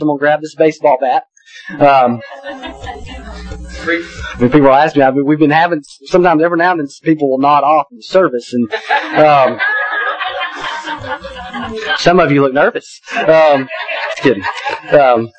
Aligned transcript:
I'm 0.00 0.08
gonna 0.08 0.18
grab 0.18 0.40
this 0.40 0.54
baseball 0.54 0.98
bat. 1.00 1.24
Um, 1.70 2.20
when 4.38 4.50
people 4.50 4.72
ask 4.72 4.96
me, 4.96 5.02
I 5.02 5.10
mean, 5.10 5.24
we've 5.24 5.38
been 5.38 5.50
having 5.50 5.82
sometimes 6.06 6.42
every 6.42 6.58
now 6.58 6.72
and 6.72 6.80
then 6.80 6.88
people 7.02 7.30
will 7.30 7.38
nod 7.38 7.62
off 7.62 7.86
in 7.90 7.98
the 7.98 8.02
service, 8.02 8.52
and 8.52 8.72
um, 9.18 9.60
some 11.98 12.18
of 12.18 12.32
you 12.32 12.42
look 12.42 12.52
nervous. 12.52 13.00
Um, 13.16 13.68
just 14.16 14.22
kidding. 14.22 14.44
Um, 14.90 15.30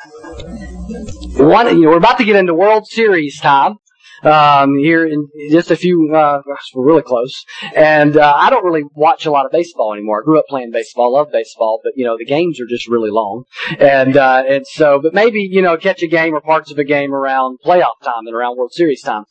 one, 1.37 1.67
you 1.67 1.83
know, 1.83 1.89
we're 1.89 1.97
about 1.97 2.17
to 2.19 2.23
get 2.23 2.35
into 2.35 2.53
World 2.53 2.87
Series 2.87 3.39
time 3.39 3.77
um, 4.23 4.77
here 4.77 5.05
in 5.05 5.27
just 5.51 5.71
a 5.71 5.75
few. 5.75 6.13
Uh, 6.13 6.41
we're 6.73 6.85
really 6.85 7.01
close, 7.01 7.45
and 7.75 8.17
uh, 8.17 8.33
I 8.35 8.49
don't 8.49 8.63
really 8.63 8.83
watch 8.95 9.25
a 9.25 9.31
lot 9.31 9.45
of 9.45 9.51
baseball 9.51 9.93
anymore. 9.93 10.21
I 10.21 10.25
grew 10.25 10.39
up 10.39 10.45
playing 10.49 10.71
baseball, 10.71 11.13
love 11.13 11.31
baseball, 11.31 11.79
but 11.83 11.93
you 11.95 12.05
know 12.05 12.17
the 12.17 12.25
games 12.25 12.59
are 12.59 12.67
just 12.67 12.87
really 12.87 13.11
long, 13.11 13.43
and 13.79 14.17
uh, 14.17 14.43
and 14.47 14.65
so, 14.67 14.99
but 15.01 15.13
maybe 15.13 15.41
you 15.41 15.61
know 15.61 15.77
catch 15.77 16.01
a 16.03 16.07
game 16.07 16.33
or 16.33 16.41
parts 16.41 16.71
of 16.71 16.77
a 16.77 16.83
game 16.83 17.13
around 17.13 17.59
playoff 17.65 17.99
time 18.03 18.25
and 18.25 18.35
around 18.35 18.57
World 18.57 18.73
Series 18.73 19.01
time, 19.01 19.23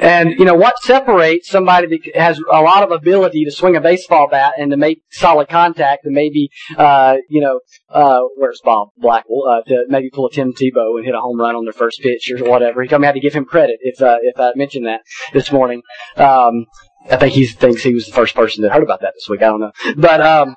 and 0.00 0.30
you 0.38 0.44
know 0.44 0.54
what 0.54 0.78
separates 0.82 1.48
somebody 1.48 1.86
that 1.88 2.16
has 2.16 2.40
a 2.50 2.60
lot 2.60 2.82
of 2.82 2.90
ability 2.90 3.44
to 3.44 3.50
swing 3.50 3.76
a 3.76 3.80
baseball 3.80 4.28
bat 4.28 4.54
and 4.58 4.70
to 4.70 4.76
make 4.76 5.02
solid 5.10 5.48
contact 5.48 6.04
and 6.04 6.14
maybe 6.14 6.50
uh, 6.76 7.16
you 7.28 7.40
know 7.40 7.60
uh, 7.90 8.20
where's 8.36 8.60
Bob 8.64 8.88
Blackwell 8.96 9.48
uh, 9.48 9.62
to 9.68 9.84
maybe 9.88 10.10
pull 10.10 10.26
a 10.26 10.32
Tim 10.32 10.52
Tebow 10.52 10.96
and 10.96 11.04
hit 11.04 11.14
a 11.14 11.20
home 11.20 11.38
run 11.38 11.54
on 11.54 11.64
their 11.64 11.72
first 11.72 12.00
pitch 12.00 12.30
or 12.30 12.44
whatever. 12.48 12.82
He 12.82 12.88
told 12.88 13.02
me 13.02 13.06
I 13.06 13.10
had 13.10 13.14
to 13.14 13.20
give 13.20 13.34
him 13.34 13.44
credit 13.44 13.78
if 13.80 14.00
uh, 14.00 14.18
if 14.22 14.38
I 14.42 14.52
mentioned 14.56 14.86
that 14.86 15.00
this 15.32 15.52
morning. 15.52 15.82
Um, 16.16 16.66
I 17.10 17.16
think 17.16 17.32
he 17.32 17.46
thinks 17.46 17.82
he 17.82 17.94
was 17.94 18.06
the 18.06 18.12
first 18.12 18.34
person 18.34 18.62
that 18.62 18.72
heard 18.72 18.82
about 18.82 19.00
that 19.00 19.14
this 19.14 19.28
week. 19.28 19.42
I 19.42 19.46
don't 19.46 19.60
know, 19.60 19.72
but 19.96 20.20
um, 20.20 20.54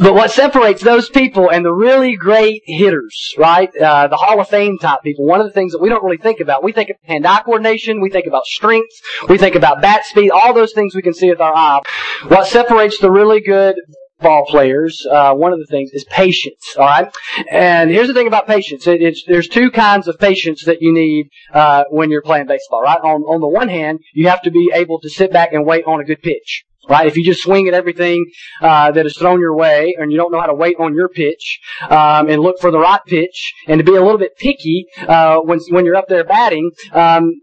but 0.00 0.14
what 0.14 0.30
separates 0.30 0.82
those 0.82 1.10
people 1.10 1.50
and 1.50 1.64
the 1.64 1.72
really 1.72 2.16
great 2.16 2.62
hitters, 2.64 3.34
right? 3.36 3.68
Uh, 3.76 4.08
the 4.08 4.16
Hall 4.16 4.40
of 4.40 4.48
Fame 4.48 4.78
type 4.78 5.02
people. 5.02 5.26
One 5.26 5.40
of 5.40 5.46
the 5.46 5.52
things 5.52 5.72
that 5.72 5.82
we 5.82 5.90
don't 5.90 6.02
really 6.02 6.16
think 6.16 6.40
about. 6.40 6.64
We 6.64 6.72
think 6.72 6.88
of 6.90 6.96
hand-eye 7.02 7.42
coordination. 7.44 8.00
We 8.00 8.10
think 8.10 8.26
about 8.26 8.46
strength. 8.46 8.94
We 9.28 9.36
think 9.36 9.54
about 9.54 9.82
bat 9.82 10.06
speed. 10.06 10.30
All 10.30 10.54
those 10.54 10.72
things 10.72 10.94
we 10.94 11.02
can 11.02 11.14
see 11.14 11.28
with 11.28 11.40
our 11.40 11.54
eye. 11.54 11.80
What 12.28 12.46
separates 12.46 12.98
the 12.98 13.10
really 13.10 13.40
good 13.40 13.76
ball 14.22 14.46
players, 14.46 15.06
uh, 15.10 15.34
one 15.34 15.52
of 15.52 15.58
the 15.58 15.66
things 15.66 15.90
is 15.92 16.04
patience. 16.04 16.74
All 16.76 16.86
right, 16.86 17.14
and 17.50 17.90
here's 17.90 18.08
the 18.08 18.14
thing 18.14 18.26
about 18.26 18.46
patience. 18.46 18.86
It, 18.86 19.18
there's 19.26 19.48
two 19.48 19.70
kinds 19.70 20.08
of 20.08 20.18
patience 20.18 20.64
that 20.64 20.80
you 20.80 20.92
need 20.92 21.28
uh, 21.52 21.84
when 21.90 22.10
you're 22.10 22.22
playing 22.22 22.46
baseball. 22.46 22.82
Right, 22.82 22.98
on 22.98 23.22
on 23.22 23.40
the 23.40 23.48
one 23.48 23.68
hand, 23.68 24.00
you 24.14 24.28
have 24.28 24.42
to 24.42 24.50
be 24.50 24.70
able 24.74 25.00
to 25.00 25.10
sit 25.10 25.32
back 25.32 25.52
and 25.52 25.66
wait 25.66 25.84
on 25.86 26.00
a 26.00 26.04
good 26.04 26.22
pitch. 26.22 26.64
Right, 26.88 27.06
if 27.06 27.16
you 27.16 27.24
just 27.24 27.42
swing 27.42 27.68
at 27.68 27.74
everything 27.74 28.24
uh, 28.60 28.90
that 28.90 29.06
is 29.06 29.16
thrown 29.16 29.38
your 29.38 29.54
way, 29.54 29.94
and 29.96 30.10
you 30.10 30.18
don't 30.18 30.32
know 30.32 30.40
how 30.40 30.46
to 30.46 30.54
wait 30.54 30.76
on 30.80 30.94
your 30.94 31.08
pitch 31.08 31.60
um, 31.88 32.28
and 32.28 32.42
look 32.42 32.58
for 32.60 32.72
the 32.72 32.78
right 32.78 33.00
pitch, 33.06 33.54
and 33.68 33.78
to 33.78 33.84
be 33.84 33.94
a 33.94 34.02
little 34.02 34.18
bit 34.18 34.36
picky 34.36 34.86
uh, 35.06 35.38
when 35.38 35.60
when 35.70 35.84
you're 35.84 35.94
up 35.94 36.08
there 36.08 36.24
batting, 36.24 36.72
um, 36.92 37.34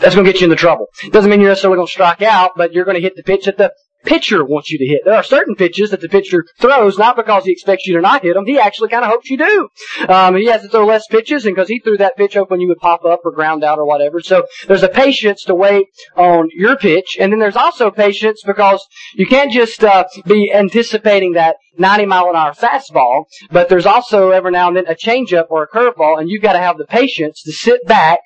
that's 0.00 0.14
going 0.14 0.24
to 0.24 0.32
get 0.32 0.40
you 0.40 0.44
into 0.44 0.56
trouble. 0.56 0.86
Doesn't 1.10 1.30
mean 1.30 1.40
you're 1.40 1.48
necessarily 1.48 1.78
going 1.78 1.88
to 1.88 1.92
strike 1.92 2.22
out, 2.22 2.52
but 2.56 2.72
you're 2.72 2.84
going 2.84 2.94
to 2.94 3.00
hit 3.00 3.16
the 3.16 3.24
pitch 3.24 3.48
at 3.48 3.58
the 3.58 3.72
pitcher 4.04 4.44
wants 4.44 4.70
you 4.70 4.78
to 4.78 4.86
hit. 4.86 5.02
There 5.04 5.14
are 5.14 5.22
certain 5.22 5.54
pitches 5.54 5.90
that 5.90 6.00
the 6.00 6.08
pitcher 6.08 6.44
throws 6.58 6.98
not 6.98 7.16
because 7.16 7.44
he 7.44 7.52
expects 7.52 7.86
you 7.86 7.94
to 7.94 8.00
not 8.00 8.22
hit 8.22 8.34
them. 8.34 8.46
He 8.46 8.58
actually 8.58 8.88
kind 8.88 9.04
of 9.04 9.10
hopes 9.10 9.30
you 9.30 9.38
do. 9.38 9.68
Um, 10.08 10.36
he 10.36 10.46
has 10.46 10.62
to 10.62 10.68
throw 10.68 10.86
less 10.86 11.06
pitches, 11.06 11.46
and 11.46 11.54
because 11.54 11.68
he 11.68 11.80
threw 11.80 11.96
that 11.98 12.16
pitch 12.16 12.34
hoping 12.34 12.60
you 12.60 12.68
would 12.68 12.78
pop 12.78 13.04
up 13.04 13.20
or 13.24 13.32
ground 13.32 13.64
out 13.64 13.78
or 13.78 13.86
whatever. 13.86 14.20
So 14.20 14.46
there's 14.66 14.82
a 14.82 14.88
patience 14.88 15.44
to 15.44 15.54
wait 15.54 15.86
on 16.16 16.48
your 16.52 16.76
pitch, 16.76 17.16
and 17.18 17.32
then 17.32 17.40
there's 17.40 17.56
also 17.56 17.90
patience 17.90 18.42
because 18.44 18.86
you 19.14 19.26
can't 19.26 19.52
just 19.52 19.82
uh, 19.84 20.04
be 20.26 20.52
anticipating 20.52 21.32
that 21.32 21.56
90 21.78 22.06
mile 22.06 22.30
an 22.30 22.36
hour 22.36 22.52
fastball, 22.52 23.24
but 23.50 23.68
there's 23.68 23.86
also 23.86 24.30
every 24.30 24.50
now 24.50 24.68
and 24.68 24.76
then 24.76 24.86
a 24.86 24.94
changeup 24.94 25.46
or 25.50 25.62
a 25.62 25.68
curveball, 25.68 26.20
and 26.20 26.28
you've 26.28 26.42
got 26.42 26.54
to 26.54 26.58
have 26.58 26.78
the 26.78 26.86
patience 26.86 27.42
to 27.42 27.52
sit 27.52 27.86
back 27.86 28.20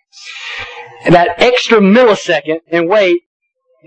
that 1.07 1.35
extra 1.39 1.79
millisecond 1.79 2.61
and 2.71 2.89
wait 2.89 3.23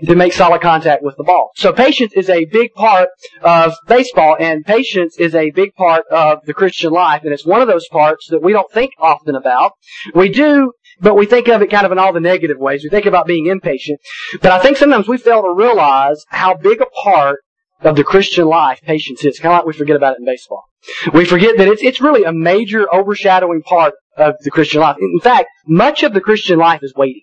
to 0.04 0.14
make 0.14 0.32
solid 0.32 0.60
contact 0.60 1.02
with 1.02 1.16
the 1.16 1.24
ball. 1.24 1.50
So 1.56 1.72
patience 1.72 2.12
is 2.14 2.28
a 2.28 2.44
big 2.46 2.72
part 2.74 3.08
of 3.42 3.74
baseball 3.86 4.36
and 4.38 4.64
patience 4.64 5.16
is 5.18 5.34
a 5.34 5.50
big 5.50 5.74
part 5.74 6.04
of 6.10 6.44
the 6.44 6.54
Christian 6.54 6.92
life 6.92 7.22
and 7.24 7.32
it's 7.32 7.46
one 7.46 7.60
of 7.60 7.68
those 7.68 7.88
parts 7.88 8.28
that 8.30 8.42
we 8.42 8.52
don't 8.52 8.70
think 8.72 8.92
often 8.98 9.34
about. 9.34 9.72
We 10.14 10.28
do, 10.28 10.72
but 11.00 11.16
we 11.16 11.26
think 11.26 11.48
of 11.48 11.62
it 11.62 11.70
kind 11.70 11.86
of 11.86 11.92
in 11.92 11.98
all 11.98 12.12
the 12.12 12.20
negative 12.20 12.58
ways. 12.58 12.82
We 12.84 12.90
think 12.90 13.06
about 13.06 13.26
being 13.26 13.46
impatient. 13.46 14.00
But 14.40 14.52
I 14.52 14.58
think 14.60 14.76
sometimes 14.76 15.08
we 15.08 15.18
fail 15.18 15.42
to 15.42 15.54
realize 15.54 16.24
how 16.28 16.54
big 16.54 16.80
a 16.80 16.86
part 17.02 17.40
of 17.80 17.96
the 17.96 18.04
Christian 18.04 18.46
life 18.46 18.80
patience 18.82 19.24
is. 19.24 19.38
Kind 19.38 19.54
of 19.54 19.58
like 19.58 19.66
we 19.66 19.72
forget 19.72 19.96
about 19.96 20.14
it 20.14 20.20
in 20.20 20.24
baseball. 20.24 20.64
We 21.12 21.24
forget 21.24 21.56
that 21.58 21.68
it's, 21.68 21.82
it's 21.82 22.00
really 22.00 22.24
a 22.24 22.32
major 22.32 22.92
overshadowing 22.92 23.62
part 23.62 23.94
of 24.16 24.34
the 24.40 24.50
Christian 24.50 24.80
life. 24.80 24.96
In 25.00 25.20
fact, 25.20 25.48
much 25.66 26.02
of 26.02 26.12
the 26.12 26.20
Christian 26.20 26.58
life 26.58 26.80
is 26.82 26.94
waiting. 26.96 27.22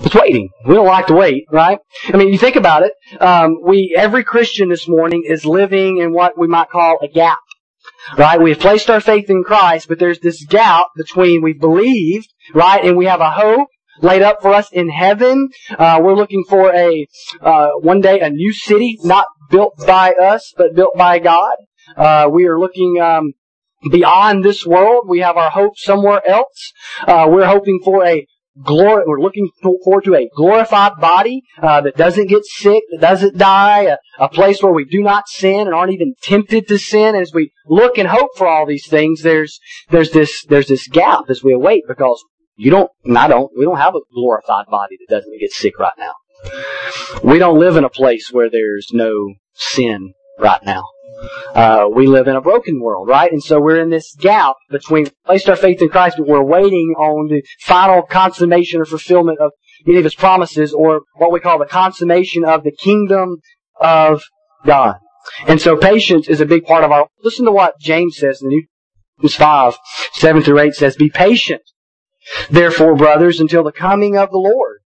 It's 0.00 0.14
waiting. 0.14 0.50
We 0.66 0.74
don't 0.74 0.86
like 0.86 1.06
to 1.08 1.14
wait, 1.14 1.46
right? 1.50 1.78
I 2.12 2.16
mean, 2.16 2.28
you 2.28 2.38
think 2.38 2.56
about 2.56 2.82
it. 2.82 2.92
Um, 3.20 3.58
we 3.62 3.94
every 3.96 4.24
Christian 4.24 4.68
this 4.68 4.88
morning 4.88 5.24
is 5.26 5.44
living 5.44 5.98
in 5.98 6.12
what 6.12 6.38
we 6.38 6.46
might 6.46 6.68
call 6.70 6.98
a 7.02 7.08
gap, 7.08 7.38
right? 8.16 8.40
We 8.40 8.50
have 8.50 8.60
placed 8.60 8.90
our 8.90 9.00
faith 9.00 9.30
in 9.30 9.42
Christ, 9.42 9.88
but 9.88 9.98
there's 9.98 10.20
this 10.20 10.44
gap 10.44 10.86
between 10.96 11.42
we've 11.42 11.60
believed, 11.60 12.28
right, 12.54 12.84
and 12.84 12.96
we 12.96 13.06
have 13.06 13.20
a 13.20 13.30
hope 13.30 13.68
laid 14.00 14.22
up 14.22 14.42
for 14.42 14.52
us 14.52 14.70
in 14.72 14.90
heaven. 14.90 15.48
Uh, 15.78 16.00
we're 16.02 16.14
looking 16.14 16.44
for 16.48 16.72
a 16.74 17.06
uh, 17.40 17.70
one 17.80 18.00
day 18.00 18.20
a 18.20 18.30
new 18.30 18.52
city, 18.52 18.98
not 19.02 19.26
built 19.50 19.74
by 19.86 20.12
us, 20.12 20.52
but 20.56 20.74
built 20.74 20.96
by 20.96 21.18
God. 21.18 21.56
Uh, 21.96 22.28
we 22.30 22.46
are 22.46 22.58
looking. 22.58 23.00
Um, 23.00 23.32
beyond 23.90 24.44
this 24.44 24.66
world, 24.66 25.06
we 25.08 25.20
have 25.20 25.36
our 25.36 25.50
hope 25.50 25.74
somewhere 25.76 26.26
else. 26.26 26.72
Uh, 27.06 27.26
we're 27.28 27.46
hoping 27.46 27.80
for 27.84 28.04
a 28.04 28.26
glory, 28.62 29.04
we're 29.06 29.20
looking 29.20 29.48
forward 29.62 30.04
to 30.04 30.14
a 30.14 30.28
glorified 30.36 30.92
body 31.00 31.42
uh, 31.62 31.80
that 31.82 31.96
doesn't 31.96 32.28
get 32.28 32.44
sick, 32.44 32.82
that 32.90 33.00
doesn't 33.00 33.36
die, 33.36 33.82
a, 33.82 33.96
a, 34.18 34.28
place 34.28 34.62
where 34.62 34.72
we 34.72 34.84
do 34.84 35.02
not 35.02 35.28
sin 35.28 35.66
and 35.66 35.74
aren't 35.74 35.92
even 35.92 36.14
tempted 36.22 36.68
to 36.68 36.78
sin. 36.78 37.14
As 37.14 37.32
we 37.32 37.52
look 37.66 37.98
and 37.98 38.08
hope 38.08 38.30
for 38.36 38.46
all 38.46 38.66
these 38.66 38.86
things, 38.86 39.22
there's 39.22 39.58
there's 39.90 40.10
this 40.10 40.44
there's 40.48 40.68
this 40.68 40.88
gap 40.88 41.24
as 41.28 41.42
we 41.42 41.52
await 41.52 41.84
because 41.86 42.22
you 42.56 42.70
don't, 42.70 42.90
and 43.04 43.18
I 43.18 43.28
don't, 43.28 43.50
we 43.56 43.64
don't 43.64 43.76
have 43.76 43.94
a 43.94 44.00
glorified 44.12 44.66
body 44.70 44.96
that 44.98 45.14
doesn't 45.14 45.38
get 45.38 45.52
sick 45.52 45.78
right 45.78 45.92
now. 45.98 46.14
We 47.22 47.38
don't 47.38 47.58
live 47.58 47.76
in 47.76 47.84
a 47.84 47.90
place 47.90 48.30
where 48.32 48.48
there's 48.50 48.90
no 48.92 49.34
sin 49.52 50.14
right 50.38 50.62
now. 50.64 50.84
Uh, 51.54 51.88
we 51.94 52.06
live 52.06 52.28
in 52.28 52.36
a 52.36 52.40
broken 52.40 52.80
world, 52.80 53.08
right? 53.08 53.32
And 53.32 53.42
so 53.42 53.60
we're 53.60 53.80
in 53.80 53.90
this 53.90 54.14
gap 54.14 54.56
between 54.70 55.08
placed 55.24 55.48
our 55.48 55.56
faith 55.56 55.80
in 55.80 55.88
Christ, 55.88 56.16
but 56.18 56.26
we're 56.26 56.42
waiting 56.42 56.94
on 56.98 57.28
the 57.28 57.42
final 57.60 58.02
consummation 58.02 58.80
or 58.80 58.84
fulfillment 58.84 59.38
of 59.40 59.52
many 59.86 59.98
of 59.98 60.04
His 60.04 60.14
promises, 60.14 60.72
or 60.72 61.02
what 61.16 61.32
we 61.32 61.40
call 61.40 61.58
the 61.58 61.66
consummation 61.66 62.44
of 62.44 62.64
the 62.64 62.72
kingdom 62.72 63.36
of 63.80 64.22
God. 64.64 64.96
And 65.46 65.60
so 65.60 65.76
patience 65.76 66.28
is 66.28 66.40
a 66.40 66.46
big 66.46 66.64
part 66.64 66.84
of 66.84 66.92
our. 66.92 67.08
Listen 67.22 67.46
to 67.46 67.52
what 67.52 67.80
James 67.80 68.16
says 68.16 68.42
in 68.42 68.48
the 68.48 68.62
New 69.22 69.28
five 69.30 69.76
seven 70.12 70.42
through 70.42 70.60
eight 70.60 70.74
says, 70.74 70.96
"Be 70.96 71.08
patient, 71.08 71.62
therefore, 72.50 72.94
brothers, 72.94 73.40
until 73.40 73.64
the 73.64 73.72
coming 73.72 74.16
of 74.16 74.30
the 74.30 74.38
Lord. 74.38 74.78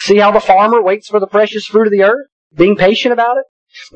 See 0.00 0.18
how 0.18 0.32
the 0.32 0.40
farmer 0.40 0.82
waits 0.82 1.08
for 1.08 1.20
the 1.20 1.26
precious 1.26 1.66
fruit 1.66 1.86
of 1.86 1.92
the 1.92 2.02
earth, 2.02 2.26
being 2.54 2.76
patient 2.76 3.12
about 3.12 3.36
it." 3.36 3.44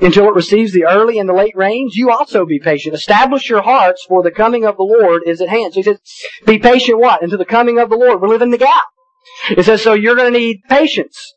Until 0.01 0.29
it 0.29 0.35
receives 0.35 0.73
the 0.73 0.85
early 0.85 1.19
and 1.19 1.29
the 1.29 1.35
late 1.35 1.57
rains, 1.57 1.95
you 1.97 2.11
also 2.11 2.45
be 2.47 2.59
patient. 2.59 2.95
Establish 2.95 3.49
your 3.49 3.63
hearts, 3.63 4.05
for 4.09 4.23
the 4.23 4.31
coming 4.31 4.65
of 4.65 4.77
the 4.77 4.83
Lord 4.83 5.23
is 5.27 5.41
at 5.41 5.49
hand. 5.49 5.75
So 5.75 5.81
he 5.81 5.83
says, 5.83 6.01
be 6.47 6.59
patient 6.59 6.99
what? 6.99 7.23
Until 7.23 7.39
the 7.39 7.45
coming 7.45 7.79
of 7.79 7.91
the 7.91 7.97
Lord. 7.97 8.21
We're 8.21 8.29
living 8.29 8.51
the 8.51 8.59
gap. 8.59 8.85
It 9.51 9.65
says, 9.65 9.83
so 9.83 9.95
you're 9.95 10.17
going 10.17 10.33
to 10.33 10.39
need 10.39 10.63
patience. 10.69 11.35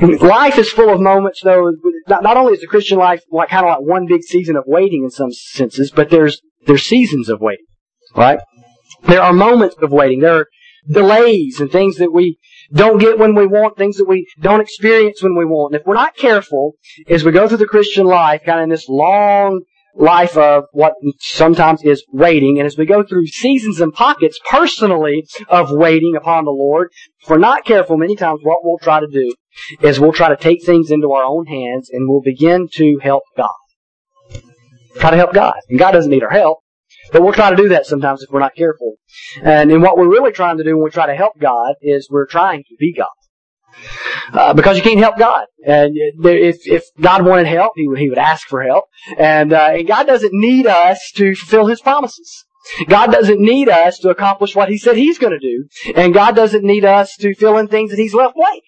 Life 0.00 0.58
is 0.58 0.70
full 0.70 0.90
of 0.90 1.00
moments, 1.00 1.40
though. 1.42 1.72
Not, 2.08 2.22
not 2.22 2.36
only 2.36 2.54
is 2.54 2.60
the 2.60 2.66
Christian 2.66 2.98
life 2.98 3.22
like 3.30 3.50
kind 3.50 3.66
of 3.66 3.70
like 3.70 3.88
one 3.88 4.06
big 4.06 4.22
season 4.22 4.56
of 4.56 4.64
waiting 4.66 5.04
in 5.04 5.10
some 5.10 5.32
senses, 5.32 5.90
but 5.90 6.10
there's 6.10 6.40
there's 6.66 6.86
seasons 6.86 7.28
of 7.28 7.40
waiting, 7.40 7.66
right? 8.16 8.38
There 9.02 9.20
are 9.20 9.32
moments 9.32 9.76
of 9.82 9.92
waiting. 9.92 10.20
There 10.20 10.40
are 10.40 10.46
delays 10.88 11.60
and 11.60 11.70
things 11.70 11.96
that 11.96 12.12
we 12.12 12.38
don't 12.74 12.98
get 12.98 13.18
when 13.18 13.34
we 13.34 13.46
want, 13.46 13.76
things 13.76 13.96
that 13.96 14.08
we 14.08 14.26
don't 14.40 14.60
experience 14.60 15.22
when 15.22 15.36
we 15.36 15.44
want. 15.44 15.74
And 15.74 15.80
if 15.80 15.86
we're 15.86 15.94
not 15.94 16.16
careful, 16.16 16.72
as 17.08 17.24
we 17.24 17.32
go 17.32 17.46
through 17.46 17.58
the 17.58 17.66
Christian 17.66 18.06
life, 18.06 18.42
kind 18.44 18.58
of 18.58 18.64
in 18.64 18.70
this 18.70 18.88
long 18.88 19.62
life 19.96 20.36
of 20.36 20.64
what 20.72 20.94
sometimes 21.20 21.84
is 21.84 22.04
waiting, 22.12 22.58
and 22.58 22.66
as 22.66 22.76
we 22.76 22.84
go 22.84 23.04
through 23.04 23.26
seasons 23.26 23.80
and 23.80 23.92
pockets 23.92 24.38
personally 24.50 25.24
of 25.48 25.70
waiting 25.70 26.16
upon 26.16 26.44
the 26.44 26.50
Lord, 26.50 26.88
if 27.22 27.30
we're 27.30 27.38
not 27.38 27.64
careful, 27.64 27.96
many 27.96 28.16
times 28.16 28.40
what 28.42 28.64
we'll 28.64 28.78
try 28.78 29.00
to 29.00 29.06
do 29.06 29.34
is 29.80 30.00
we'll 30.00 30.12
try 30.12 30.28
to 30.28 30.36
take 30.36 30.64
things 30.64 30.90
into 30.90 31.12
our 31.12 31.24
own 31.24 31.46
hands 31.46 31.90
and 31.90 32.08
we'll 32.08 32.22
begin 32.22 32.68
to 32.74 32.98
help 33.02 33.22
God. 33.36 33.50
Try 34.98 35.10
to 35.10 35.16
help 35.16 35.32
God. 35.32 35.54
And 35.68 35.78
God 35.78 35.92
doesn't 35.92 36.10
need 36.10 36.22
our 36.22 36.30
help. 36.30 36.63
But 37.12 37.22
we'll 37.22 37.32
try 37.32 37.50
to 37.50 37.56
do 37.56 37.68
that 37.68 37.86
sometimes 37.86 38.22
if 38.22 38.30
we're 38.30 38.40
not 38.40 38.54
careful. 38.54 38.96
And, 39.42 39.70
and 39.70 39.82
what 39.82 39.96
we're 39.96 40.10
really 40.10 40.32
trying 40.32 40.58
to 40.58 40.64
do 40.64 40.76
when 40.76 40.84
we 40.84 40.90
try 40.90 41.06
to 41.06 41.14
help 41.14 41.38
God 41.38 41.74
is 41.80 42.08
we're 42.10 42.26
trying 42.26 42.64
to 42.64 42.76
be 42.78 42.92
God. 42.92 43.08
Uh, 44.32 44.54
because 44.54 44.76
you 44.76 44.82
can't 44.82 44.98
help 44.98 45.18
God. 45.18 45.46
And 45.66 45.94
if, 45.96 46.66
if 46.66 46.84
God 47.00 47.24
wanted 47.24 47.46
help, 47.46 47.72
he 47.76 47.88
would, 47.88 47.98
he 47.98 48.08
would 48.08 48.18
ask 48.18 48.46
for 48.46 48.62
help. 48.62 48.84
And, 49.18 49.52
uh, 49.52 49.70
and 49.72 49.86
God 49.86 50.06
doesn't 50.06 50.32
need 50.32 50.66
us 50.66 51.12
to 51.16 51.34
fulfill 51.34 51.66
His 51.66 51.80
promises. 51.80 52.44
God 52.88 53.12
doesn't 53.12 53.40
need 53.40 53.68
us 53.68 53.98
to 53.98 54.08
accomplish 54.08 54.56
what 54.56 54.68
He 54.68 54.78
said 54.78 54.96
He's 54.96 55.18
going 55.18 55.38
to 55.38 55.38
do, 55.38 55.68
and 55.94 56.14
God 56.14 56.34
doesn't 56.34 56.64
need 56.64 56.84
us 56.84 57.14
to 57.16 57.34
fill 57.34 57.58
in 57.58 57.68
things 57.68 57.90
that 57.90 57.98
He's 57.98 58.14
left 58.14 58.36
blank. 58.36 58.62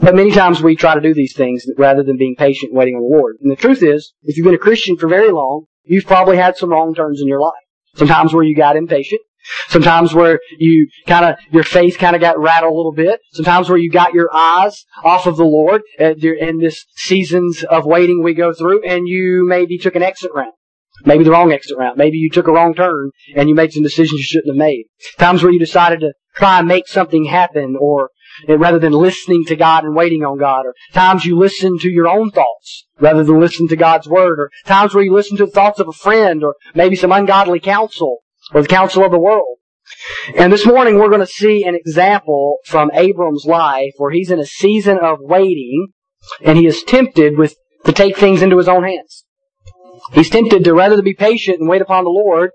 But 0.00 0.14
many 0.14 0.30
times 0.30 0.62
we 0.62 0.76
try 0.76 0.94
to 0.94 1.00
do 1.00 1.12
these 1.12 1.34
things 1.34 1.66
rather 1.76 2.02
than 2.02 2.16
being 2.16 2.36
patient 2.36 2.72
waiting 2.72 2.94
on 2.94 3.02
the 3.02 3.16
Lord. 3.16 3.36
And 3.42 3.50
the 3.50 3.56
truth 3.56 3.82
is, 3.82 4.12
if 4.22 4.36
you've 4.36 4.44
been 4.44 4.54
a 4.54 4.58
Christian 4.58 4.96
for 4.96 5.08
very 5.08 5.32
long, 5.32 5.66
you've 5.86 6.06
probably 6.06 6.36
had 6.36 6.56
some 6.56 6.70
wrong 6.70 6.94
turns 6.94 7.20
in 7.20 7.28
your 7.28 7.40
life. 7.40 7.54
Sometimes 7.94 8.34
where 8.34 8.44
you 8.44 8.54
got 8.54 8.76
impatient. 8.76 9.20
Sometimes 9.68 10.12
where 10.12 10.40
you 10.58 10.88
kind 11.06 11.24
of, 11.24 11.36
your 11.52 11.62
faith 11.62 11.98
kind 11.98 12.16
of 12.16 12.20
got 12.20 12.38
rattled 12.38 12.72
a 12.72 12.76
little 12.76 12.92
bit. 12.92 13.20
Sometimes 13.32 13.68
where 13.68 13.78
you 13.78 13.90
got 13.90 14.12
your 14.12 14.28
eyes 14.34 14.84
off 15.04 15.26
of 15.26 15.36
the 15.36 15.44
Lord 15.44 15.82
uh, 16.00 16.14
in 16.16 16.58
this 16.58 16.84
seasons 16.96 17.62
of 17.64 17.86
waiting 17.86 18.22
we 18.22 18.34
go 18.34 18.52
through 18.52 18.84
and 18.84 19.06
you 19.06 19.46
maybe 19.46 19.78
took 19.78 19.94
an 19.94 20.02
exit 20.02 20.32
route. 20.34 20.52
Maybe 21.04 21.24
the 21.24 21.30
wrong 21.30 21.52
exit 21.52 21.76
route. 21.78 21.96
Maybe 21.96 22.18
you 22.18 22.30
took 22.30 22.48
a 22.48 22.52
wrong 22.52 22.74
turn 22.74 23.10
and 23.34 23.48
you 23.48 23.54
made 23.54 23.72
some 23.72 23.82
decisions 23.82 24.18
you 24.18 24.24
shouldn't 24.24 24.54
have 24.54 24.58
made. 24.58 24.86
Times 25.18 25.42
where 25.42 25.52
you 25.52 25.58
decided 25.58 26.00
to 26.00 26.12
try 26.34 26.58
and 26.58 26.66
make 26.66 26.88
something 26.88 27.26
happen 27.26 27.76
or 27.78 28.10
rather 28.48 28.78
than 28.78 28.92
listening 28.92 29.44
to 29.46 29.56
God 29.56 29.84
and 29.84 29.94
waiting 29.94 30.24
on 30.24 30.38
God, 30.38 30.66
or 30.66 30.74
times 30.92 31.24
you 31.24 31.38
listen 31.38 31.78
to 31.78 31.88
your 31.88 32.08
own 32.08 32.30
thoughts 32.30 32.86
rather 32.98 33.24
than 33.24 33.40
listen 33.40 33.68
to 33.68 33.76
God's 33.76 34.08
Word, 34.08 34.38
or 34.40 34.50
times 34.64 34.94
where 34.94 35.04
you 35.04 35.14
listen 35.14 35.36
to 35.38 35.46
the 35.46 35.52
thoughts 35.52 35.80
of 35.80 35.88
a 35.88 35.92
friend, 35.92 36.42
or 36.42 36.56
maybe 36.74 36.96
some 36.96 37.12
ungodly 37.12 37.60
counsel, 37.60 38.18
or 38.52 38.62
the 38.62 38.68
counsel 38.68 39.04
of 39.04 39.10
the 39.10 39.18
world. 39.18 39.58
And 40.36 40.52
this 40.52 40.66
morning 40.66 40.98
we're 40.98 41.08
going 41.08 41.20
to 41.20 41.26
see 41.26 41.64
an 41.64 41.74
example 41.74 42.58
from 42.64 42.90
Abram's 42.92 43.44
life 43.46 43.92
where 43.98 44.10
he's 44.10 44.30
in 44.30 44.40
a 44.40 44.46
season 44.46 44.98
of 44.98 45.18
waiting, 45.20 45.88
and 46.42 46.58
he 46.58 46.66
is 46.66 46.82
tempted 46.82 47.38
with 47.38 47.54
to 47.84 47.92
take 47.92 48.16
things 48.16 48.42
into 48.42 48.58
his 48.58 48.68
own 48.68 48.82
hands. 48.82 49.24
He's 50.12 50.30
tempted 50.30 50.64
to 50.64 50.74
rather 50.74 50.96
than 50.96 51.04
be 51.04 51.14
patient 51.14 51.60
and 51.60 51.68
wait 51.68 51.82
upon 51.82 52.04
the 52.04 52.10
Lord, 52.10 52.50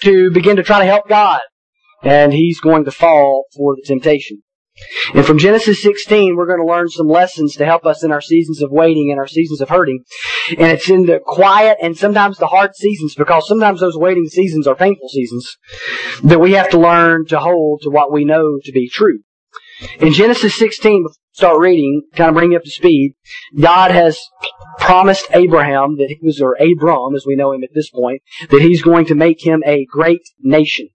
to 0.00 0.30
begin 0.30 0.56
to 0.56 0.62
try 0.62 0.80
to 0.80 0.84
help 0.84 1.08
God. 1.08 1.40
And 2.02 2.32
he's 2.32 2.60
going 2.60 2.84
to 2.84 2.90
fall 2.90 3.44
for 3.56 3.76
the 3.76 3.82
temptation. 3.86 4.42
And 5.14 5.24
from 5.24 5.38
Genesis 5.38 5.82
16, 5.82 6.34
we're 6.34 6.46
going 6.46 6.64
to 6.64 6.72
learn 6.72 6.88
some 6.88 7.06
lessons 7.06 7.54
to 7.56 7.64
help 7.64 7.86
us 7.86 8.02
in 8.02 8.10
our 8.10 8.20
seasons 8.20 8.60
of 8.62 8.70
waiting 8.72 9.10
and 9.10 9.20
our 9.20 9.28
seasons 9.28 9.60
of 9.60 9.68
hurting. 9.68 10.02
And 10.50 10.72
it's 10.72 10.90
in 10.90 11.06
the 11.06 11.20
quiet 11.24 11.78
and 11.80 11.96
sometimes 11.96 12.38
the 12.38 12.48
hard 12.48 12.74
seasons, 12.74 13.14
because 13.14 13.46
sometimes 13.46 13.80
those 13.80 13.96
waiting 13.96 14.26
seasons 14.26 14.66
are 14.66 14.74
painful 14.74 15.08
seasons, 15.08 15.56
that 16.24 16.40
we 16.40 16.52
have 16.52 16.70
to 16.70 16.78
learn 16.78 17.26
to 17.26 17.38
hold 17.38 17.82
to 17.82 17.90
what 17.90 18.12
we 18.12 18.24
know 18.24 18.58
to 18.64 18.72
be 18.72 18.88
true. 18.88 19.20
In 20.00 20.12
Genesis 20.12 20.56
16, 20.56 21.06
start 21.32 21.60
reading, 21.60 22.02
kind 22.14 22.30
of 22.30 22.34
bring 22.34 22.52
you 22.52 22.56
up 22.56 22.64
to 22.64 22.70
speed, 22.70 23.14
God 23.58 23.90
has 23.90 24.18
promised 24.78 25.26
Abraham 25.32 25.96
that 25.98 26.08
he 26.08 26.18
was, 26.24 26.40
or 26.40 26.56
Abram 26.60 27.14
as 27.14 27.26
we 27.26 27.36
know 27.36 27.52
him 27.52 27.62
at 27.64 27.74
this 27.74 27.90
point, 27.90 28.22
that 28.50 28.62
he's 28.62 28.82
going 28.82 29.06
to 29.06 29.14
make 29.14 29.44
him 29.44 29.62
a 29.66 29.84
great 29.84 30.22
nation. 30.40 30.88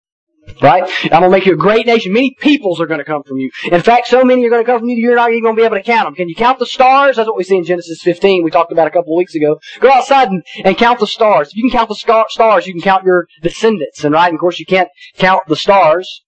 Right? 0.62 0.84
I'm 1.04 1.10
going 1.10 1.24
to 1.24 1.30
make 1.30 1.46
you 1.46 1.54
a 1.54 1.57
great 1.57 1.86
nation. 1.86 2.13
Many 2.13 2.36
peoples 2.40 2.81
are 2.81 2.86
going 2.86 3.00
to 3.00 3.06
come 3.06 3.24
from 3.24 3.38
you. 3.38 3.50
In 3.72 3.81
fact, 3.81 4.07
so 4.07 4.24
many 4.24 4.46
are 4.46 4.50
going 4.50 4.63
to 4.63 4.69
come 4.69 4.80
from 4.80 4.90
you, 4.90 4.98
you're 4.98 5.16
not 5.16 5.31
even 5.31 5.44
going 5.44 5.56
to 5.56 5.60
be 5.62 5.66
able 5.66 5.78
to 5.78 5.84
count 5.84 6.07
them. 6.07 6.16
Can 6.16 6.30
you 6.30 6.36
count 6.36 6.60
the 6.60 6.66
stars? 6.66 7.16
That's 7.16 7.28
what 7.28 7.38
we 7.38 7.44
see 7.44 7.57
in 7.57 7.63
Genesis 7.63 8.01
15. 8.01 8.44
We 8.44 8.51
talked 8.51 8.72
about 8.72 8.88
a 8.88 8.92
couple 8.92 9.13
of 9.13 9.18
weeks 9.18 9.36
ago. 9.36 9.60
Go 9.80 9.92
outside 9.92 10.30
and, 10.30 10.44
and 10.63 10.78
count 10.78 11.00
the 11.00 11.07
stars. 11.07 11.50
If 11.50 11.56
you 11.56 11.69
can 11.69 11.78
count 11.78 11.90
the 11.90 11.96
star, 11.96 12.25
stars, 12.30 12.68
you 12.68 12.74
can 12.74 12.81
count 12.81 13.04
your 13.04 13.28
descendants. 13.42 14.04
And 14.04 14.13
right, 14.13 14.28
and 14.28 14.36
of 14.36 14.40
course 14.40 14.60
you 14.60 14.66
can't 14.66 14.90
count 15.18 15.44
the 15.48 15.56
stars. 15.56 16.24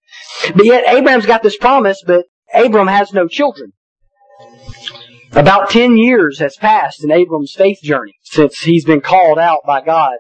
But 0.56 0.66
yet 0.66 0.88
Abraham's 0.88 1.26
got 1.26 1.44
this 1.44 1.58
promise, 1.58 2.02
but 2.06 2.26
Abram 2.54 2.88
has 2.88 3.14
no 3.14 3.28
children. 3.28 3.74
About 5.34 5.70
10 5.70 5.98
years 5.98 6.40
has 6.40 6.58
passed 6.58 7.04
in 7.04 7.12
Abram's 7.12 7.54
faith 7.54 7.80
journey 7.82 8.16
since 8.24 8.60
he's 8.60 8.84
been 8.84 9.00
called 9.00 9.40
out 9.40 9.60
by 9.66 9.82
God 9.82 10.16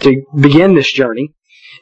to 0.00 0.24
begin 0.34 0.74
this 0.74 0.92
journey. 0.92 1.34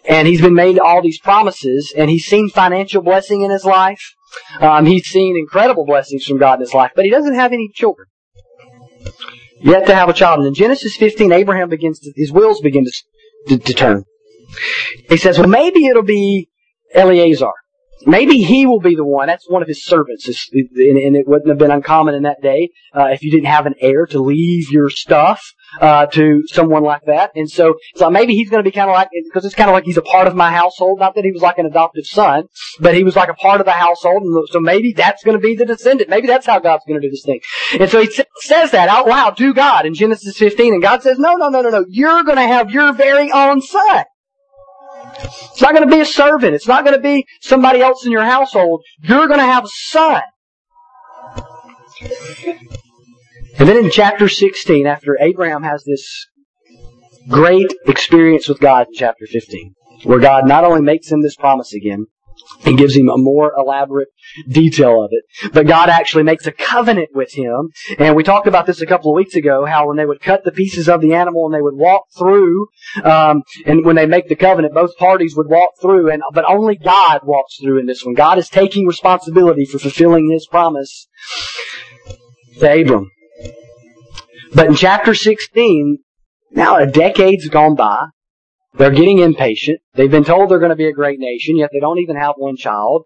And 0.08 0.26
he's 0.26 0.41
been 0.41 0.55
made 0.55 0.79
all 0.79 1.02
these 1.02 1.20
promises, 1.20 1.93
and 1.97 2.11
he's 2.11 2.25
seen 2.25 2.49
financial 2.49 3.02
blessing 3.02 3.43
in 3.43 3.50
his 3.50 3.64
life. 3.64 4.14
Um, 4.61 4.87
he's 4.87 5.06
seen 5.06 5.37
incredible 5.37 5.85
blessings 5.85 6.25
from 6.25 6.38
God 6.38 6.55
in 6.55 6.61
his 6.61 6.75
life, 6.75 6.93
but 6.94 7.05
he 7.05 7.11
doesn't 7.11 7.35
have 7.35 7.52
any 7.52 7.69
children. 7.73 8.06
Yet 9.61 9.87
to 9.87 9.94
have 9.94 10.08
a 10.08 10.14
child. 10.14 10.38
And 10.38 10.49
in 10.49 10.55
Genesis 10.55 10.97
15, 10.97 11.32
Abraham 11.32 11.69
begins 11.69 12.00
to, 12.00 12.12
his 12.17 12.32
wheels 12.32 12.61
begin 12.61 12.85
to, 12.85 12.93
to, 13.49 13.58
to 13.58 13.75
turn. 13.75 14.05
He 15.08 15.17
says, 15.17 15.38
well, 15.38 15.49
maybe 15.49 15.87
it'll 15.87 16.02
be 16.02 16.49
Eleazar. 16.94 17.52
Maybe 18.06 18.43
he 18.43 18.64
will 18.64 18.81
be 18.81 18.94
the 18.94 19.05
one. 19.05 19.26
That's 19.26 19.49
one 19.49 19.61
of 19.61 19.69
his 19.69 19.85
servants. 19.85 20.26
And 20.26 21.17
it 21.17 21.29
wouldn't 21.29 21.49
have 21.49 21.58
been 21.58 21.70
uncommon 21.70 22.14
in 22.14 22.23
that 22.23 22.41
day 22.41 22.70
uh, 22.94 23.08
if 23.08 23.23
you 23.23 23.31
didn't 23.31 23.47
have 23.47 23.67
an 23.67 23.75
heir 23.81 24.06
to 24.06 24.20
leave 24.20 24.70
your 24.70 24.88
stuff 24.88 25.52
uh, 25.81 26.06
to 26.06 26.43
someone 26.46 26.82
like 26.82 27.02
that. 27.06 27.32
And 27.34 27.50
so, 27.50 27.75
so 27.96 28.11
maybe 28.11 28.34
he's 28.34 28.50
going 28.50 28.62
to 28.62 28.69
be 28.69 28.75
kind 28.75 28.90
of 28.90 28.94
like, 28.94 29.08
because 29.12 29.44
it's 29.44 29.55
kind 29.55 29.70
of 29.70 29.75
like 29.75 29.84
he's 29.84 29.96
a 29.96 30.02
part 30.02 30.26
of 30.26 30.34
my 30.34 30.50
household. 30.50 30.99
Not 31.00 31.14
that 31.14 31.25
he 31.25 31.32
was 31.32 31.43
like 31.43 31.58
an 31.58 31.67
adopted 31.67 32.06
son, 32.06 32.44
but 32.81 32.94
he 32.94 33.05
was 33.05 33.17
like 33.17 33.28
a 33.28 33.34
part 33.34 33.61
of 33.61 33.67
the 33.67 33.72
household. 33.72 34.22
And 34.22 34.49
so 34.50 34.61
maybe 34.61 34.93
that's 34.93 35.22
going 35.22 35.37
to 35.37 35.43
be 35.43 35.55
the 35.55 35.67
descendant. 35.67 36.11
Maybe 36.11 36.26
that's 36.26 36.46
how 36.46 36.58
God's 36.58 36.84
going 36.87 37.00
to 37.00 37.06
do 37.06 37.11
this 37.11 37.25
thing. 37.25 37.40
And 37.78 37.90
so 37.90 38.00
he 38.00 38.11
says 38.40 38.70
that 38.72 38.88
out 38.88 39.06
loud 39.06 39.37
to 39.38 39.55
God 39.55 39.87
in 39.87 39.94
Genesis 39.94 40.37
15. 40.37 40.75
And 40.75 40.82
God 40.82 41.02
says, 41.02 41.19
no, 41.19 41.34
no, 41.34 41.49
no, 41.49 41.62
no, 41.62 41.70
no. 41.70 41.84
You're 41.88 42.25
going 42.25 42.38
to 42.38 42.46
have 42.46 42.70
your 42.70 42.93
very 42.93 43.31
own 43.31 43.61
son. 43.61 44.05
It's 45.23 45.61
not 45.61 45.75
going 45.75 45.88
to 45.88 45.94
be 45.94 46.00
a 46.00 46.06
servant. 46.06 46.55
It's 46.55 46.69
not 46.69 46.84
going 46.84 46.96
to 46.96 47.02
be 47.02 47.26
somebody 47.40 47.81
else 47.81 48.05
in 48.05 48.12
your 48.12 48.25
household. 48.25 48.82
You're 49.02 49.26
going 49.26 49.40
to 49.40 49.46
have 49.46 49.64
a 49.64 49.69
son. 49.69 50.23
And 53.61 53.69
then 53.69 53.77
in 53.77 53.91
chapter 53.91 54.27
16, 54.27 54.87
after 54.87 55.19
Abraham 55.21 55.62
has 55.65 55.85
this 55.85 56.29
great 57.29 57.71
experience 57.87 58.49
with 58.49 58.59
God 58.59 58.87
in 58.87 58.95
chapter 58.95 59.27
15, 59.27 59.75
where 60.05 60.19
God 60.19 60.49
not 60.49 60.65
only 60.65 60.81
makes 60.81 61.12
him 61.12 61.21
this 61.21 61.37
promise 61.37 61.75
again, 61.75 62.07
and 62.65 62.79
gives 62.79 62.97
him 62.97 63.11
a 63.11 63.19
more 63.19 63.53
elaborate 63.55 64.09
detail 64.49 65.05
of 65.05 65.11
it. 65.12 65.53
But 65.53 65.67
God 65.67 65.91
actually 65.91 66.23
makes 66.23 66.47
a 66.47 66.53
covenant 66.53 67.11
with 67.12 67.35
him. 67.35 67.69
And 67.99 68.17
we 68.17 68.23
talked 68.23 68.47
about 68.47 68.65
this 68.65 68.81
a 68.81 68.87
couple 68.87 69.11
of 69.11 69.17
weeks 69.17 69.35
ago, 69.35 69.67
how 69.67 69.89
when 69.89 69.99
they 69.99 70.07
would 70.07 70.23
cut 70.23 70.43
the 70.43 70.53
pieces 70.53 70.89
of 70.89 71.03
the 71.03 71.12
animal 71.12 71.45
and 71.45 71.55
they 71.55 71.61
would 71.61 71.77
walk 71.77 72.05
through, 72.17 72.69
um, 73.05 73.43
and 73.67 73.85
when 73.85 73.97
they 73.97 74.07
make 74.07 74.29
the 74.29 74.37
covenant, 74.37 74.73
both 74.73 74.97
parties 74.97 75.37
would 75.37 75.51
walk 75.51 75.73
through, 75.83 76.11
and 76.11 76.23
but 76.33 76.47
only 76.49 76.77
God 76.77 77.21
walks 77.25 77.59
through 77.62 77.79
in 77.79 77.85
this 77.85 78.07
one. 78.07 78.15
God 78.15 78.39
is 78.39 78.49
taking 78.49 78.87
responsibility 78.87 79.67
for 79.67 79.79
fulfilling 79.79 80.31
his 80.31 80.47
promise 80.47 81.09
to 82.61 82.81
Abram. 82.81 83.11
But 84.55 84.67
in 84.67 84.75
chapter 84.75 85.14
16, 85.14 85.99
now 86.52 86.76
a 86.76 86.87
decade's 86.87 87.49
gone 87.49 87.76
by, 87.76 88.06
they're 88.75 88.91
getting 88.91 89.19
impatient. 89.19 89.81
They've 89.94 90.11
been 90.11 90.25
told 90.25 90.50
they're 90.50 90.58
going 90.58 90.70
to 90.70 90.76
be 90.76 90.88
a 90.88 90.93
great 90.93 91.19
nation, 91.19 91.56
yet 91.56 91.70
they 91.73 91.81
don't 91.81 91.99
even 91.99 92.17
have 92.17 92.35
one 92.37 92.57
child. 92.57 93.04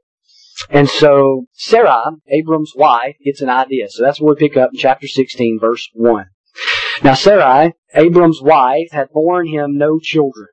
And 0.71 0.89
so 0.89 1.47
Sarah, 1.53 2.13
Abram's 2.29 2.73
wife, 2.77 3.17
gets 3.25 3.41
an 3.41 3.49
idea. 3.51 3.89
So 3.89 4.03
that's 4.03 4.21
what 4.21 4.39
we 4.39 4.49
pick 4.49 4.57
up 4.57 4.71
in 4.73 4.79
chapter 4.79 5.07
16, 5.07 5.59
verse 5.61 5.89
1. 5.95 6.27
Now 7.03 7.15
Sarai, 7.15 7.75
Abram's 7.95 8.41
wife, 8.41 8.89
had 8.93 9.11
borne 9.13 9.49
him 9.49 9.77
no 9.77 9.99
children. 9.99 10.47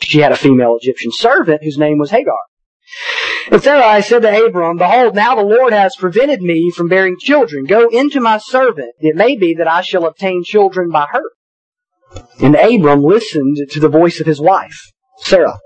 She 0.00 0.20
had 0.20 0.32
a 0.32 0.36
female 0.36 0.76
Egyptian 0.80 1.12
servant 1.12 1.62
whose 1.62 1.78
name 1.78 1.98
was 1.98 2.10
Hagar. 2.10 2.38
And 3.50 3.62
Sarai 3.62 4.02
said 4.02 4.22
to 4.22 4.46
Abram, 4.46 4.76
Behold, 4.78 5.14
now 5.14 5.34
the 5.34 5.42
Lord 5.42 5.72
has 5.72 5.96
prevented 5.96 6.42
me 6.42 6.70
from 6.70 6.88
bearing 6.88 7.16
children. 7.18 7.64
Go 7.64 7.88
into 7.88 8.20
my 8.20 8.38
servant. 8.38 8.94
It 9.00 9.16
may 9.16 9.36
be 9.36 9.54
that 9.54 9.68
I 9.68 9.82
shall 9.82 10.06
obtain 10.06 10.44
children 10.44 10.90
by 10.90 11.06
her. 11.10 11.22
And 12.40 12.54
Abram 12.54 13.02
listened 13.02 13.58
to 13.70 13.80
the 13.80 13.88
voice 13.88 14.20
of 14.20 14.26
his 14.26 14.40
wife, 14.40 14.92
Sarah. 15.18 15.58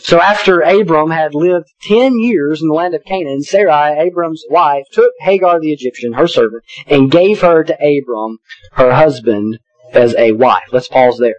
So 0.00 0.20
after 0.20 0.60
Abram 0.60 1.10
had 1.10 1.34
lived 1.34 1.66
ten 1.82 2.18
years 2.18 2.60
in 2.60 2.68
the 2.68 2.74
land 2.74 2.94
of 2.94 3.04
Canaan, 3.04 3.42
Sarai, 3.42 3.98
Abram's 3.98 4.44
wife, 4.50 4.84
took 4.92 5.12
Hagar 5.20 5.60
the 5.60 5.72
Egyptian, 5.72 6.12
her 6.14 6.28
servant, 6.28 6.62
and 6.86 7.10
gave 7.10 7.40
her 7.40 7.64
to 7.64 7.74
Abram, 7.74 8.38
her 8.72 8.92
husband, 8.92 9.58
as 9.92 10.14
a 10.16 10.32
wife. 10.32 10.64
Let's 10.72 10.88
pause 10.88 11.18
there. 11.18 11.36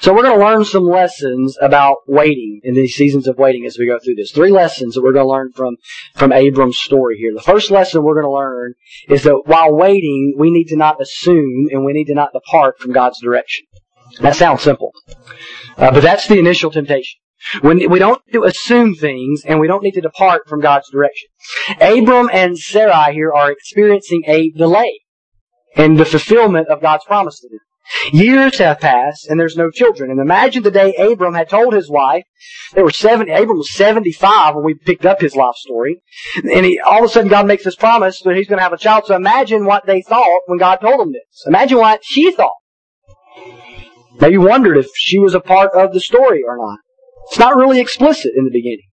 So 0.00 0.14
we're 0.14 0.22
going 0.22 0.38
to 0.38 0.44
learn 0.44 0.64
some 0.64 0.84
lessons 0.84 1.58
about 1.60 1.98
waiting 2.06 2.60
in 2.64 2.72
these 2.72 2.94
seasons 2.94 3.28
of 3.28 3.36
waiting 3.36 3.66
as 3.66 3.76
we 3.78 3.86
go 3.86 3.98
through 3.98 4.14
this. 4.14 4.32
Three 4.32 4.50
lessons 4.50 4.94
that 4.94 5.02
we're 5.02 5.12
going 5.12 5.26
to 5.26 5.30
learn 5.30 5.52
from, 5.52 5.76
from 6.14 6.32
Abram's 6.32 6.78
story 6.78 7.18
here. 7.18 7.34
The 7.34 7.42
first 7.42 7.70
lesson 7.70 8.02
we're 8.02 8.14
going 8.14 8.24
to 8.24 8.32
learn 8.32 8.74
is 9.10 9.24
that 9.24 9.42
while 9.44 9.74
waiting, 9.74 10.36
we 10.38 10.50
need 10.50 10.68
to 10.68 10.76
not 10.76 11.02
assume 11.02 11.68
and 11.70 11.84
we 11.84 11.92
need 11.92 12.06
to 12.06 12.14
not 12.14 12.32
depart 12.32 12.78
from 12.78 12.92
God's 12.92 13.20
direction. 13.20 13.66
That 14.20 14.36
sounds 14.36 14.62
simple. 14.62 14.92
Uh, 15.76 15.90
but 15.90 16.00
that's 16.00 16.26
the 16.26 16.38
initial 16.38 16.70
temptation. 16.70 17.20
When 17.60 17.90
we 17.90 17.98
don't 17.98 18.22
to 18.32 18.44
assume 18.44 18.94
things 18.94 19.44
and 19.44 19.60
we 19.60 19.66
don't 19.66 19.82
need 19.82 19.94
to 19.94 20.00
depart 20.00 20.48
from 20.48 20.60
God's 20.60 20.90
direction. 20.90 21.28
Abram 21.78 22.30
and 22.32 22.58
Sarai 22.58 23.12
here 23.12 23.32
are 23.32 23.52
experiencing 23.52 24.22
a 24.26 24.50
delay 24.50 25.00
in 25.76 25.94
the 25.94 26.06
fulfillment 26.06 26.68
of 26.68 26.80
God's 26.80 27.04
promise 27.04 27.40
to 27.40 27.48
them. 27.48 27.60
Years 28.12 28.58
have 28.58 28.80
passed 28.80 29.26
and 29.28 29.38
there's 29.38 29.56
no 29.56 29.70
children. 29.70 30.10
And 30.10 30.20
imagine 30.20 30.62
the 30.62 30.70
day 30.70 30.94
Abram 30.94 31.34
had 31.34 31.48
told 31.48 31.74
his 31.74 31.90
wife, 31.90 32.24
there 32.72 32.84
were 32.84 32.90
seven, 32.90 33.28
Abram 33.28 33.58
was 33.58 33.72
75 33.72 34.54
when 34.54 34.64
we 34.64 34.74
picked 34.74 35.06
up 35.06 35.20
his 35.20 35.36
life 35.36 35.56
story. 35.56 36.02
And 36.36 36.64
he, 36.64 36.80
all 36.80 37.04
of 37.04 37.10
a 37.10 37.12
sudden 37.12 37.30
God 37.30 37.46
makes 37.46 37.64
this 37.64 37.76
promise 37.76 38.20
that 38.22 38.36
he's 38.36 38.48
going 38.48 38.58
to 38.58 38.62
have 38.62 38.72
a 38.72 38.78
child. 38.78 39.06
So 39.06 39.14
imagine 39.14 39.64
what 39.64 39.86
they 39.86 40.02
thought 40.02 40.40
when 40.46 40.58
God 40.58 40.76
told 40.76 41.00
them 41.00 41.12
this. 41.12 41.44
Imagine 41.46 41.78
what 41.78 42.00
she 42.04 42.32
thought. 42.32 42.52
Maybe 44.20 44.38
wondered 44.38 44.76
if 44.76 44.88
she 44.94 45.18
was 45.18 45.34
a 45.34 45.40
part 45.40 45.70
of 45.74 45.92
the 45.92 46.00
story 46.00 46.40
or 46.46 46.56
not. 46.56 46.78
It's 47.28 47.38
not 47.38 47.56
really 47.56 47.80
explicit 47.80 48.32
in 48.36 48.44
the 48.44 48.50
beginning. 48.50 48.89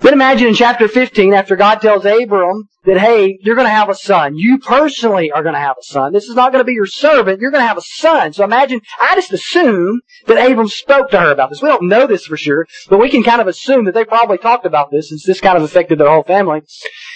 Then 0.00 0.12
imagine 0.12 0.48
in 0.48 0.54
chapter 0.54 0.88
15, 0.88 1.32
after 1.34 1.56
God 1.56 1.80
tells 1.80 2.04
Abram 2.04 2.68
that, 2.84 2.98
hey, 2.98 3.38
you're 3.40 3.54
going 3.54 3.66
to 3.66 3.72
have 3.72 3.88
a 3.88 3.94
son. 3.94 4.36
You 4.36 4.58
personally 4.58 5.30
are 5.30 5.42
going 5.42 5.54
to 5.54 5.60
have 5.60 5.76
a 5.78 5.82
son. 5.82 6.12
This 6.12 6.24
is 6.24 6.34
not 6.34 6.52
going 6.52 6.60
to 6.60 6.66
be 6.66 6.74
your 6.74 6.86
servant. 6.86 7.40
You're 7.40 7.50
going 7.50 7.62
to 7.62 7.66
have 7.66 7.78
a 7.78 7.82
son. 7.82 8.32
So 8.32 8.44
imagine, 8.44 8.80
I 9.00 9.14
just 9.14 9.32
assume 9.32 10.00
that 10.26 10.50
Abram 10.50 10.68
spoke 10.68 11.10
to 11.10 11.20
her 11.20 11.30
about 11.30 11.50
this. 11.50 11.62
We 11.62 11.68
don't 11.68 11.88
know 11.88 12.06
this 12.06 12.26
for 12.26 12.36
sure, 12.36 12.66
but 12.88 12.98
we 12.98 13.10
can 13.10 13.22
kind 13.22 13.40
of 13.40 13.46
assume 13.46 13.84
that 13.86 13.94
they 13.94 14.04
probably 14.04 14.38
talked 14.38 14.66
about 14.66 14.90
this 14.90 15.08
since 15.08 15.24
this 15.24 15.40
kind 15.40 15.56
of 15.56 15.62
affected 15.62 15.98
their 15.98 16.08
whole 16.08 16.22
family. 16.22 16.62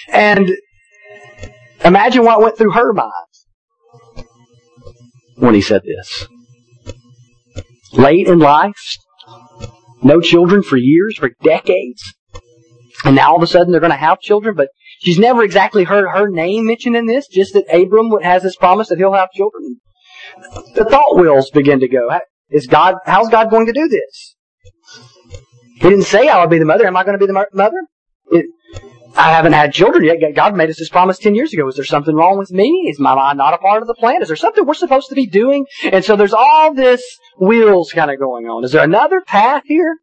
And 0.09 0.51
imagine 1.85 2.25
what 2.25 2.41
went 2.41 2.57
through 2.57 2.73
her 2.73 2.93
mind 2.93 3.13
when 5.37 5.55
he 5.55 5.61
said 5.61 5.83
this. 5.85 6.27
Late 7.93 8.29
in 8.29 8.39
life, 8.39 8.99
no 10.03 10.21
children 10.21 10.63
for 10.63 10.77
years, 10.77 11.17
for 11.19 11.31
decades. 11.43 12.15
And 13.05 13.15
now 13.15 13.31
all 13.31 13.37
of 13.37 13.43
a 13.43 13.47
sudden 13.47 13.71
they're 13.71 13.81
going 13.81 13.93
to 13.93 13.97
have 13.97 14.21
children, 14.21 14.55
but 14.57 14.69
she's 15.01 15.19
never 15.19 15.43
exactly 15.43 15.85
heard 15.85 16.09
her 16.09 16.29
name 16.29 16.67
mentioned 16.67 16.97
in 16.97 17.07
this, 17.07 17.29
just 17.29 17.55
that 17.55 17.73
Abram 17.73 18.11
has 18.23 18.43
this 18.43 18.57
promise 18.57 18.89
that 18.89 18.99
he'll 18.99 19.13
have 19.13 19.31
children. 19.31 19.81
The 20.75 20.85
thought 20.85 21.17
wheels 21.17 21.51
begin 21.51 21.81
to 21.81 21.89
go. 21.89 22.11
Is 22.51 22.67
God, 22.67 22.97
how's 23.05 23.29
God 23.29 23.51
going 23.51 23.67
to 23.67 23.73
do 23.73 23.89
this? 23.89 24.37
He 25.75 25.89
didn't 25.89 26.05
say 26.05 26.29
I 26.29 26.41
would 26.41 26.51
be 26.51 26.59
the 26.59 26.65
mother. 26.65 26.87
Am 26.87 26.97
I 26.97 27.05
going 27.05 27.19
to 27.19 27.25
be 27.25 27.31
the 27.31 27.47
mother? 27.53 27.77
It, 28.31 28.47
I 29.17 29.33
haven't 29.33 29.53
had 29.53 29.73
children 29.73 30.05
yet. 30.05 30.35
God 30.35 30.57
made 30.57 30.71
us 30.71 30.79
this 30.79 30.89
promise 30.89 31.19
10 31.19 31.35
years 31.35 31.53
ago. 31.53 31.67
Is 31.69 31.77
there 31.77 31.85
something 31.85 32.15
wrong 32.15 32.39
with 32.39 32.51
me? 32.51 32.89
Is 32.91 32.99
my 32.99 33.15
mind 33.15 33.39
not 33.39 33.55
a 33.55 33.59
part 33.59 33.83
of 33.83 33.89
the 33.89 33.95
plan? 33.95 34.23
Is 34.23 34.29
there 34.29 34.37
something 34.37 34.65
we're 34.65 34.75
supposed 34.75 35.09
to 35.09 35.15
be 35.15 35.27
doing? 35.27 35.67
And 35.83 36.05
so 36.05 36.17
there's 36.17 36.33
all 36.33 36.75
this 36.75 37.03
wheels 37.39 37.93
kind 37.93 38.11
of 38.11 38.19
going 38.19 38.47
on. 38.47 38.65
Is 38.65 38.73
there 38.73 38.85
another 38.85 39.21
path 39.21 39.63
here? 39.67 39.99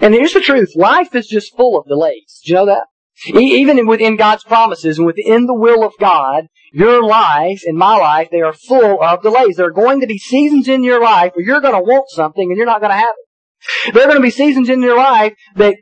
And 0.00 0.14
here's 0.14 0.32
the 0.32 0.40
truth. 0.40 0.70
Life 0.74 1.14
is 1.14 1.26
just 1.26 1.56
full 1.56 1.78
of 1.78 1.86
delays. 1.86 2.40
Do 2.44 2.52
you 2.52 2.54
know 2.56 2.66
that? 2.66 2.86
Even 3.26 3.86
within 3.86 4.16
God's 4.16 4.42
promises 4.42 4.98
and 4.98 5.06
within 5.06 5.46
the 5.46 5.54
will 5.54 5.84
of 5.84 5.92
God, 6.00 6.46
your 6.72 7.04
life 7.04 7.62
and 7.66 7.76
my 7.76 7.96
life, 7.96 8.28
they 8.30 8.40
are 8.40 8.52
full 8.52 9.02
of 9.02 9.22
delays. 9.22 9.56
There 9.56 9.66
are 9.66 9.72
going 9.72 10.00
to 10.00 10.06
be 10.06 10.18
seasons 10.18 10.66
in 10.66 10.82
your 10.82 11.00
life 11.00 11.32
where 11.34 11.44
you're 11.44 11.60
going 11.60 11.74
to 11.74 11.80
want 11.80 12.08
something 12.08 12.50
and 12.50 12.56
you're 12.56 12.66
not 12.66 12.80
going 12.80 12.90
to 12.90 12.96
have 12.96 13.14
it. 13.16 13.94
There 13.94 14.02
are 14.02 14.06
going 14.06 14.18
to 14.18 14.22
be 14.22 14.30
seasons 14.30 14.68
in 14.68 14.82
your 14.82 14.96
life 14.96 15.34
that 15.56 15.76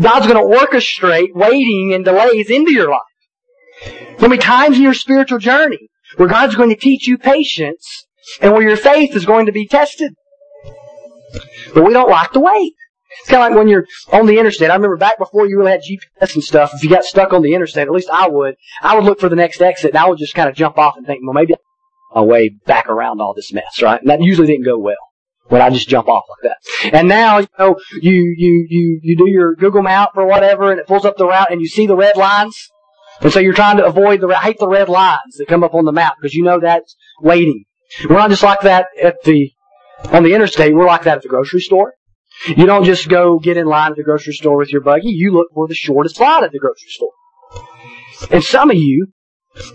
God's 0.00 0.26
going 0.26 0.38
to 0.38 0.58
orchestrate 0.58 1.34
waiting 1.34 1.92
and 1.94 2.04
delays 2.04 2.50
into 2.50 2.72
your 2.72 2.90
life. 2.90 3.00
There'll 4.18 4.30
be 4.30 4.38
times 4.38 4.76
in 4.76 4.82
your 4.82 4.94
spiritual 4.94 5.38
journey 5.38 5.88
where 6.16 6.28
God's 6.28 6.56
going 6.56 6.70
to 6.70 6.76
teach 6.76 7.06
you 7.06 7.16
patience 7.16 8.06
and 8.40 8.52
where 8.52 8.62
your 8.62 8.76
faith 8.76 9.16
is 9.16 9.24
going 9.24 9.46
to 9.46 9.52
be 9.52 9.66
tested. 9.66 10.12
But 11.74 11.84
we 11.84 11.92
don't 11.92 12.10
like 12.10 12.32
to 12.32 12.40
wait. 12.40 12.74
It's 13.20 13.28
kind 13.28 13.42
of 13.42 13.50
like 13.50 13.58
when 13.58 13.68
you're 13.68 13.86
on 14.12 14.26
the 14.26 14.38
interstate. 14.38 14.70
I 14.70 14.74
remember 14.74 14.96
back 14.96 15.18
before 15.18 15.46
you 15.46 15.58
really 15.58 15.70
had 15.72 15.82
GPS 15.82 16.34
and 16.34 16.42
stuff, 16.44 16.72
if 16.74 16.82
you 16.82 16.90
got 16.90 17.04
stuck 17.04 17.32
on 17.32 17.42
the 17.42 17.54
interstate, 17.54 17.86
at 17.86 17.92
least 17.92 18.10
I 18.10 18.28
would, 18.28 18.56
I 18.82 18.94
would 18.94 19.04
look 19.04 19.20
for 19.20 19.28
the 19.28 19.36
next 19.36 19.60
exit 19.60 19.90
and 19.90 19.98
I 19.98 20.08
would 20.08 20.18
just 20.18 20.34
kind 20.34 20.48
of 20.48 20.54
jump 20.54 20.78
off 20.78 20.96
and 20.96 21.06
think, 21.06 21.20
well, 21.24 21.34
maybe 21.34 21.54
I'll 22.14 22.26
way 22.26 22.48
back 22.48 22.88
around 22.88 23.20
all 23.20 23.34
this 23.34 23.52
mess, 23.52 23.82
right? 23.82 24.00
And 24.00 24.10
that 24.10 24.22
usually 24.22 24.46
didn't 24.46 24.64
go 24.64 24.78
well 24.78 24.96
when 25.48 25.60
I 25.60 25.70
just 25.70 25.88
jump 25.88 26.08
off 26.08 26.24
like 26.28 26.50
that. 26.52 26.92
And 26.94 27.08
now, 27.08 27.38
you 27.38 27.48
know, 27.58 27.76
you, 28.00 28.34
you, 28.36 28.66
you, 28.68 29.00
you 29.02 29.16
do 29.16 29.28
your 29.28 29.54
Google 29.54 29.82
map 29.82 30.10
or 30.16 30.26
whatever 30.26 30.70
and 30.70 30.80
it 30.80 30.86
pulls 30.86 31.04
up 31.04 31.16
the 31.16 31.26
route 31.26 31.50
and 31.50 31.60
you 31.60 31.68
see 31.68 31.86
the 31.86 31.96
red 31.96 32.16
lines. 32.16 32.70
And 33.20 33.32
so 33.32 33.40
you're 33.40 33.54
trying 33.54 33.76
to 33.76 33.84
avoid 33.84 34.20
the, 34.20 34.28
I 34.28 34.42
hate 34.42 34.58
the 34.58 34.68
red 34.68 34.88
lines 34.88 35.36
that 35.36 35.48
come 35.48 35.62
up 35.62 35.74
on 35.74 35.84
the 35.84 35.92
map 35.92 36.16
because 36.20 36.34
you 36.34 36.42
know 36.42 36.58
that's 36.60 36.96
waiting. 37.20 37.64
We're 38.08 38.16
not 38.16 38.30
just 38.30 38.42
like 38.42 38.62
that 38.62 38.86
at 39.00 39.22
the, 39.24 39.52
on 40.10 40.22
the 40.22 40.34
interstate, 40.34 40.74
we're 40.74 40.86
like 40.86 41.04
that 41.04 41.18
at 41.18 41.22
the 41.22 41.28
grocery 41.28 41.60
store. 41.60 41.94
You 42.46 42.66
don't 42.66 42.84
just 42.84 43.08
go 43.08 43.38
get 43.38 43.56
in 43.56 43.66
line 43.66 43.92
at 43.92 43.96
the 43.96 44.02
grocery 44.02 44.32
store 44.32 44.56
with 44.56 44.72
your 44.72 44.82
buggy. 44.82 45.10
You 45.10 45.32
look 45.32 45.48
for 45.54 45.68
the 45.68 45.74
shortest 45.74 46.18
line 46.18 46.44
at 46.44 46.52
the 46.52 46.58
grocery 46.58 46.88
store. 46.88 47.12
And 48.30 48.42
some 48.42 48.70
of 48.70 48.76
you 48.76 49.08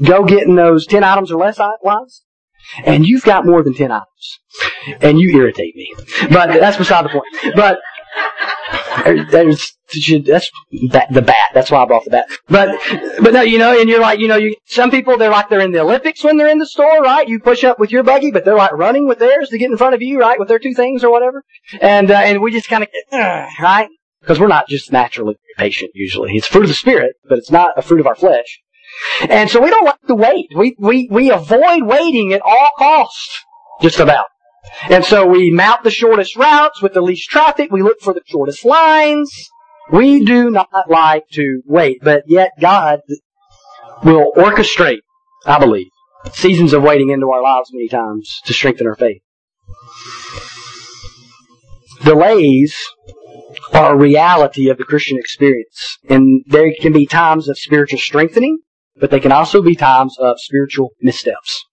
go 0.02 0.24
getting 0.26 0.56
those 0.56 0.86
10 0.88 1.04
items 1.04 1.32
or 1.32 1.40
less 1.40 1.60
lines, 1.60 2.24
and 2.84 3.06
you've 3.06 3.24
got 3.24 3.46
more 3.46 3.64
than 3.64 3.74
10 3.74 3.92
items. 3.92 4.40
And 5.02 5.20
you 5.20 5.38
irritate 5.38 5.76
me. 5.76 5.94
But 6.30 6.60
that's 6.60 6.78
beside 6.78 7.06
the 7.06 7.10
point. 7.10 7.56
But 7.56 7.80
there's, 9.32 9.78
that's 10.26 10.52
the 11.12 11.24
bat. 11.26 11.36
That's 11.54 11.72
why 11.72 11.84
I 11.84 11.86
brought 11.86 12.04
the 12.04 12.12
bat. 12.12 12.30
But, 12.48 12.78
but 13.22 13.34
no, 13.34 13.42
you 13.42 13.58
know, 13.58 13.80
and 13.80 13.90
you're 13.90 14.02
like, 14.02 14.20
you 14.20 14.28
know, 14.28 14.36
you, 14.36 14.56
some 14.66 14.92
people, 14.92 15.18
they're 15.18 15.30
like 15.30 15.50
they're 15.50 15.62
in 15.62 15.72
the 15.72 15.80
Olympics 15.80 16.24
when 16.24 16.38
they're 16.38 16.50
in 16.50 16.60
the 16.60 16.68
store, 16.68 17.02
right? 17.02 17.28
You 17.28 17.40
push 17.40 17.64
up 17.64 17.80
with 17.80 17.92
your 17.92 18.04
buggy, 18.04 18.32
but 18.32 18.46
they're 18.46 18.58
like 18.58 18.74
running 18.74 19.08
with 19.08 19.20
theirs 19.20 19.50
to 19.50 19.58
get 19.58 19.72
in 19.72 19.78
front 19.78 19.96
of 19.96 20.02
you, 20.02 20.20
right? 20.20 20.40
With 20.40 20.48
their 20.48 20.60
two 20.60 20.74
things 20.74 21.04
or 21.04 21.12
whatever. 21.12 21.44
And, 21.80 22.12
uh, 22.12 22.16
and 22.16 22.42
we 22.42 22.52
just 22.52 22.68
kind 22.70 22.84
of, 22.84 22.90
uh, 23.12 23.46
right? 23.62 23.90
Because 24.22 24.40
we're 24.40 24.48
not 24.48 24.68
just 24.68 24.92
naturally 24.92 25.36
patient 25.58 25.92
usually. 25.94 26.32
It's 26.34 26.48
fruit 26.48 26.64
of 26.64 26.70
the 26.70 26.76
spirit, 26.76 27.14
but 27.28 27.38
it's 27.38 27.52
not 27.52 27.78
a 27.78 27.82
fruit 27.82 28.00
of 28.00 28.08
our 28.08 28.16
flesh. 28.16 28.62
And 29.30 29.50
so 29.50 29.62
we 29.62 29.70
don't 29.70 29.86
like 29.86 30.02
to 30.08 30.16
wait. 30.16 30.48
We, 30.56 30.76
we, 30.80 31.08
we 31.12 31.32
avoid 31.32 31.84
waiting 31.84 32.34
at 32.34 32.42
all 32.42 32.72
costs. 32.78 33.44
Just 33.82 34.00
about. 34.00 34.26
And 34.90 35.04
so 35.04 35.26
we 35.26 35.52
mount 35.52 35.84
the 35.84 35.92
shortest 35.92 36.36
routes 36.36 36.82
with 36.82 36.94
the 36.94 37.02
least 37.02 37.30
traffic. 37.30 37.72
We 37.72 37.82
look 37.82 38.00
for 38.02 38.14
the 38.14 38.22
shortest 38.26 38.66
lines. 38.66 39.32
We 39.92 40.26
do 40.26 40.50
not 40.50 40.90
like 40.90 41.24
to 41.34 41.62
wait, 41.66 42.00
but 42.02 42.24
yet 42.28 42.52
God 42.60 43.00
will 44.04 44.32
orchestrate, 44.36 45.00
I 45.46 45.60
believe, 45.60 45.88
seasons 46.34 46.74
of 46.74 46.84
waiting 46.84 47.10
into 47.10 47.30
our 47.30 47.42
lives 47.42 47.70
many 47.72 47.88
times 47.88 48.42
to 48.46 48.54
strengthen 48.54 48.88
our 48.88 48.96
faith. 48.96 49.22
Delays 52.04 52.76
are 53.74 53.94
a 53.94 53.98
reality 53.98 54.70
of 54.70 54.78
the 54.78 54.84
Christian 54.84 55.18
experience. 55.18 55.98
And 56.10 56.44
there 56.48 56.72
can 56.80 56.94
be 56.94 57.06
times 57.06 57.50
of 57.50 57.58
spiritual 57.58 58.00
strengthening, 58.00 58.60
but 58.96 59.12
they 59.12 59.20
can 59.20 59.32
also 59.32 59.62
be 59.62 59.76
times 59.76 60.16
of 60.20 60.40
spiritual 60.40 60.92
missteps. 61.02 61.66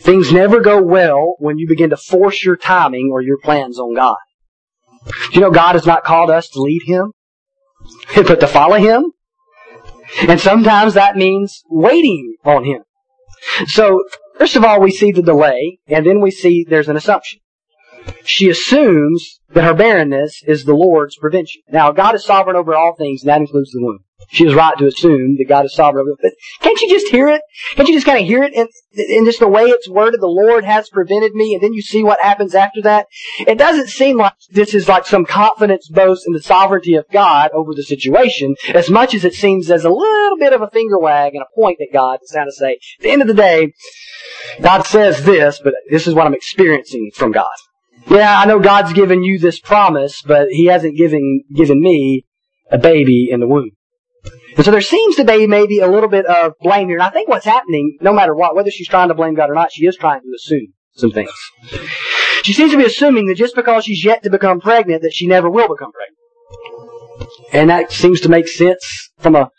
Things 0.00 0.32
never 0.32 0.60
go 0.60 0.82
well 0.82 1.36
when 1.38 1.58
you 1.58 1.68
begin 1.68 1.90
to 1.90 1.96
force 1.96 2.44
your 2.44 2.56
timing 2.56 3.10
or 3.12 3.22
your 3.22 3.38
plans 3.38 3.78
on 3.78 3.94
God. 3.94 4.16
You 5.32 5.40
know 5.40 5.50
God 5.50 5.74
has 5.74 5.86
not 5.86 6.04
called 6.04 6.30
us 6.30 6.48
to 6.50 6.60
lead 6.60 6.82
Him, 6.84 7.12
but 8.14 8.40
to 8.40 8.46
follow 8.46 8.76
Him? 8.76 9.12
And 10.28 10.40
sometimes 10.40 10.94
that 10.94 11.16
means 11.16 11.62
waiting 11.68 12.36
on 12.44 12.64
Him. 12.64 12.82
So, 13.66 14.04
first 14.38 14.56
of 14.56 14.64
all, 14.64 14.80
we 14.80 14.90
see 14.90 15.12
the 15.12 15.22
delay, 15.22 15.78
and 15.86 16.06
then 16.06 16.20
we 16.20 16.30
see 16.30 16.64
there's 16.68 16.88
an 16.88 16.96
assumption. 16.96 17.40
She 18.24 18.48
assumes 18.48 19.40
that 19.50 19.64
her 19.64 19.74
barrenness 19.74 20.42
is 20.46 20.64
the 20.64 20.74
Lord's 20.74 21.16
prevention. 21.16 21.62
Now, 21.68 21.92
God 21.92 22.14
is 22.14 22.24
sovereign 22.24 22.56
over 22.56 22.74
all 22.74 22.94
things, 22.94 23.22
and 23.22 23.28
that 23.28 23.40
includes 23.40 23.72
the 23.72 23.82
womb. 23.82 24.00
She 24.28 24.44
was 24.44 24.54
right 24.54 24.76
to 24.78 24.86
assume 24.86 25.36
that 25.36 25.48
God 25.48 25.66
is 25.66 25.74
sovereign. 25.74 26.06
But 26.20 26.32
can't 26.60 26.80
you 26.80 26.88
just 26.88 27.08
hear 27.08 27.28
it? 27.28 27.42
Can't 27.74 27.88
you 27.88 27.94
just 27.94 28.06
kind 28.06 28.18
of 28.18 28.26
hear 28.26 28.42
it 28.42 28.54
in, 28.54 28.66
in 28.94 29.24
just 29.24 29.40
the 29.40 29.48
way 29.48 29.64
it's 29.64 29.88
worded? 29.88 30.20
The 30.20 30.26
Lord 30.26 30.64
has 30.64 30.88
prevented 30.88 31.34
me, 31.34 31.54
and 31.54 31.62
then 31.62 31.72
you 31.72 31.82
see 31.82 32.02
what 32.02 32.20
happens 32.20 32.54
after 32.54 32.82
that. 32.82 33.06
It 33.40 33.58
doesn't 33.58 33.88
seem 33.88 34.16
like 34.16 34.32
this 34.50 34.74
is 34.74 34.88
like 34.88 35.06
some 35.06 35.26
confidence 35.26 35.88
boast 35.88 36.26
in 36.26 36.32
the 36.32 36.42
sovereignty 36.42 36.94
of 36.94 37.04
God 37.12 37.50
over 37.52 37.72
the 37.74 37.82
situation, 37.82 38.56
as 38.74 38.90
much 38.90 39.14
as 39.14 39.24
it 39.24 39.34
seems 39.34 39.70
as 39.70 39.84
a 39.84 39.90
little 39.90 40.38
bit 40.38 40.52
of 40.52 40.62
a 40.62 40.70
finger 40.70 40.98
wag 40.98 41.34
and 41.34 41.42
a 41.42 41.54
point 41.54 41.78
at 41.80 41.92
God 41.92 42.18
to 42.26 42.34
kind 42.34 42.48
of 42.48 42.54
say, 42.54 42.72
at 42.72 43.02
the 43.02 43.10
end 43.10 43.22
of 43.22 43.28
the 43.28 43.34
day, 43.34 43.72
God 44.60 44.82
says 44.82 45.24
this, 45.24 45.60
but 45.62 45.74
this 45.90 46.06
is 46.06 46.14
what 46.14 46.26
I'm 46.26 46.34
experiencing 46.34 47.10
from 47.14 47.32
God. 47.32 47.46
Yeah, 48.08 48.38
I 48.38 48.46
know 48.46 48.60
God's 48.60 48.92
given 48.92 49.22
you 49.22 49.38
this 49.38 49.60
promise, 49.60 50.22
but 50.22 50.48
He 50.50 50.66
hasn't 50.66 50.96
given 50.96 51.42
given 51.54 51.80
me 51.80 52.24
a 52.70 52.78
baby 52.78 53.28
in 53.30 53.40
the 53.40 53.48
womb. 53.48 53.72
And 54.56 54.64
so 54.64 54.70
there 54.70 54.80
seems 54.80 55.16
to 55.16 55.24
be 55.24 55.46
maybe 55.46 55.80
a 55.80 55.86
little 55.86 56.08
bit 56.08 56.24
of 56.24 56.54
blame 56.60 56.88
here. 56.88 56.96
And 56.96 57.06
I 57.06 57.10
think 57.10 57.28
what's 57.28 57.44
happening, 57.44 57.98
no 58.00 58.12
matter 58.12 58.34
what, 58.34 58.56
whether 58.56 58.70
she's 58.70 58.88
trying 58.88 59.08
to 59.08 59.14
blame 59.14 59.34
God 59.34 59.50
or 59.50 59.54
not, 59.54 59.70
she 59.70 59.86
is 59.86 59.96
trying 59.96 60.22
to 60.22 60.28
assume 60.34 60.72
some 60.94 61.10
things. 61.10 61.30
She 62.42 62.54
seems 62.54 62.70
to 62.72 62.78
be 62.78 62.84
assuming 62.84 63.26
that 63.26 63.36
just 63.36 63.54
because 63.54 63.84
she's 63.84 64.04
yet 64.04 64.22
to 64.22 64.30
become 64.30 64.60
pregnant, 64.60 65.02
that 65.02 65.12
she 65.12 65.26
never 65.26 65.50
will 65.50 65.68
become 65.68 65.90
pregnant. 65.92 67.32
And 67.52 67.70
that 67.70 67.92
seems 67.92 68.20
to 68.22 68.28
make 68.28 68.48
sense 68.48 69.10
from 69.18 69.36
a 69.36 69.50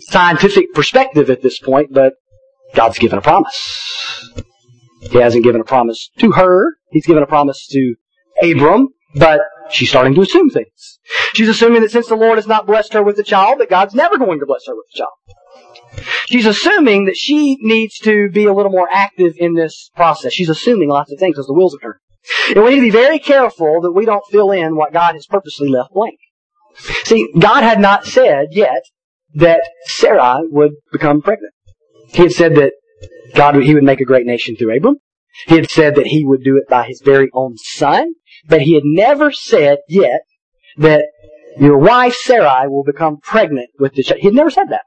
scientific 0.00 0.72
perspective 0.74 1.30
at 1.30 1.42
this 1.42 1.58
point, 1.58 1.88
but 1.92 2.14
God's 2.74 2.98
given 2.98 3.18
a 3.18 3.22
promise. 3.22 4.34
He 5.02 5.18
hasn't 5.18 5.44
given 5.44 5.60
a 5.60 5.64
promise 5.64 6.10
to 6.18 6.32
her. 6.32 6.74
He's 6.90 7.06
given 7.06 7.22
a 7.22 7.26
promise 7.26 7.66
to 7.68 7.94
Abram, 8.42 8.88
but 9.14 9.40
she's 9.70 9.90
starting 9.90 10.14
to 10.14 10.22
assume 10.22 10.50
things. 10.50 10.98
She's 11.34 11.48
assuming 11.48 11.82
that 11.82 11.90
since 11.90 12.08
the 12.08 12.16
Lord 12.16 12.38
has 12.38 12.46
not 12.46 12.66
blessed 12.66 12.92
her 12.94 13.02
with 13.02 13.18
a 13.18 13.22
child, 13.22 13.60
that 13.60 13.70
God's 13.70 13.94
never 13.94 14.18
going 14.18 14.40
to 14.40 14.46
bless 14.46 14.66
her 14.66 14.74
with 14.74 14.86
a 14.94 14.98
child. 14.98 16.06
She's 16.26 16.46
assuming 16.46 17.06
that 17.06 17.16
she 17.16 17.56
needs 17.60 17.98
to 18.00 18.30
be 18.30 18.44
a 18.44 18.52
little 18.52 18.72
more 18.72 18.88
active 18.90 19.34
in 19.36 19.54
this 19.54 19.90
process. 19.96 20.32
She's 20.32 20.48
assuming 20.48 20.88
lots 20.88 21.12
of 21.12 21.18
things 21.18 21.38
as 21.38 21.46
the 21.46 21.52
wheels 21.52 21.74
are 21.74 21.78
turning. 21.78 22.00
And 22.54 22.64
we 22.64 22.70
need 22.70 22.76
to 22.76 22.82
be 22.82 22.90
very 22.90 23.18
careful 23.18 23.80
that 23.82 23.92
we 23.92 24.04
don't 24.04 24.24
fill 24.30 24.50
in 24.50 24.76
what 24.76 24.92
God 24.92 25.14
has 25.14 25.26
purposely 25.26 25.68
left 25.68 25.92
blank. 25.92 26.18
See, 27.04 27.32
God 27.38 27.62
had 27.62 27.80
not 27.80 28.06
said 28.06 28.48
yet 28.52 28.82
that 29.34 29.62
Sarah 29.86 30.38
would 30.42 30.72
become 30.92 31.22
pregnant. 31.22 31.52
He 32.08 32.22
had 32.22 32.32
said 32.32 32.54
that 32.56 32.72
God, 33.34 33.56
he 33.56 33.74
would 33.74 33.84
make 33.84 34.00
a 34.00 34.04
great 34.04 34.26
nation 34.26 34.56
through 34.56 34.76
Abram. 34.76 34.96
He 35.46 35.56
had 35.56 35.70
said 35.70 35.94
that 35.94 36.08
he 36.08 36.24
would 36.24 36.42
do 36.42 36.56
it 36.56 36.68
by 36.68 36.86
his 36.86 37.00
very 37.04 37.30
own 37.32 37.56
son, 37.56 38.14
but 38.46 38.62
he 38.62 38.74
had 38.74 38.84
never 38.84 39.32
said 39.32 39.78
yet 39.88 40.20
that 40.76 41.04
your 41.58 41.78
wife 41.78 42.14
Sarai 42.14 42.68
will 42.68 42.84
become 42.84 43.18
pregnant 43.18 43.70
with 43.78 43.94
the 43.94 44.02
child. 44.02 44.20
He 44.20 44.28
had 44.28 44.34
never 44.34 44.50
said 44.50 44.68
that. 44.70 44.82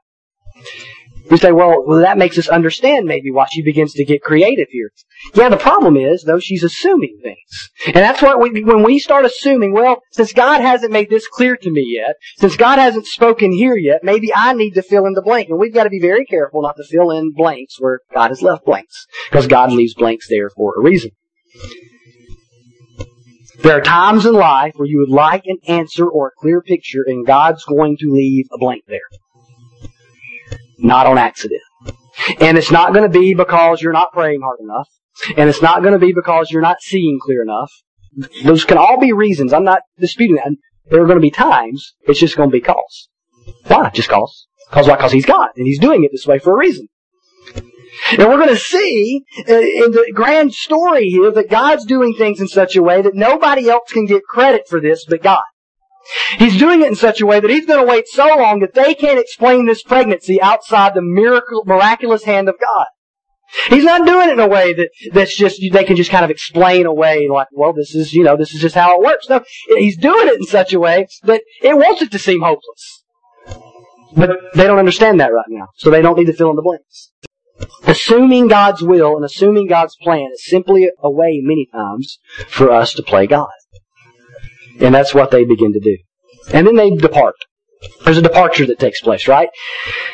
You 1.30 1.38
say, 1.38 1.52
well, 1.52 1.82
well, 1.86 2.00
that 2.00 2.18
makes 2.18 2.36
us 2.36 2.48
understand 2.48 3.06
maybe 3.06 3.30
why 3.30 3.46
she 3.50 3.62
begins 3.62 3.94
to 3.94 4.04
get 4.04 4.22
creative 4.22 4.68
here. 4.70 4.90
Yeah, 5.32 5.48
the 5.48 5.56
problem 5.56 5.96
is, 5.96 6.22
though, 6.24 6.38
she's 6.38 6.62
assuming 6.62 7.18
things. 7.22 7.70
And 7.86 7.96
that's 7.96 8.20
what 8.20 8.40
we, 8.40 8.62
when 8.62 8.82
we 8.82 8.98
start 8.98 9.24
assuming, 9.24 9.72
well, 9.72 10.02
since 10.12 10.34
God 10.34 10.60
hasn't 10.60 10.92
made 10.92 11.08
this 11.08 11.26
clear 11.26 11.56
to 11.56 11.70
me 11.70 11.98
yet, 11.98 12.16
since 12.36 12.56
God 12.56 12.78
hasn't 12.78 13.06
spoken 13.06 13.52
here 13.52 13.76
yet, 13.76 14.00
maybe 14.04 14.32
I 14.34 14.52
need 14.52 14.72
to 14.72 14.82
fill 14.82 15.06
in 15.06 15.14
the 15.14 15.22
blank. 15.22 15.48
And 15.48 15.58
we've 15.58 15.72
got 15.72 15.84
to 15.84 15.90
be 15.90 16.00
very 16.00 16.26
careful 16.26 16.60
not 16.60 16.76
to 16.76 16.84
fill 16.84 17.10
in 17.10 17.32
blanks 17.34 17.80
where 17.80 18.00
God 18.12 18.28
has 18.28 18.42
left 18.42 18.66
blanks. 18.66 19.06
Because 19.30 19.46
God 19.46 19.72
leaves 19.72 19.94
blanks 19.94 20.28
there 20.28 20.50
for 20.50 20.74
a 20.78 20.82
reason. 20.82 21.10
There 23.62 23.76
are 23.76 23.80
times 23.80 24.26
in 24.26 24.34
life 24.34 24.72
where 24.76 24.88
you 24.88 24.98
would 24.98 25.14
like 25.14 25.44
an 25.46 25.58
answer 25.68 26.06
or 26.06 26.28
a 26.28 26.40
clear 26.40 26.60
picture 26.60 27.04
and 27.06 27.26
God's 27.26 27.64
going 27.64 27.96
to 28.00 28.10
leave 28.10 28.46
a 28.52 28.58
blank 28.58 28.82
there. 28.86 29.00
Not 30.78 31.06
on 31.06 31.18
accident. 31.18 31.62
And 32.40 32.58
it's 32.58 32.70
not 32.70 32.92
going 32.92 33.10
to 33.10 33.18
be 33.18 33.34
because 33.34 33.80
you're 33.80 33.92
not 33.92 34.12
praying 34.12 34.40
hard 34.42 34.58
enough. 34.60 34.88
And 35.36 35.48
it's 35.48 35.62
not 35.62 35.82
going 35.82 35.92
to 35.92 36.04
be 36.04 36.12
because 36.12 36.50
you're 36.50 36.62
not 36.62 36.80
seeing 36.80 37.18
clear 37.22 37.42
enough. 37.42 37.70
Those 38.44 38.64
can 38.64 38.78
all 38.78 38.98
be 38.98 39.12
reasons. 39.12 39.52
I'm 39.52 39.64
not 39.64 39.82
disputing 39.98 40.36
that. 40.36 40.52
There 40.90 41.02
are 41.02 41.06
going 41.06 41.18
to 41.18 41.22
be 41.22 41.30
times 41.30 41.94
it's 42.02 42.20
just 42.20 42.36
going 42.36 42.50
to 42.50 42.52
be 42.52 42.60
cause. 42.60 43.08
Why? 43.66 43.90
Just 43.90 44.08
cause. 44.08 44.46
Cause 44.70 44.88
why? 44.88 44.96
Cause 44.96 45.12
he's 45.12 45.26
God. 45.26 45.50
And 45.56 45.66
he's 45.66 45.78
doing 45.78 46.04
it 46.04 46.10
this 46.12 46.26
way 46.26 46.38
for 46.38 46.52
a 46.52 46.58
reason. 46.58 46.88
And 48.12 48.28
we're 48.28 48.38
going 48.38 48.48
to 48.48 48.56
see 48.56 49.24
in 49.46 49.90
the 49.92 50.12
grand 50.14 50.54
story 50.54 51.08
here 51.08 51.30
that 51.30 51.50
God's 51.50 51.84
doing 51.84 52.14
things 52.14 52.40
in 52.40 52.48
such 52.48 52.76
a 52.76 52.82
way 52.82 53.02
that 53.02 53.14
nobody 53.14 53.68
else 53.68 53.92
can 53.92 54.06
get 54.06 54.24
credit 54.24 54.62
for 54.68 54.80
this 54.80 55.04
but 55.04 55.22
God. 55.22 55.42
He's 56.38 56.58
doing 56.58 56.82
it 56.82 56.88
in 56.88 56.96
such 56.96 57.20
a 57.20 57.26
way 57.26 57.40
that 57.40 57.50
he's 57.50 57.66
going 57.66 57.84
to 57.84 57.90
wait 57.90 58.06
so 58.08 58.26
long 58.26 58.60
that 58.60 58.74
they 58.74 58.94
can't 58.94 59.18
explain 59.18 59.66
this 59.66 59.82
pregnancy 59.82 60.40
outside 60.40 60.94
the 60.94 61.02
miracle, 61.02 61.62
miraculous 61.64 62.24
hand 62.24 62.48
of 62.48 62.56
God. 62.60 62.86
He's 63.68 63.84
not 63.84 64.06
doing 64.06 64.28
it 64.30 64.32
in 64.32 64.40
a 64.40 64.48
way 64.48 64.72
that 64.74 64.90
that's 65.12 65.36
just 65.36 65.62
they 65.72 65.84
can 65.84 65.96
just 65.96 66.10
kind 66.10 66.24
of 66.24 66.30
explain 66.30 66.86
away 66.86 67.28
like, 67.28 67.46
well, 67.52 67.72
this 67.72 67.94
is 67.94 68.12
you 68.12 68.24
know 68.24 68.36
this 68.36 68.52
is 68.54 68.60
just 68.60 68.74
how 68.74 68.98
it 68.98 69.04
works. 69.04 69.28
No, 69.28 69.42
he's 69.68 69.96
doing 69.96 70.28
it 70.28 70.34
in 70.34 70.44
such 70.44 70.72
a 70.72 70.80
way 70.80 71.06
that 71.22 71.42
it 71.62 71.76
wants 71.76 72.02
it 72.02 72.10
to 72.12 72.18
seem 72.18 72.40
hopeless, 72.40 73.04
but 74.16 74.30
they 74.54 74.64
don't 74.64 74.78
understand 74.78 75.20
that 75.20 75.32
right 75.32 75.46
now, 75.48 75.68
so 75.76 75.90
they 75.90 76.02
don't 76.02 76.18
need 76.18 76.26
to 76.26 76.32
fill 76.32 76.50
in 76.50 76.56
the 76.56 76.62
blanks. 76.62 77.12
Assuming 77.86 78.48
God's 78.48 78.82
will 78.82 79.16
and 79.16 79.24
assuming 79.24 79.66
God's 79.66 79.96
plan 80.02 80.30
is 80.32 80.46
simply 80.46 80.88
a 81.02 81.10
way 81.10 81.40
many 81.42 81.68
times 81.72 82.18
for 82.48 82.70
us 82.70 82.92
to 82.94 83.02
play 83.02 83.26
God. 83.26 83.48
And 84.80 84.94
that's 84.94 85.14
what 85.14 85.30
they 85.30 85.44
begin 85.44 85.72
to 85.72 85.80
do. 85.80 85.96
And 86.52 86.66
then 86.66 86.76
they 86.76 86.90
depart. 86.90 87.36
There's 88.04 88.18
a 88.18 88.22
departure 88.22 88.66
that 88.66 88.78
takes 88.78 89.00
place, 89.00 89.28
right? 89.28 89.48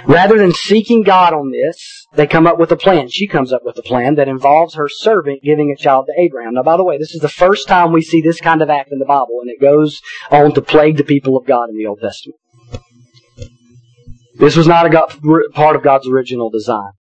Rather 0.05 0.37
than 0.39 0.53
seeking 0.53 1.03
God 1.03 1.33
on 1.33 1.53
this, 1.53 2.07
they 2.15 2.27
come 2.27 2.47
up 2.47 2.59
with 2.59 2.73
a 2.73 2.77
plan. 2.77 3.09
She 3.09 3.29
comes 3.29 3.53
up 3.53 3.63
with 3.65 3.79
a 3.79 3.83
plan 3.83 4.17
that 4.17 4.29
involves 4.29 4.75
her 4.75 4.89
servant 4.89 5.43
giving 5.43 5.71
a 5.71 5.81
child 5.81 6.07
to 6.07 6.23
Abraham. 6.23 6.55
Now, 6.55 6.63
by 6.63 6.77
the 6.77 6.85
way, 6.85 6.99
this 6.99 7.15
is 7.15 7.21
the 7.21 7.29
first 7.29 7.69
time 7.69 7.93
we 7.93 8.03
see 8.03 8.21
this 8.21 8.41
kind 8.41 8.63
of 8.63 8.71
act 8.71 8.91
in 8.91 8.99
the 8.99 9.05
Bible, 9.05 9.39
and 9.41 9.51
it 9.51 9.61
goes 9.61 10.01
on 10.31 10.53
to 10.55 10.63
plague 10.63 10.97
the 10.97 11.05
people 11.05 11.37
of 11.37 11.47
God 11.47 11.69
in 11.69 11.77
the 11.77 11.87
Old 11.87 12.01
Testament. 12.01 12.41
This 14.37 14.57
was 14.57 14.67
not 14.67 14.87
a 14.87 14.91
God, 14.91 15.15
part 15.53 15.77
of 15.77 15.83
God's 15.83 16.09
original 16.09 16.51
design. 16.51 16.93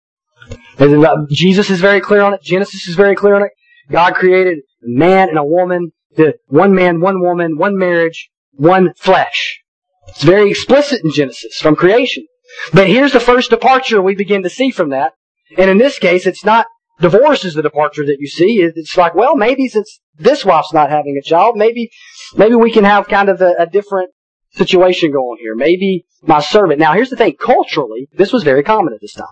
Jesus 1.30 1.70
is 1.70 1.80
very 1.80 2.00
clear 2.00 2.22
on 2.22 2.34
it. 2.34 2.42
Genesis 2.42 2.88
is 2.88 2.94
very 2.94 3.14
clear 3.14 3.34
on 3.34 3.42
it. 3.42 3.50
God 3.90 4.14
created 4.14 4.58
a 4.58 4.88
man 4.88 5.28
and 5.28 5.38
a 5.38 5.44
woman 5.44 5.92
the 6.16 6.34
one 6.46 6.74
man, 6.74 7.00
one 7.00 7.20
woman, 7.20 7.56
one 7.56 7.76
marriage, 7.76 8.30
one 8.52 8.92
flesh. 8.94 9.62
It's 10.08 10.22
very 10.22 10.50
explicit 10.50 11.04
in 11.04 11.12
Genesis 11.12 11.60
from 11.60 11.76
creation. 11.76 12.26
But 12.72 12.88
here's 12.88 13.12
the 13.12 13.20
first 13.20 13.50
departure 13.50 14.02
we 14.02 14.16
begin 14.16 14.42
to 14.42 14.50
see 14.50 14.70
from 14.70 14.90
that. 14.90 15.12
And 15.56 15.70
in 15.70 15.78
this 15.78 15.98
case, 15.98 16.26
it's 16.26 16.44
not 16.44 16.66
divorce 17.00 17.44
is 17.44 17.54
the 17.54 17.62
departure 17.62 18.04
that 18.04 18.16
you 18.18 18.26
see. 18.26 18.60
It's 18.60 18.96
like, 18.96 19.14
well, 19.14 19.36
maybe 19.36 19.68
since 19.68 20.00
this 20.16 20.44
wife's 20.44 20.72
not 20.72 20.90
having 20.90 21.16
a 21.16 21.26
child, 21.26 21.56
maybe, 21.56 21.90
maybe 22.36 22.56
we 22.56 22.72
can 22.72 22.84
have 22.84 23.08
kind 23.08 23.28
of 23.28 23.40
a, 23.40 23.54
a 23.58 23.66
different 23.66 24.10
situation 24.52 25.12
going 25.12 25.38
here. 25.40 25.54
Maybe 25.54 26.06
my 26.22 26.40
servant. 26.40 26.80
Now, 26.80 26.92
here's 26.92 27.10
the 27.10 27.16
thing. 27.16 27.36
Culturally, 27.36 28.08
this 28.12 28.32
was 28.32 28.42
very 28.42 28.64
common 28.64 28.92
at 28.92 29.00
this 29.00 29.12
time 29.12 29.26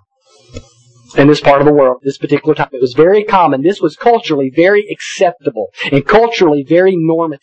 in 1.16 1.28
this 1.28 1.40
part 1.40 1.60
of 1.60 1.66
the 1.66 1.72
world, 1.72 1.98
this 2.02 2.18
particular 2.18 2.54
time. 2.54 2.68
It 2.72 2.80
was 2.80 2.94
very 2.94 3.24
common. 3.24 3.62
This 3.62 3.80
was 3.80 3.96
culturally 3.96 4.50
very 4.54 4.86
acceptable 4.90 5.68
and 5.90 6.06
culturally 6.06 6.62
very 6.62 6.94
normative. 6.96 7.42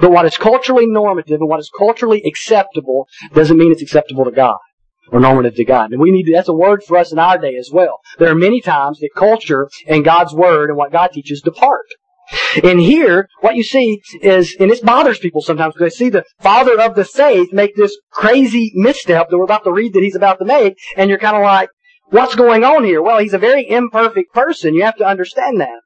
But 0.00 0.10
what 0.10 0.26
is 0.26 0.36
culturally 0.36 0.86
normative 0.86 1.40
and 1.40 1.48
what 1.48 1.60
is 1.60 1.70
culturally 1.76 2.22
acceptable 2.26 3.06
doesn't 3.34 3.58
mean 3.58 3.72
it's 3.72 3.82
acceptable 3.82 4.24
to 4.24 4.30
God 4.30 4.58
or 5.10 5.20
normative 5.20 5.54
to 5.56 5.64
God. 5.64 5.92
And 5.92 6.00
we 6.00 6.10
need 6.10 6.24
to, 6.24 6.32
that's 6.32 6.48
a 6.48 6.54
word 6.54 6.82
for 6.82 6.96
us 6.98 7.12
in 7.12 7.18
our 7.18 7.38
day 7.38 7.56
as 7.56 7.70
well. 7.72 8.00
There 8.18 8.30
are 8.30 8.34
many 8.34 8.60
times 8.60 8.98
that 9.00 9.10
culture 9.16 9.68
and 9.86 10.04
God's 10.04 10.34
word 10.34 10.68
and 10.68 10.76
what 10.76 10.92
God 10.92 11.12
teaches 11.12 11.40
depart. 11.40 11.86
And 12.62 12.78
here, 12.78 13.28
what 13.40 13.56
you 13.56 13.62
see 13.62 14.02
is, 14.20 14.54
and 14.60 14.70
this 14.70 14.80
bothers 14.80 15.18
people 15.18 15.40
sometimes 15.40 15.74
because 15.74 15.92
they 15.92 15.96
see 15.96 16.10
the 16.10 16.24
father 16.40 16.78
of 16.78 16.94
the 16.94 17.04
faith 17.04 17.54
make 17.54 17.74
this 17.74 17.96
crazy 18.10 18.70
misstep 18.74 19.30
that 19.30 19.38
we're 19.38 19.44
about 19.44 19.64
to 19.64 19.72
read 19.72 19.94
that 19.94 20.02
he's 20.02 20.14
about 20.14 20.38
to 20.40 20.44
make, 20.44 20.76
and 20.96 21.08
you're 21.08 21.18
kind 21.18 21.36
of 21.36 21.42
like, 21.42 21.70
What's 22.10 22.34
going 22.34 22.64
on 22.64 22.84
here? 22.84 23.02
Well, 23.02 23.18
he's 23.18 23.34
a 23.34 23.38
very 23.38 23.68
imperfect 23.68 24.32
person. 24.32 24.74
You 24.74 24.84
have 24.84 24.96
to 24.96 25.06
understand 25.06 25.60
that. 25.60 25.80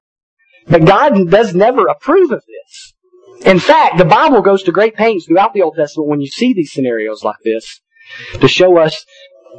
But 0.68 0.85
God 0.85 1.30
does 1.30 1.54
never 1.54 1.87
approve 1.87 2.30
of 2.30 2.42
this. 2.46 2.94
In 3.44 3.58
fact, 3.58 3.98
the 3.98 4.04
Bible 4.04 4.40
goes 4.40 4.62
to 4.64 4.72
great 4.72 4.94
pains 4.94 5.26
throughout 5.26 5.52
the 5.52 5.62
Old 5.62 5.74
Testament 5.76 6.08
when 6.08 6.20
you 6.20 6.28
see 6.28 6.52
these 6.52 6.72
scenarios 6.72 7.24
like 7.24 7.37
this 7.44 7.80
to 8.40 8.46
show 8.46 8.78
us 8.78 9.04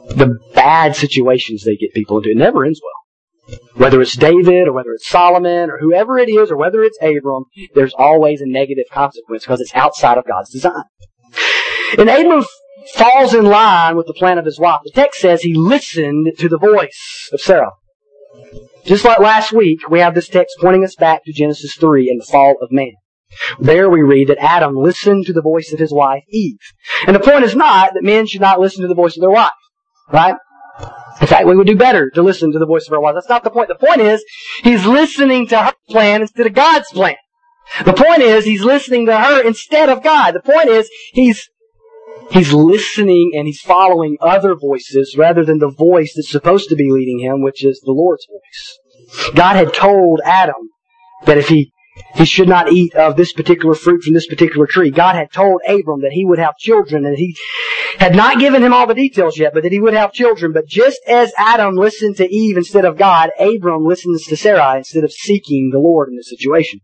the 0.10 0.38
bad 0.54 0.95
situations 0.95 1.63
they 1.63 1.76
get 1.76 1.93
people 1.93 2.17
into. 2.17 2.30
It 2.30 2.38
never 2.38 2.63
ends 2.63 2.82
well. 2.82 3.60
Whether 3.76 4.02
it's 4.02 4.15
David 4.15 4.69
or 4.69 4.73
whether 4.73 4.91
it's 4.93 5.10
Solomon 5.10 5.69
or 5.69 5.78
whoever 5.80 6.17
it 6.17 6.30
is 6.30 6.49
or 6.49 6.56
whether 6.56 6.82
it's 6.82 6.97
Abram, 7.02 7.43
there's 7.76 7.93
always 7.93 8.39
a 8.39 8.47
negative 8.47 8.86
consequence 8.89 9.43
because 9.43 9.60
it's 9.60 9.76
outside 9.76 10.17
of 10.17 10.26
God's 10.26 10.49
design. 10.49 10.84
And 11.97 12.10
Abram 12.10 12.45
falls 12.96 13.34
in 13.34 13.46
line 13.46 13.96
with 13.96 14.08
the 14.08 14.13
plan 14.13 14.38
of 14.38 14.46
his 14.46 14.60
wife. 14.60 14.82
The 14.84 14.91
text 14.91 15.22
says 15.22 15.41
he 15.41 15.54
listened 15.54 16.34
to 16.38 16.50
the 16.50 16.58
voice 16.58 17.30
of 17.32 17.41
Sarah. 17.41 17.72
Just 18.86 19.06
like 19.06 19.19
last 19.19 19.54
week, 19.54 19.89
we 19.89 20.00
have 20.00 20.15
this 20.15 20.28
text 20.28 20.58
pointing 20.60 20.84
us 20.84 20.96
back 20.96 21.24
to 21.24 21.34
Genesis 21.34 21.76
3 21.80 22.10
and 22.10 22.22
the 22.22 22.26
fall 22.26 22.56
of 22.62 22.72
man. 22.72 22.91
There 23.60 23.89
we 23.89 24.02
read 24.02 24.28
that 24.28 24.38
Adam 24.39 24.76
listened 24.76 25.26
to 25.26 25.34
the 25.34 25.41
voice 25.41 25.72
of 25.74 25.80
his 25.80 25.93
wife, 25.93 26.24
Eve. 26.30 26.60
And 27.08 27.15
the 27.15 27.19
point 27.19 27.46
is 27.46 27.56
not 27.56 27.93
that 27.93 28.04
men 28.04 28.28
should 28.28 28.41
not 28.41 28.60
listen 28.60 28.82
to 28.82 28.88
the 28.88 28.96
voice 28.96 29.15
of 29.17 29.22
their 29.22 29.32
wife. 29.32 29.52
Right? 30.12 30.36
In 31.22 31.28
fact, 31.28 31.48
we 31.48 31.56
would 31.56 31.67
do 31.67 31.78
better 31.78 32.10
to 32.12 32.22
listen 32.22 32.52
to 32.52 32.60
the 32.60 32.65
voice 32.65 32.88
of 32.88 32.93
our 32.93 33.00
wife. 33.00 33.15
That's 33.15 33.30
not 33.30 33.43
the 33.43 33.50
point. 33.50 33.69
The 33.69 33.76
point 33.76 34.02
is, 34.02 34.24
he's 34.63 34.86
listening 34.86 35.48
to 35.48 35.58
her 35.58 35.74
plan 35.89 36.22
instead 36.22 36.48
of 36.48 36.54
God's 36.54 36.89
plan. 36.91 37.15
The 37.86 37.93
point 37.93 38.22
is, 38.22 38.43
he's 38.46 38.63
listening 38.63 39.06
to 39.06 39.17
her 39.17 39.41
instead 39.41 39.89
of 39.89 40.04
God. 40.04 40.34
The 40.34 40.41
point 40.41 40.69
is, 40.69 40.89
he's 41.13 41.48
He's 42.32 42.52
listening 42.52 43.32
and 43.36 43.45
he's 43.45 43.62
following 43.62 44.17
other 44.19 44.56
voices 44.56 45.15
rather 45.17 45.45
than 45.45 45.60
the 45.60 45.69
voice 45.69 46.13
that's 46.15 46.32
supposed 46.32 46.69
to 46.69 46.76
be 46.76 46.89
leading 46.89 47.19
him, 47.19 47.41
which 47.41 47.63
is 47.63 47.80
the 47.82 47.91
Lord's 47.91 48.26
voice. 48.28 49.34
God 49.36 49.56
had 49.56 49.73
told 49.73 50.21
Adam 50.26 50.69
that 51.26 51.38
if 51.38 51.47
he 51.47 51.71
he 52.15 52.26
should 52.26 52.49
not 52.49 52.71
eat 52.71 52.95
of 52.95 53.15
this 53.15 53.34
particular 53.34 53.76
fruit 53.76 54.04
from 54.04 54.13
this 54.13 54.28
particular 54.28 54.65
tree. 54.65 54.89
God 54.89 55.15
had 55.15 55.32
told 55.32 55.62
Abram 55.67 56.02
that 56.02 56.12
he 56.12 56.26
would 56.26 56.39
have 56.39 56.58
children 56.58 57.06
and 57.06 57.15
he 57.15 57.36
had 57.99 58.15
not 58.15 58.39
given 58.39 58.63
him 58.63 58.73
all 58.73 58.88
the 58.88 58.95
details 58.95 59.38
yet, 59.38 59.54
but 59.54 59.63
that 59.63 59.71
he 59.71 59.80
would 59.80 59.93
have 59.93 60.12
children. 60.12 60.54
But 60.54 60.67
just 60.67 60.99
as 61.08 61.32
Adam 61.38 61.76
listened 61.76 62.17
to 62.17 62.28
Eve 62.28 62.58
instead 62.58 62.86
of 62.86 62.97
God, 62.97 63.30
Abram 63.39 63.86
listens 63.86 64.26
to 64.26 64.38
Sarai 64.38 64.80
instead 64.80 65.04
of 65.04 65.12
seeking 65.12 65.69
the 65.71 65.80
Lord 65.80 66.10
in 66.10 66.15
this 66.15 66.30
situation. 66.30 66.80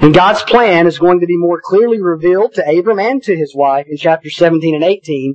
And 0.00 0.14
God's 0.14 0.42
plan 0.42 0.86
is 0.86 0.98
going 0.98 1.20
to 1.20 1.26
be 1.26 1.36
more 1.36 1.60
clearly 1.62 2.00
revealed 2.00 2.54
to 2.54 2.78
Abram 2.78 2.98
and 2.98 3.22
to 3.24 3.36
his 3.36 3.54
wife 3.54 3.86
in 3.88 3.96
chapters 3.96 4.36
17 4.36 4.74
and 4.74 4.84
18 4.84 5.34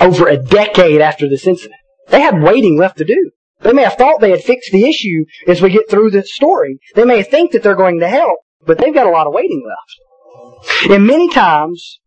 over 0.00 0.28
a 0.28 0.36
decade 0.36 1.00
after 1.00 1.28
this 1.28 1.46
incident. 1.46 1.80
They 2.08 2.20
had 2.20 2.42
waiting 2.42 2.78
left 2.78 2.98
to 2.98 3.04
do. 3.04 3.30
They 3.60 3.72
may 3.72 3.82
have 3.82 3.94
thought 3.94 4.20
they 4.20 4.30
had 4.30 4.42
fixed 4.42 4.72
the 4.72 4.88
issue 4.88 5.24
as 5.46 5.60
we 5.60 5.70
get 5.70 5.90
through 5.90 6.10
the 6.10 6.22
story. 6.22 6.78
They 6.94 7.04
may 7.04 7.22
think 7.22 7.52
that 7.52 7.62
they're 7.62 7.74
going 7.74 8.00
to 8.00 8.08
help, 8.08 8.38
but 8.66 8.78
they've 8.78 8.94
got 8.94 9.06
a 9.06 9.10
lot 9.10 9.26
of 9.26 9.34
waiting 9.34 9.62
left. 9.66 10.90
And 10.90 11.06
many 11.06 11.28
times, 11.28 12.00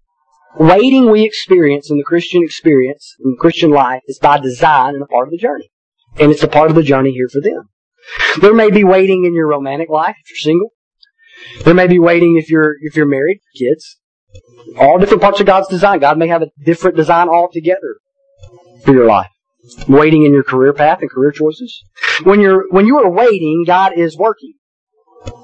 waiting 0.58 1.12
we 1.12 1.23
experience 1.23 1.91
in 1.91 1.97
the 1.97 2.04
Christian 2.04 2.43
experience, 2.43 3.15
in 3.23 3.36
Christian 3.39 3.69
life, 3.69 4.02
is 4.08 4.19
by 4.19 4.39
design 4.39 4.95
and 4.95 5.04
a 5.04 5.08
part 5.08 5.28
of 5.28 5.32
the 5.32 5.38
journey. 5.38 5.69
And 6.19 6.32
it's 6.32 6.43
a 6.43 6.47
part 6.47 6.69
of 6.69 6.76
the 6.76 6.84
journey 6.84 7.12
here 7.12 7.30
for 7.32 7.41
them. 7.41 7.69
There 8.41 8.54
may 8.54 8.69
be 8.69 8.84
waiting 8.84 9.26
in 9.26 9.34
your 9.34 9.47
romantic 9.47 9.89
life 9.89 10.15
if 10.23 10.30
you're 10.30 10.52
single. 10.52 10.69
There 11.64 11.74
may 11.74 11.88
be 11.88 12.00
waiting 12.00 12.38
if 12.38 12.50
you're 12.50 12.76
if 12.82 12.96
you're 12.96 13.06
married, 13.06 13.40
kids. 13.56 13.98
All 14.78 14.98
different 14.98 15.22
parts 15.22 15.40
of 15.40 15.46
God's 15.46 15.68
design. 15.68 16.00
God 16.00 16.18
may 16.18 16.28
have 16.28 16.42
a 16.42 16.48
different 16.66 16.98
design 16.98 17.30
altogether 17.30 17.98
for 18.84 18.94
your 18.94 19.06
life. 19.06 19.30
Waiting 19.88 20.26
in 20.26 20.34
your 20.34 20.44
career 20.44 20.74
path 20.74 21.00
and 21.02 21.10
career 21.10 21.32
choices. 21.32 21.84
When 22.24 22.42
you're, 22.42 22.66
when 22.70 22.86
you 22.86 22.98
are 22.98 23.10
waiting, 23.10 23.64
God 23.66 23.94
is 23.98 24.18
working. 24.18 24.54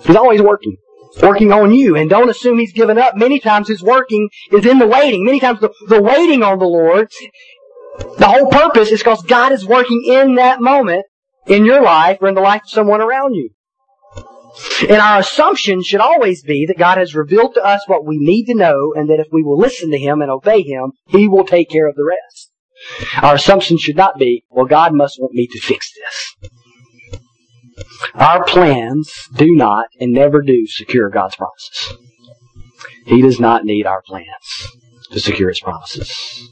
He's 0.06 0.16
always 0.16 0.42
working. 0.42 0.76
Working 1.22 1.54
on 1.54 1.74
you. 1.74 1.96
And 1.96 2.10
don't 2.10 2.30
assume 2.30 2.60
He's 2.60 2.74
given 2.74 2.98
up. 2.98 3.16
Many 3.16 3.40
times 3.40 3.68
His 3.68 3.82
working 3.82 4.30
is 4.52 4.66
in 4.66 4.80
the 4.80 4.88
waiting. 4.88 5.24
Many 5.24 5.40
times 5.40 5.62
the, 5.62 5.74
the 5.88 6.02
waiting 6.02 6.44
on 6.44 6.60
the 6.60 6.66
Lord, 6.66 7.10
the 8.18 8.28
whole 8.28 8.50
purpose 8.50 8.92
is 8.92 9.00
because 9.00 9.24
God 9.24 9.52
is 9.52 9.66
working 9.66 10.04
in 10.06 10.36
that 10.36 10.62
moment 10.62 11.06
in 11.48 11.66
your 11.66 11.82
life 11.82 12.18
or 12.22 12.28
in 12.28 12.36
the 12.36 12.42
life 12.42 12.64
of 12.64 12.70
someone 12.70 13.02
around 13.02 13.36
you. 13.36 13.52
And 14.82 14.98
our 14.98 15.20
assumption 15.20 15.84
should 15.84 16.00
always 16.00 16.44
be 16.44 16.66
that 16.68 16.78
God 16.78 16.98
has 16.98 17.16
revealed 17.16 17.56
to 17.56 17.64
us 17.64 17.88
what 17.88 18.06
we 18.06 18.18
need 18.18 18.46
to 18.46 18.56
know 18.56 18.94
and 18.96 19.10
that 19.10 19.20
if 19.20 19.28
we 19.32 19.44
will 19.44 19.58
listen 19.58 19.92
to 19.92 19.98
Him 19.98 20.22
and 20.22 20.32
obey 20.32 20.62
Him, 20.62 20.94
He 21.08 21.28
will 21.28 21.46
take 21.46 21.70
care 21.70 21.88
of 21.88 21.96
the 21.96 22.06
rest. 22.06 22.52
Our 23.22 23.36
assumption 23.36 23.78
should 23.78 23.98
not 23.98 24.18
be, 24.18 24.46
well, 24.50 24.66
God 24.66 24.94
must 24.94 25.20
want 25.20 25.34
me 25.34 25.48
to 25.48 25.60
fix 25.60 25.92
this. 25.94 26.50
Our 28.16 28.44
plans 28.46 29.12
do 29.36 29.54
not 29.56 29.88
and 30.00 30.12
never 30.12 30.42
do 30.42 30.66
secure 30.68 31.10
God's 31.10 31.36
promises. 31.36 31.98
He 33.06 33.22
does 33.22 33.40
not 33.40 33.66
need 33.66 33.86
our 33.86 34.02
plans 34.02 34.78
to 35.12 35.20
secure 35.20 35.50
His 35.50 35.60
promises. 35.60 36.52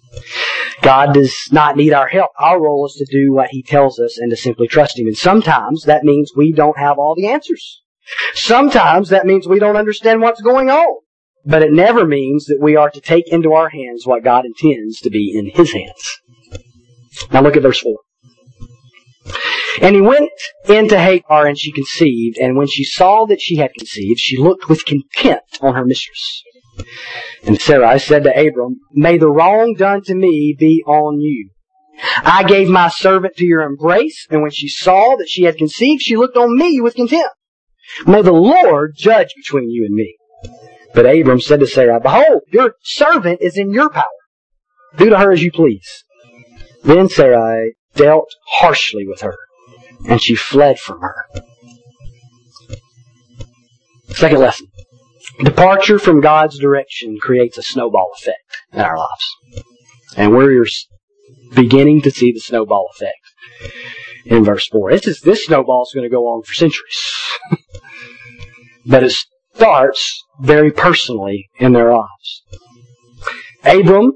God 0.82 1.14
does 1.14 1.36
not 1.52 1.76
need 1.76 1.94
our 1.94 2.08
help. 2.08 2.32
Our 2.40 2.62
role 2.62 2.86
is 2.86 2.94
to 2.94 3.06
do 3.06 3.34
what 3.34 3.50
He 3.52 3.64
tells 3.64 4.00
us 4.00 4.18
and 4.18 4.30
to 4.32 4.38
simply 4.38 4.68
trust 4.68 5.00
Him. 5.00 5.08
And 5.08 5.18
sometimes 5.18 5.84
that 5.84 6.04
means 6.04 6.32
we 6.36 6.52
don't 6.52 6.78
have 6.78 6.98
all 6.98 7.16
the 7.16 7.28
answers. 7.28 7.82
Sometimes 8.34 9.10
that 9.10 9.26
means 9.26 9.48
we 9.48 9.60
don't 9.60 9.78
understand 9.78 10.22
what's 10.22 10.41
going 10.41 10.70
on. 10.70 11.02
But 11.46 11.63
it 11.63 11.72
never 11.72 12.06
means 12.06 12.46
that 12.46 12.60
we 12.62 12.76
are 12.76 12.89
to 12.89 13.00
take 13.00 13.32
into 13.32 13.54
our 13.54 13.70
hands 13.70 14.06
what 14.06 14.24
God 14.24 14.46
intends 14.46 15.00
to 15.02 15.10
be 15.10 15.34
in 15.38 15.50
His 15.50 15.72
hands. 15.72 16.22
Now 17.32 17.41
look 17.41 17.56
at 17.56 17.63
verse 17.63 17.80
4. 17.80 17.96
And 19.82 19.96
he 19.96 20.02
went 20.02 20.32
into 20.67 21.00
Hagar 21.00 21.46
and 21.46 21.58
she 21.58 21.72
conceived, 21.72 22.38
and 22.38 22.58
when 22.58 22.67
she 22.67 22.84
saw 22.84 23.26
that 23.26 23.41
she 23.41 23.58
had 23.58 23.74
conceived, 23.78 24.20
she 24.20 24.38
looked 24.38 24.70
with 24.70 24.86
contempt 24.86 25.60
on 25.62 25.76
her 25.76 25.86
mistress. 25.86 26.43
And 27.43 27.62
Sarai 27.62 28.00
said 28.00 28.24
to 28.24 28.32
Abram, 28.32 28.80
May 28.91 29.17
the 29.17 29.30
wrong 29.30 29.76
done 29.78 30.02
to 30.04 30.15
me 30.15 30.56
be 30.58 30.84
on 30.86 31.20
you. 31.20 31.50
I 32.24 32.43
gave 32.43 32.70
my 32.70 32.89
servant 32.89 33.36
to 33.38 33.46
your 33.46 33.62
embrace, 33.62 34.28
and 34.30 34.41
when 34.41 34.52
she 34.52 34.67
saw 34.67 35.15
that 35.17 35.30
she 35.30 35.43
had 35.43 35.58
conceived, 35.58 36.02
she 36.02 36.15
looked 36.15 36.38
on 36.38 36.58
me 36.58 36.80
with 36.82 36.96
contempt. 36.96 37.30
May 38.06 38.21
the 38.21 38.32
Lord 38.32 38.93
judge 38.95 39.34
between 39.36 39.69
you 39.69 39.86
and 39.86 39.93
me. 39.93 40.17
But 40.93 41.06
Abram 41.06 41.41
said 41.41 41.60
to 41.60 41.67
Sarai, 41.67 42.00
Behold, 42.02 42.41
your 42.52 42.73
servant 42.82 43.39
is 43.41 43.58
in 43.58 43.71
your 43.71 43.89
power. 43.89 44.04
Do 44.97 45.10
to 45.10 45.17
her 45.17 45.32
as 45.32 45.43
you 45.43 45.52
please. 45.52 46.04
Then 46.84 47.10
Sarai 47.10 47.73
dealt 47.95 48.30
harshly 48.60 49.06
with 49.06 49.21
her, 49.21 49.38
and 50.08 50.21
she 50.21 50.36
fled 50.36 50.80
from 50.80 51.02
her. 51.02 51.26
Second 54.10 54.39
lesson. 54.39 54.67
Departure 55.39 56.00
from 56.00 56.21
God's 56.21 56.58
direction 56.58 57.17
creates 57.19 57.58
a 57.58 57.63
snowball 57.63 58.12
effect 58.17 58.58
in 58.73 58.80
our 58.80 58.97
lives. 58.97 59.36
And 60.15 60.32
we're 60.32 60.65
beginning 61.54 62.02
to 62.02 62.12
see 62.12 62.32
the 62.32 62.39
snowball 62.39 62.88
effect 62.95 63.19
in 64.30 64.44
verse 64.44 64.68
4. 64.68 64.92
This, 64.92 65.08
is, 65.08 65.22
this 65.22 65.46
snowball 65.46 65.84
is 65.84 65.94
going 65.94 66.10
to 66.10 66.13
go 66.13 66.24
on 66.24 66.44
for 66.44 66.54
centuries. 66.54 67.13
but 68.86 69.04
it 69.04 69.13
starts 69.54 70.24
very 70.40 70.72
personally 70.72 71.50
in 71.60 71.74
their 71.74 71.94
lives. 71.94 72.44
Abram 73.63 74.13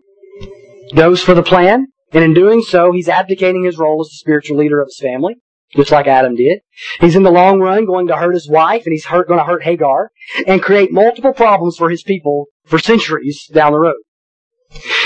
goes 0.96 1.24
for 1.24 1.34
the 1.34 1.44
plan, 1.44 1.88
and 2.14 2.24
in 2.24 2.34
doing 2.34 2.62
so, 2.62 2.92
he's 2.92 3.10
abdicating 3.10 3.66
his 3.66 3.78
role 3.78 4.02
as 4.02 4.08
the 4.08 4.18
spiritual 4.18 4.58
leader 4.58 4.82
of 4.82 4.88
his 4.88 5.00
family, 5.00 5.36
just 5.76 5.92
like 5.92 6.08
Adam 6.08 6.36
did. 6.36 6.60
He's 7.00 7.16
in 7.16 7.24
the 7.24 7.32
long 7.32 7.60
run 7.60 7.86
going 7.86 8.08
to 8.08 8.16
hurt 8.16 8.34
his 8.34 8.50
wife, 8.50 8.84
and 8.86 8.94
he's 8.94 9.06
hurt, 9.06 9.28
going 9.28 9.40
to 9.40 9.46
hurt 9.46 9.64
Hagar, 9.64 10.12
and 10.46 10.62
create 10.62 10.92
multiple 10.92 11.34
problems 11.34 11.78
for 11.78 11.90
his 11.90 12.04
people 12.04 12.46
for 12.66 12.80
centuries 12.80 13.50
down 13.54 13.72
the 13.72 13.80
road. 13.80 14.02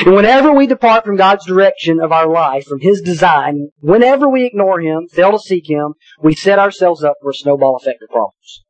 And 0.05 0.15
whenever 0.15 0.53
we 0.53 0.67
depart 0.67 1.05
from 1.05 1.15
God's 1.15 1.45
direction 1.45 1.99
of 1.99 2.11
our 2.11 2.27
life, 2.27 2.65
from 2.65 2.79
His 2.79 3.01
design, 3.01 3.69
whenever 3.79 4.27
we 4.29 4.45
ignore 4.45 4.79
Him, 4.79 5.07
fail 5.07 5.31
to 5.31 5.39
seek 5.39 5.69
Him, 5.69 5.93
we 6.21 6.35
set 6.35 6.59
ourselves 6.59 7.03
up 7.03 7.15
for 7.21 7.31
a 7.31 7.33
snowball 7.33 7.75
effect 7.75 8.01
of 8.03 8.09
problems. 8.09 8.63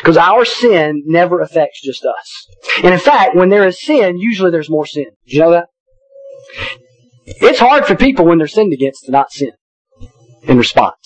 Because 0.00 0.16
our 0.16 0.44
sin 0.44 1.02
never 1.06 1.40
affects 1.40 1.80
just 1.82 2.04
us. 2.04 2.46
And 2.82 2.92
in 2.92 3.00
fact, 3.00 3.36
when 3.36 3.48
there 3.48 3.66
is 3.66 3.80
sin, 3.80 4.18
usually 4.18 4.50
there's 4.50 4.70
more 4.70 4.86
sin. 4.86 5.06
Did 5.26 5.34
you 5.34 5.40
know 5.40 5.50
that? 5.52 5.66
It's 7.26 7.60
hard 7.60 7.86
for 7.86 7.94
people 7.94 8.24
when 8.24 8.38
they're 8.38 8.46
sinned 8.46 8.72
against 8.72 9.04
to 9.04 9.12
not 9.12 9.30
sin 9.30 9.52
in 10.42 10.56
response. 10.56 10.96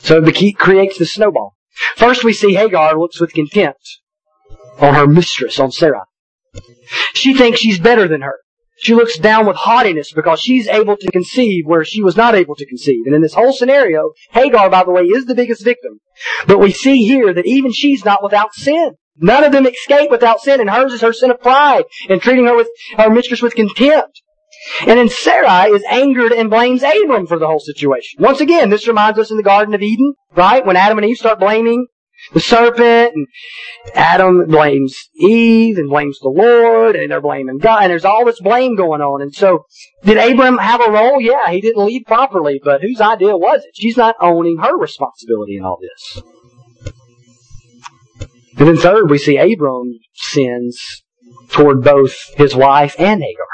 So 0.00 0.22
it 0.22 0.58
creates 0.58 0.98
the 0.98 1.06
snowball. 1.06 1.54
First 1.96 2.22
we 2.22 2.34
see 2.34 2.54
Hagar 2.54 2.96
looks 2.98 3.20
with 3.20 3.32
contempt 3.32 4.00
on 4.78 4.94
her 4.94 5.06
mistress, 5.06 5.58
on 5.58 5.72
Sarah. 5.72 6.04
She 7.14 7.34
thinks 7.34 7.58
she's 7.58 7.80
better 7.80 8.06
than 8.06 8.20
her. 8.20 8.36
She 8.84 8.92
looks 8.92 9.18
down 9.18 9.46
with 9.46 9.56
haughtiness 9.56 10.12
because 10.12 10.40
she's 10.40 10.68
able 10.68 10.98
to 10.98 11.10
conceive 11.10 11.64
where 11.64 11.84
she 11.84 12.02
was 12.02 12.18
not 12.18 12.34
able 12.34 12.54
to 12.54 12.66
conceive. 12.66 13.06
And 13.06 13.14
in 13.14 13.22
this 13.22 13.32
whole 13.32 13.54
scenario, 13.54 14.12
Hagar, 14.30 14.68
by 14.68 14.84
the 14.84 14.90
way, 14.90 15.04
is 15.04 15.24
the 15.24 15.34
biggest 15.34 15.64
victim. 15.64 16.00
But 16.46 16.58
we 16.58 16.70
see 16.70 17.02
here 17.02 17.32
that 17.32 17.46
even 17.46 17.72
she's 17.72 18.04
not 18.04 18.22
without 18.22 18.52
sin. 18.52 18.90
None 19.16 19.42
of 19.42 19.52
them 19.52 19.66
escape 19.66 20.10
without 20.10 20.42
sin, 20.42 20.60
and 20.60 20.68
hers 20.68 20.92
is 20.92 21.00
her 21.00 21.14
sin 21.14 21.30
of 21.30 21.40
pride 21.40 21.84
and 22.10 22.20
treating 22.20 22.44
her 22.44 22.54
with 22.54 22.68
her 22.98 23.08
mistress 23.08 23.40
with 23.40 23.54
contempt. 23.54 24.20
And 24.80 24.98
then 24.98 25.08
Sarai 25.08 25.70
is 25.70 25.82
angered 25.88 26.32
and 26.32 26.50
blames 26.50 26.82
Abram 26.82 27.26
for 27.26 27.38
the 27.38 27.46
whole 27.46 27.60
situation. 27.60 28.22
Once 28.22 28.42
again, 28.42 28.68
this 28.68 28.86
reminds 28.86 29.18
us 29.18 29.30
in 29.30 29.38
the 29.38 29.42
Garden 29.42 29.72
of 29.72 29.80
Eden, 29.80 30.12
right? 30.36 30.64
When 30.64 30.76
Adam 30.76 30.98
and 30.98 31.06
Eve 31.06 31.16
start 31.16 31.40
blaming 31.40 31.86
the 32.32 32.40
serpent, 32.40 33.14
and 33.14 33.26
Adam 33.94 34.46
blames 34.46 34.96
Eve 35.16 35.78
and 35.78 35.88
blames 35.88 36.18
the 36.20 36.28
Lord, 36.28 36.96
and 36.96 37.10
they're 37.10 37.20
blaming 37.20 37.58
God, 37.58 37.82
and 37.82 37.90
there's 37.90 38.04
all 38.04 38.24
this 38.24 38.40
blame 38.40 38.76
going 38.76 39.00
on. 39.00 39.22
And 39.22 39.34
so, 39.34 39.66
did 40.04 40.16
Abram 40.16 40.58
have 40.58 40.80
a 40.80 40.90
role? 40.90 41.20
Yeah, 41.20 41.50
he 41.50 41.60
didn't 41.60 41.84
lead 41.84 42.06
properly, 42.06 42.60
but 42.62 42.80
whose 42.82 43.00
idea 43.00 43.36
was 43.36 43.62
it? 43.64 43.70
She's 43.74 43.96
not 43.96 44.16
owning 44.20 44.58
her 44.58 44.76
responsibility 44.76 45.56
in 45.56 45.64
all 45.64 45.78
this. 45.80 46.22
And 48.56 48.68
then 48.68 48.76
third, 48.76 49.10
we 49.10 49.18
see 49.18 49.36
Abram 49.36 49.98
sins 50.14 51.02
toward 51.50 51.82
both 51.82 52.16
his 52.36 52.54
wife 52.54 52.94
and 52.98 53.22
Hagar. 53.22 53.46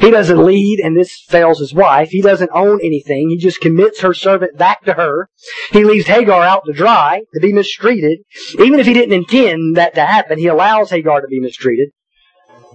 He 0.00 0.10
doesn't 0.10 0.44
lead, 0.44 0.80
and 0.82 0.96
this 0.96 1.24
fails 1.28 1.58
his 1.58 1.74
wife. 1.74 2.10
He 2.10 2.20
doesn't 2.20 2.50
own 2.54 2.80
anything. 2.82 3.28
He 3.30 3.36
just 3.36 3.60
commits 3.60 4.00
her 4.00 4.14
servant 4.14 4.56
back 4.56 4.84
to 4.84 4.94
her. 4.94 5.28
He 5.70 5.84
leaves 5.84 6.06
Hagar 6.06 6.42
out 6.42 6.64
to 6.66 6.72
dry, 6.72 7.22
to 7.34 7.40
be 7.40 7.52
mistreated. 7.52 8.20
Even 8.58 8.80
if 8.80 8.86
he 8.86 8.94
didn't 8.94 9.14
intend 9.14 9.76
that 9.76 9.94
to 9.94 10.04
happen, 10.04 10.38
he 10.38 10.46
allows 10.46 10.90
Hagar 10.90 11.20
to 11.20 11.28
be 11.28 11.40
mistreated 11.40 11.90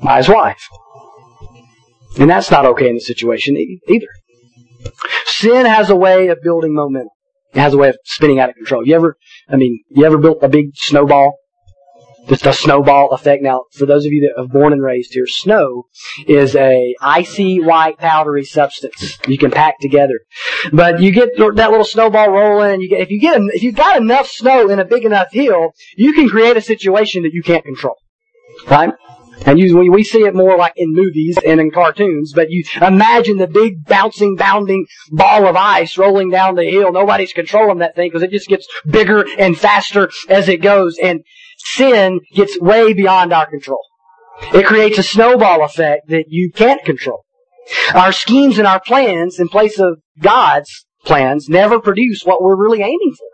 by 0.02 0.18
his 0.18 0.30
wife. 0.30 0.68
And 2.20 2.30
that's 2.30 2.52
not 2.52 2.66
okay 2.66 2.90
in 2.90 2.96
the 2.96 3.02
situation 3.02 3.58
either. 3.58 4.08
Sin 5.26 5.66
has 5.66 5.90
a 5.90 5.96
way 5.96 6.30
of 6.30 6.40
building 6.42 6.74
momentum. 6.74 7.10
It 7.54 7.60
has 7.60 7.74
a 7.74 7.78
way 7.78 7.90
of 7.90 7.98
spinning 8.04 8.40
out 8.40 8.50
of 8.50 8.56
control. 8.56 8.86
You 8.86 8.96
ever, 8.96 9.18
I 9.50 9.56
mean, 9.56 9.84
you 9.90 10.06
ever 10.06 10.18
built 10.18 10.44
a 10.44 10.50
big 10.50 10.72
snowball 10.76 11.38
just 12.28 12.46
a 12.46 12.54
snowball 12.54 13.12
effect. 13.12 13.44
Now, 13.44 13.64
for 13.74 13.86
those 13.86 14.06
of 14.06 14.12
you 14.12 14.22
that 14.22 14.42
have 14.42 14.52
born 14.52 14.74
and 14.74 14.82
raised 14.82 15.14
here, 15.14 15.28
snow 15.28 15.88
is 16.28 16.56
a 16.56 16.96
icy 17.02 17.60
white 17.60 17.98
powdery 17.98 18.44
substance 18.44 19.18
you 19.28 19.38
can 19.38 19.52
pack 19.52 19.80
together. 19.80 20.20
But 20.72 21.00
you 21.02 21.12
get 21.12 21.30
that 21.38 21.72
little 21.72 21.86
snowball 21.86 22.30
rolling. 22.30 22.82
You 22.82 22.90
get, 22.90 23.02
if 23.02 23.10
you 23.10 23.20
get 23.20 23.40
if 23.54 23.64
you've 23.64 23.76
got 23.76 23.98
enough 23.98 24.28
snow 24.28 24.70
in 24.70 24.80
a 24.80 24.86
big 24.86 25.06
enough 25.06 25.32
hill, 25.32 25.72
you 25.96 26.14
can 26.14 26.30
create 26.30 26.58
a 26.58 26.62
situation 26.62 27.24
that 27.24 27.34
you 27.34 27.44
can't 27.44 27.64
control, 27.64 27.96
right? 28.70 28.94
And 29.46 29.60
usually 29.60 29.90
we 29.90 30.04
see 30.04 30.24
it 30.24 30.36
more 30.36 30.58
like 30.58 30.74
in 30.76 30.94
movies 30.94 31.38
and 31.46 31.60
in 31.60 31.72
cartoons, 31.72 32.34
but 32.34 32.50
you 32.50 32.64
imagine 32.82 33.38
the 33.38 33.48
big 33.48 33.86
bouncing, 33.86 34.36
bounding 34.36 34.88
ball 35.12 35.46
of 35.46 35.56
ice 35.56 35.98
rolling 35.98 36.30
down 36.30 36.56
the 36.56 36.66
hill. 36.66 36.92
Nobody's 36.92 37.34
controlling 37.34 37.80
that 37.80 37.96
thing 37.96 38.10
because 38.10 38.24
it 38.24 38.32
just 38.32 38.48
gets 38.48 38.68
bigger 38.90 39.26
and 39.38 39.58
faster 39.58 40.10
as 40.28 40.50
it 40.50 40.62
goes. 40.62 40.98
And 41.02 41.22
sin 41.76 42.20
gets 42.34 42.60
way 42.60 42.94
beyond 42.94 43.34
our 43.34 43.50
control. 43.50 43.82
It 44.54 44.66
creates 44.66 44.98
a 44.98 45.04
snowball 45.04 45.64
effect 45.64 46.10
that 46.10 46.26
you 46.28 46.52
can't 46.54 46.84
control. 46.84 47.26
Our 47.94 48.12
schemes 48.12 48.58
and 48.58 48.68
our 48.68 48.80
plans, 48.80 49.40
in 49.40 49.50
place 49.50 49.80
of 49.80 50.00
God's 50.22 50.86
plans, 51.06 51.50
never 51.50 51.80
produce 51.80 52.24
what 52.24 52.42
we're 52.42 52.56
really 52.56 52.82
aiming 52.82 53.16
for. 53.18 53.28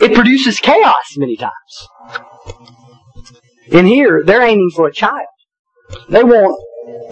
It 0.00 0.14
produces 0.14 0.58
chaos 0.58 1.16
many 1.16 1.36
times. 1.36 1.52
And 3.72 3.86
here, 3.86 4.22
they're 4.24 4.42
aiming 4.42 4.70
for 4.74 4.88
a 4.88 4.92
child. 4.92 5.26
They 6.08 6.24
want 6.24 6.60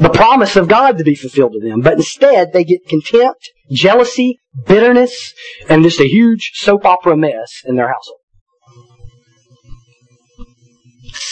the 0.00 0.10
promise 0.10 0.56
of 0.56 0.68
God 0.68 0.98
to 0.98 1.04
be 1.04 1.14
fulfilled 1.14 1.52
to 1.52 1.68
them, 1.68 1.80
but 1.80 1.94
instead 1.94 2.52
they 2.52 2.64
get 2.64 2.86
contempt, 2.86 3.50
jealousy, 3.70 4.38
bitterness, 4.66 5.34
and 5.68 5.82
just 5.82 6.00
a 6.00 6.08
huge 6.08 6.52
soap 6.54 6.84
opera 6.84 7.16
mess 7.16 7.62
in 7.64 7.76
their 7.76 7.88
household. 7.88 8.20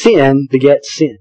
Sin 0.03 0.49
begets 0.51 0.95
sin. 0.95 1.19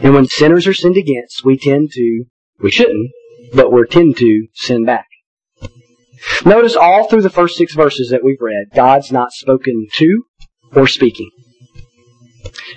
And 0.00 0.14
when 0.14 0.26
sinners 0.26 0.66
are 0.66 0.74
sinned 0.74 0.96
against, 0.96 1.44
we 1.44 1.58
tend 1.58 1.90
to, 1.92 2.24
we 2.60 2.70
shouldn't, 2.70 3.10
but 3.54 3.72
we're 3.72 3.86
tend 3.86 4.16
to 4.18 4.46
sin 4.54 4.84
back. 4.84 5.06
Notice 6.44 6.76
all 6.76 7.08
through 7.08 7.22
the 7.22 7.30
first 7.30 7.56
six 7.56 7.74
verses 7.74 8.10
that 8.10 8.22
we've 8.22 8.40
read, 8.40 8.66
God's 8.74 9.10
not 9.10 9.32
spoken 9.32 9.86
to 9.94 10.24
or 10.74 10.86
speaking. 10.86 11.30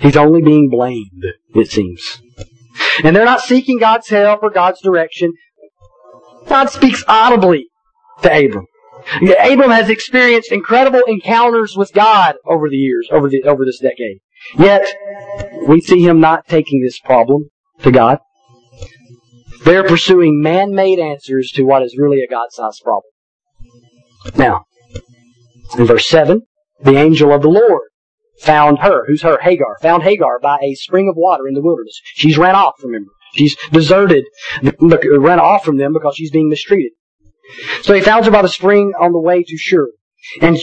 He's 0.00 0.16
only 0.16 0.42
being 0.42 0.68
blamed, 0.70 1.24
it 1.54 1.70
seems. 1.70 2.20
And 3.02 3.14
they're 3.14 3.24
not 3.24 3.40
seeking 3.40 3.78
God's 3.78 4.08
help 4.08 4.42
or 4.42 4.50
God's 4.50 4.80
direction. 4.80 5.32
God 6.46 6.70
speaks 6.70 7.04
audibly 7.06 7.68
to 8.22 8.28
Abram. 8.28 8.66
Abram 9.22 9.70
has 9.70 9.90
experienced 9.90 10.52
incredible 10.52 11.02
encounters 11.06 11.76
with 11.76 11.92
God 11.92 12.36
over 12.46 12.68
the 12.68 12.76
years, 12.76 13.08
over 13.12 13.28
the, 13.28 13.42
over 13.42 13.64
this 13.64 13.80
decade. 13.80 14.18
Yet, 14.58 14.86
we 15.66 15.80
see 15.80 16.02
him 16.02 16.20
not 16.20 16.46
taking 16.46 16.82
this 16.82 16.98
problem 16.98 17.50
to 17.82 17.90
God. 17.90 18.18
They're 19.64 19.84
pursuing 19.84 20.42
man-made 20.42 20.98
answers 20.98 21.50
to 21.54 21.62
what 21.62 21.82
is 21.82 21.96
really 21.98 22.20
a 22.20 22.28
God-sized 22.28 22.82
problem. 22.82 23.10
Now, 24.36 24.64
in 25.78 25.86
verse 25.86 26.06
7, 26.06 26.42
the 26.82 26.96
angel 26.96 27.32
of 27.32 27.42
the 27.42 27.48
Lord 27.48 27.88
found 28.40 28.80
her. 28.80 29.06
Who's 29.06 29.22
her? 29.22 29.38
Hagar. 29.40 29.76
Found 29.80 30.02
Hagar 30.02 30.38
by 30.40 30.58
a 30.62 30.74
spring 30.74 31.08
of 31.08 31.16
water 31.16 31.48
in 31.48 31.54
the 31.54 31.62
wilderness. 31.62 32.00
She's 32.14 32.36
ran 32.36 32.54
off 32.54 32.74
remember. 32.82 33.10
She's 33.34 33.56
deserted, 33.72 34.24
look, 34.78 35.02
ran 35.04 35.40
off 35.40 35.64
from 35.64 35.76
them 35.76 35.92
because 35.92 36.14
she's 36.16 36.30
being 36.30 36.48
mistreated. 36.48 36.92
So 37.82 37.94
he 37.94 38.00
found 38.00 38.24
her 38.24 38.30
by 38.30 38.42
the 38.42 38.48
spring 38.48 38.92
on 38.98 39.12
the 39.12 39.18
way 39.18 39.42
to 39.42 39.56
Shur. 39.56 39.88
And 40.40 40.56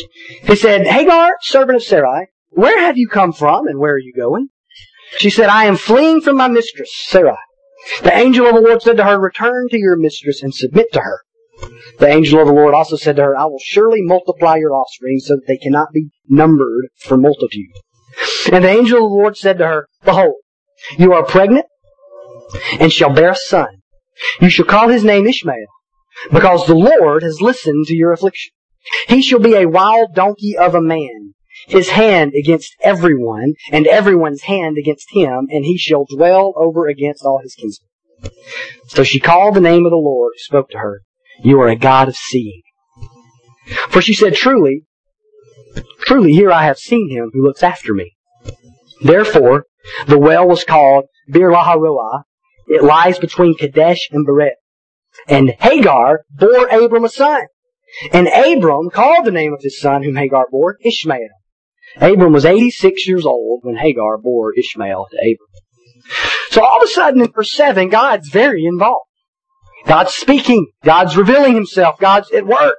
he 0.44 0.56
said, 0.56 0.88
Hagar, 0.88 1.36
servant 1.41 1.76
of 1.76 1.84
Sarai, 1.84 2.28
where 2.51 2.79
have 2.79 2.97
you 2.97 3.07
come 3.07 3.33
from 3.33 3.67
and 3.67 3.79
where 3.79 3.93
are 3.93 3.99
you 3.99 4.13
going? 4.13 4.49
She 5.17 5.29
said, 5.29 5.49
I 5.49 5.65
am 5.65 5.77
fleeing 5.77 6.21
from 6.21 6.37
my 6.37 6.47
mistress, 6.47 6.89
Sarai. 7.07 7.35
The 8.03 8.15
angel 8.15 8.47
of 8.47 8.55
the 8.55 8.61
Lord 8.61 8.81
said 8.81 8.97
to 8.97 9.03
her, 9.03 9.19
Return 9.19 9.67
to 9.69 9.77
your 9.77 9.97
mistress 9.97 10.43
and 10.43 10.53
submit 10.53 10.93
to 10.93 11.01
her. 11.01 11.21
The 11.99 12.07
angel 12.07 12.39
of 12.39 12.47
the 12.47 12.53
Lord 12.53 12.73
also 12.73 12.95
said 12.95 13.15
to 13.17 13.23
her, 13.23 13.37
I 13.37 13.45
will 13.45 13.59
surely 13.63 14.01
multiply 14.01 14.57
your 14.57 14.73
offspring 14.73 15.19
so 15.19 15.35
that 15.35 15.47
they 15.47 15.57
cannot 15.57 15.91
be 15.93 16.09
numbered 16.27 16.89
for 16.97 17.17
multitude. 17.17 17.71
And 18.51 18.63
the 18.63 18.69
angel 18.69 18.97
of 18.97 19.11
the 19.11 19.15
Lord 19.15 19.37
said 19.37 19.57
to 19.57 19.67
her, 19.67 19.87
Behold, 20.03 20.35
you 20.97 21.13
are 21.13 21.23
pregnant 21.23 21.65
and 22.79 22.91
shall 22.91 23.13
bear 23.13 23.31
a 23.31 23.35
son. 23.35 23.67
You 24.39 24.49
shall 24.49 24.65
call 24.65 24.89
his 24.89 25.03
name 25.03 25.27
Ishmael, 25.27 25.67
because 26.31 26.67
the 26.67 26.75
Lord 26.75 27.23
has 27.23 27.41
listened 27.41 27.85
to 27.87 27.95
your 27.95 28.11
affliction. 28.11 28.51
He 29.07 29.21
shall 29.21 29.39
be 29.39 29.55
a 29.55 29.67
wild 29.67 30.13
donkey 30.13 30.57
of 30.57 30.75
a 30.75 30.81
man, 30.81 31.31
his 31.67 31.89
hand 31.89 32.34
against 32.38 32.76
everyone, 32.82 33.54
and 33.71 33.88
everyone's 33.88 34.43
hand 34.43 34.78
against 34.78 35.08
him, 35.12 35.47
and 35.50 35.65
he 35.65 35.78
shall 35.78 36.06
dwell 36.06 36.54
over 36.56 36.88
against 36.88 37.24
all 37.24 37.39
his 37.41 37.56
kinsmen. 37.56 37.89
So 38.88 39.04
she 39.04 39.19
called 39.19 39.56
the 39.56 39.62
name 39.62 39.86
of 39.86 39.91
the 39.91 39.95
Lord 39.95 40.34
who 40.36 40.39
spoke 40.39 40.69
to 40.71 40.78
her, 40.78 41.02
You 41.43 41.60
are 41.62 41.67
a 41.67 41.76
God 41.76 42.08
of 42.08 42.15
seeing. 42.15 42.62
For 43.89 44.02
she 44.02 44.13
said, 44.13 44.36
Truly, 44.36 44.84
truly 46.00 46.34
here 46.34 46.52
I 46.52 46.63
have 46.63 46.78
seen 46.78 47.10
him 47.10 47.32
who 47.34 47.43
looks 47.43 47.63
after 47.63 47.93
me. 47.93 48.15
Therefore, 49.02 49.65
the 50.08 50.19
well 50.19 50.47
was 50.47 50.63
called 50.63 51.06
Beer-lahai-roi. 51.32 52.21
It 52.67 52.84
lies 52.84 53.17
between 53.17 53.58
Kadesh 53.58 54.10
and 54.12 54.28
Bered. 54.28 54.52
And 55.28 55.56
Hagar 55.60 56.21
bore 56.30 56.67
Abram 56.67 57.06
a 57.06 57.10
son. 57.10 57.43
And 58.13 58.28
Abram 58.28 58.89
called 58.89 59.26
the 59.26 59.32
name 59.32 59.54
of 59.54 59.62
his 59.62 59.80
son 59.80 60.04
whom 60.04 60.15
Hagar 60.15 60.45
bore 60.50 60.78
Ishmael. 60.84 61.30
Abram 61.97 62.34
was 62.34 62.45
86 62.45 63.08
years 63.08 63.25
old 63.25 63.62
when 63.63 63.75
Hagar 63.75 64.17
bore 64.17 64.54
Ishmael 64.58 65.08
to 65.12 65.17
Abram. 65.17 65.49
So 66.49 66.63
all 66.63 66.77
of 66.77 66.84
a 66.84 66.88
sudden 66.88 67.21
in 67.21 67.32
verse 67.32 67.54
7, 67.54 67.89
God's 67.89 68.30
very 68.30 68.65
involved. 68.65 69.08
God's 69.86 70.13
speaking. 70.13 70.67
God's 70.84 71.17
revealing 71.17 71.56
himself. 71.56 71.99
God's 71.99 72.32
at 72.32 72.45
work. 72.45 72.77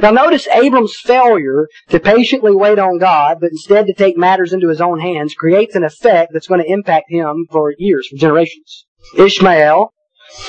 Now 0.00 0.10
notice 0.10 0.46
Abram's 0.48 0.96
failure 0.96 1.68
to 1.88 1.98
patiently 1.98 2.54
wait 2.54 2.78
on 2.78 2.98
God, 2.98 3.38
but 3.40 3.50
instead 3.50 3.86
to 3.86 3.94
take 3.94 4.18
matters 4.18 4.52
into 4.52 4.68
his 4.68 4.80
own 4.80 5.00
hands, 5.00 5.34
creates 5.34 5.74
an 5.74 5.84
effect 5.84 6.32
that's 6.32 6.46
going 6.46 6.62
to 6.62 6.70
impact 6.70 7.06
him 7.08 7.46
for 7.50 7.72
years, 7.78 8.06
for 8.08 8.16
generations. 8.16 8.86
Ishmael 9.16 9.92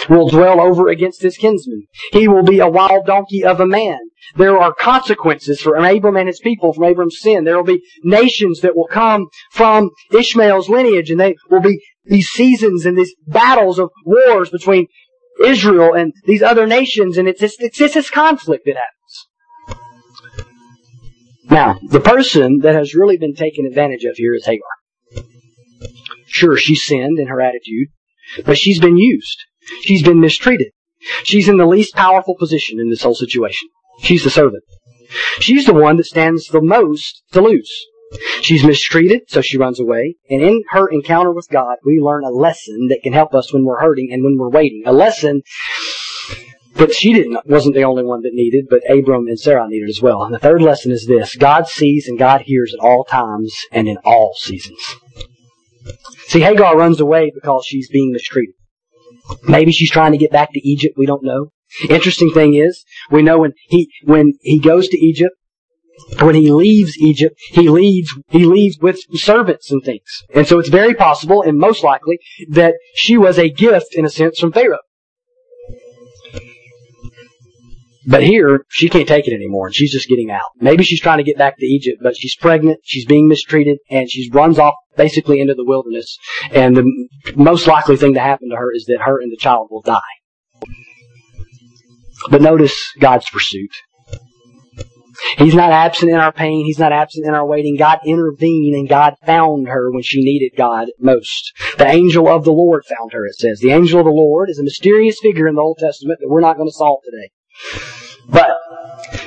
will 0.10 0.30
dwell 0.30 0.60
over 0.62 0.90
against 0.90 1.22
his 1.22 1.38
kinsmen. 1.38 1.88
He 2.12 2.28
will 2.28 2.44
be 2.44 2.60
a 2.60 2.68
wild 2.68 3.06
donkey 3.06 3.44
of 3.44 3.60
a 3.60 3.66
man. 3.66 4.00
There 4.36 4.58
are 4.58 4.74
consequences 4.74 5.62
for 5.62 5.76
Abram 5.76 6.18
and 6.18 6.28
his 6.28 6.40
people 6.40 6.74
from 6.74 6.86
Abram's 6.86 7.20
sin. 7.20 7.44
There 7.44 7.58
will 7.58 7.64
be 7.64 7.84
nations 8.04 8.62
that 8.62 8.76
will 8.76 8.88
come 8.88 9.28
from 9.52 9.90
Ishmael's 10.12 10.70
lineage, 10.70 11.10
and 11.10 11.20
they 11.20 11.36
will 11.50 11.62
be 11.62 11.82
these 12.06 12.30
seasons 12.30 12.86
and 12.86 12.98
these 12.98 13.14
battles 13.28 13.80
of 13.80 13.90
wars 14.06 14.50
between 14.50 14.88
Israel 15.44 15.94
and 15.94 16.14
these 16.26 16.42
other 16.42 16.68
nations, 16.68 17.18
and 17.18 17.28
it's 17.28 17.42
it's 17.42 17.78
this 17.78 18.10
conflict 18.10 18.66
that 18.66 18.76
happens. 18.76 19.80
Now, 21.50 21.80
the 21.90 22.00
person 22.00 22.60
that 22.60 22.76
has 22.76 22.96
really 22.96 23.18
been 23.18 23.36
taken 23.36 23.66
advantage 23.66 24.06
of 24.06 24.16
here 24.16 24.34
is 24.34 24.46
Hagar. 24.46 25.26
Sure, 26.26 26.58
she 26.58 26.76
sinned 26.76 27.20
in 27.20 27.28
her 27.28 27.42
attitude, 27.42 27.90
but 28.46 28.58
she's 28.58 28.80
been 28.80 28.98
used. 28.98 29.46
She's 29.82 30.04
been 30.04 30.20
mistreated. 30.20 30.72
She's 31.24 31.50
in 31.50 31.58
the 31.58 31.66
least 31.66 31.96
powerful 31.96 32.36
position 32.38 32.80
in 32.80 32.90
this 32.90 33.04
whole 33.04 33.16
situation. 33.16 33.70
She's 34.00 34.24
the 34.24 34.30
servant. 34.30 34.64
She's 35.40 35.66
the 35.66 35.74
one 35.74 35.98
that 35.98 36.06
stands 36.06 36.48
the 36.48 36.62
most 36.62 37.24
to 37.34 37.42
lose. 37.42 37.72
She's 38.42 38.64
mistreated, 38.64 39.22
so 39.28 39.42
she 39.42 39.58
runs 39.58 39.80
away. 39.80 40.16
And 40.30 40.42
in 40.42 40.64
her 40.70 40.88
encounter 40.88 41.32
with 41.32 41.50
God, 41.50 41.78
we 41.86 42.00
learn 42.00 42.24
a 42.24 42.30
lesson 42.30 42.88
that 42.90 43.02
can 43.04 43.14
help 43.14 43.34
us 43.34 43.54
when 43.54 43.66
we're 43.66 43.80
hurting 43.80 44.10
and 44.12 44.24
when 44.24 44.38
we're 44.38 44.50
waiting. 44.50 44.84
A 44.86 44.94
lesson 44.94 45.42
that 46.76 46.94
she 46.94 47.14
didn't 47.14 47.46
wasn't 47.46 47.76
the 47.76 47.84
only 47.84 48.04
one 48.04 48.22
that 48.22 48.34
needed, 48.34 48.66
but 48.70 48.82
Abram 48.90 49.28
and 49.28 49.40
Sarah 49.40 49.68
needed 49.68 49.90
as 49.90 50.02
well. 50.02 50.24
And 50.24 50.34
the 50.34 50.40
third 50.40 50.62
lesson 50.62 50.92
is 50.92 51.06
this: 51.08 51.36
God 51.36 51.68
sees 51.68 52.08
and 52.08 52.18
God 52.18 52.42
hears 52.42 52.74
at 52.74 52.84
all 52.84 53.04
times 53.04 53.56
and 53.72 53.88
in 53.88 53.98
all 54.04 54.34
seasons. 54.38 54.80
See, 56.28 56.42
Hagar 56.42 56.78
runs 56.78 57.00
away 57.00 57.32
because 57.34 57.66
she's 57.66 57.90
being 57.90 58.12
mistreated. 58.12 58.56
Maybe 59.44 59.72
she's 59.72 59.92
trying 59.92 60.12
to 60.12 60.18
get 60.18 60.32
back 60.32 60.52
to 60.54 60.68
Egypt. 60.68 60.96
We 60.98 61.06
don't 61.06 61.24
know. 61.24 61.52
Interesting 61.90 62.32
thing 62.32 62.54
is, 62.54 62.84
we 63.10 63.22
know 63.22 63.40
when 63.40 63.54
he 63.68 63.90
when 64.04 64.34
he 64.42 64.60
goes 64.60 64.88
to 64.90 64.98
Egypt, 64.98 65.36
when 66.20 66.36
he 66.36 66.52
leaves 66.52 66.98
Egypt, 66.98 67.36
he 67.52 67.70
leaves 67.70 68.14
he 68.30 68.46
leaves 68.46 68.78
with 68.80 69.00
servants 69.14 69.72
and 69.72 69.84
things. 69.84 70.24
And 70.34 70.48
so 70.48 70.60
it's 70.60 70.70
very 70.70 70.94
possible 70.94 71.42
and 71.42 71.58
most 71.58 71.84
likely 71.84 72.20
that 72.50 72.76
she 72.96 73.18
was 73.18 73.40
a 73.40 73.50
gift 73.50 73.88
in 73.94 74.06
a 74.06 74.10
sense 74.10 74.40
from 74.40 74.52
Pharaoh. 74.52 74.80
But 78.06 78.24
here, 78.24 78.66
she 78.70 78.90
can't 78.90 79.08
take 79.08 79.28
it 79.28 79.34
anymore, 79.34 79.68
and 79.68 79.76
she's 79.76 79.94
just 79.94 80.10
getting 80.10 80.30
out. 80.30 80.42
Maybe 80.60 80.84
she's 80.84 81.02
trying 81.02 81.20
to 81.20 81.24
get 81.24 81.38
back 81.38 81.58
to 81.58 81.66
Egypt, 81.66 82.00
but 82.02 82.18
she's 82.18 82.36
pregnant, 82.36 82.80
she's 82.84 83.06
being 83.06 83.28
mistreated, 83.28 83.78
and 83.90 84.10
she 84.10 84.30
runs 84.32 84.60
off 84.60 84.76
basically 84.98 85.40
into 85.40 85.54
the 85.54 85.66
wilderness. 85.66 86.18
And 86.52 86.76
the 86.76 87.08
most 87.36 87.68
likely 87.68 87.98
thing 87.98 88.14
to 88.16 88.20
happen 88.20 88.50
to 88.50 88.58
her 88.58 88.72
is 88.74 88.86
that 88.86 89.02
her 89.02 89.22
and 89.22 89.32
the 89.32 89.38
child 89.38 89.68
will 89.72 89.82
die. 89.82 90.00
But 92.30 92.42
notice 92.42 92.94
God's 93.00 93.30
pursuit. 93.30 93.72
He's 95.38 95.56
not 95.56 95.72
absent 95.72 96.12
in 96.12 96.18
our 96.18 96.32
pain. 96.32 96.66
He's 96.66 96.80
not 96.80 96.92
absent 96.92 97.26
in 97.26 97.34
our 97.34 97.46
waiting. 97.46 97.78
God 97.78 98.00
intervened 98.06 98.76
and 98.76 98.90
God 98.90 99.16
found 99.26 99.68
her 99.68 99.92
when 99.92 100.04
she 100.04 100.24
needed 100.24 100.58
God 100.58 100.88
most. 101.00 101.54
The 101.78 101.88
angel 101.88 102.28
of 102.28 102.44
the 102.44 102.52
Lord 102.52 102.84
found 102.86 103.14
her, 103.14 103.26
it 103.26 103.36
says. 103.36 103.60
The 103.60 103.72
angel 103.72 104.00
of 104.00 104.06
the 104.06 104.12
Lord 104.12 104.50
is 104.50 104.60
a 104.60 104.64
mysterious 104.64 105.20
figure 105.22 105.48
in 105.48 105.56
the 105.56 105.62
Old 105.62 105.78
Testament 105.80 106.20
that 106.20 106.30
we're 106.30 106.42
not 106.42 106.58
going 106.58 106.70
to 106.70 106.74
solve 106.74 107.00
today. 107.06 107.30
But 108.28 108.58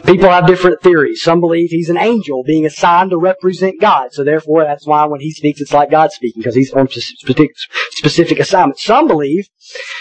people 0.05 0.29
have 0.29 0.47
different 0.47 0.81
theories. 0.83 1.23
Some 1.23 1.41
believe 1.41 1.71
he's 1.71 1.91
an 1.91 1.99
angel 1.99 2.43
being 2.45 2.67
assigned 2.67 3.11
to 3.11 3.19
represent 3.19 3.81
God. 3.81 4.12
So 4.12 4.25
therefore, 4.25 4.65
that's 4.65 4.87
why 4.87 5.07
when 5.07 5.21
he 5.21 5.31
speaks, 5.33 5.61
it's 5.61 5.73
like 5.73 5.91
God 5.91 6.12
speaking 6.12 6.41
because 6.41 6.55
he's 6.55 6.73
on 6.73 6.89
specific, 6.89 8.39
assignment. 8.39 8.79
Some 8.79 9.07
believe 9.07 9.49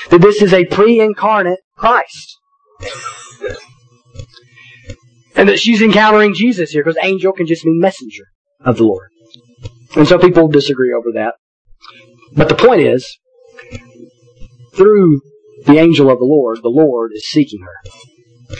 that 0.09 0.21
this 0.21 0.41
is 0.41 0.53
a 0.53 0.65
pre-incarnate 0.65 1.59
Christ. 1.75 2.39
and 5.35 5.49
that 5.49 5.59
she's 5.59 5.81
encountering 5.81 6.33
Jesus 6.33 6.71
here 6.71 6.83
because 6.83 6.97
angel 7.01 7.33
can 7.33 7.45
just 7.45 7.65
mean 7.65 7.79
messenger 7.79 8.23
of 8.61 8.77
the 8.77 8.83
Lord. 8.83 9.09
And 9.95 10.07
so 10.07 10.17
people 10.17 10.47
disagree 10.47 10.93
over 10.93 11.11
that. 11.13 11.35
But 12.35 12.49
the 12.49 12.55
point 12.55 12.81
is, 12.81 13.17
through 14.73 15.21
the 15.65 15.77
angel 15.77 16.09
of 16.09 16.19
the 16.19 16.25
Lord, 16.25 16.59
the 16.61 16.69
Lord 16.69 17.11
is 17.13 17.27
seeking 17.29 17.61
her. 17.61 17.91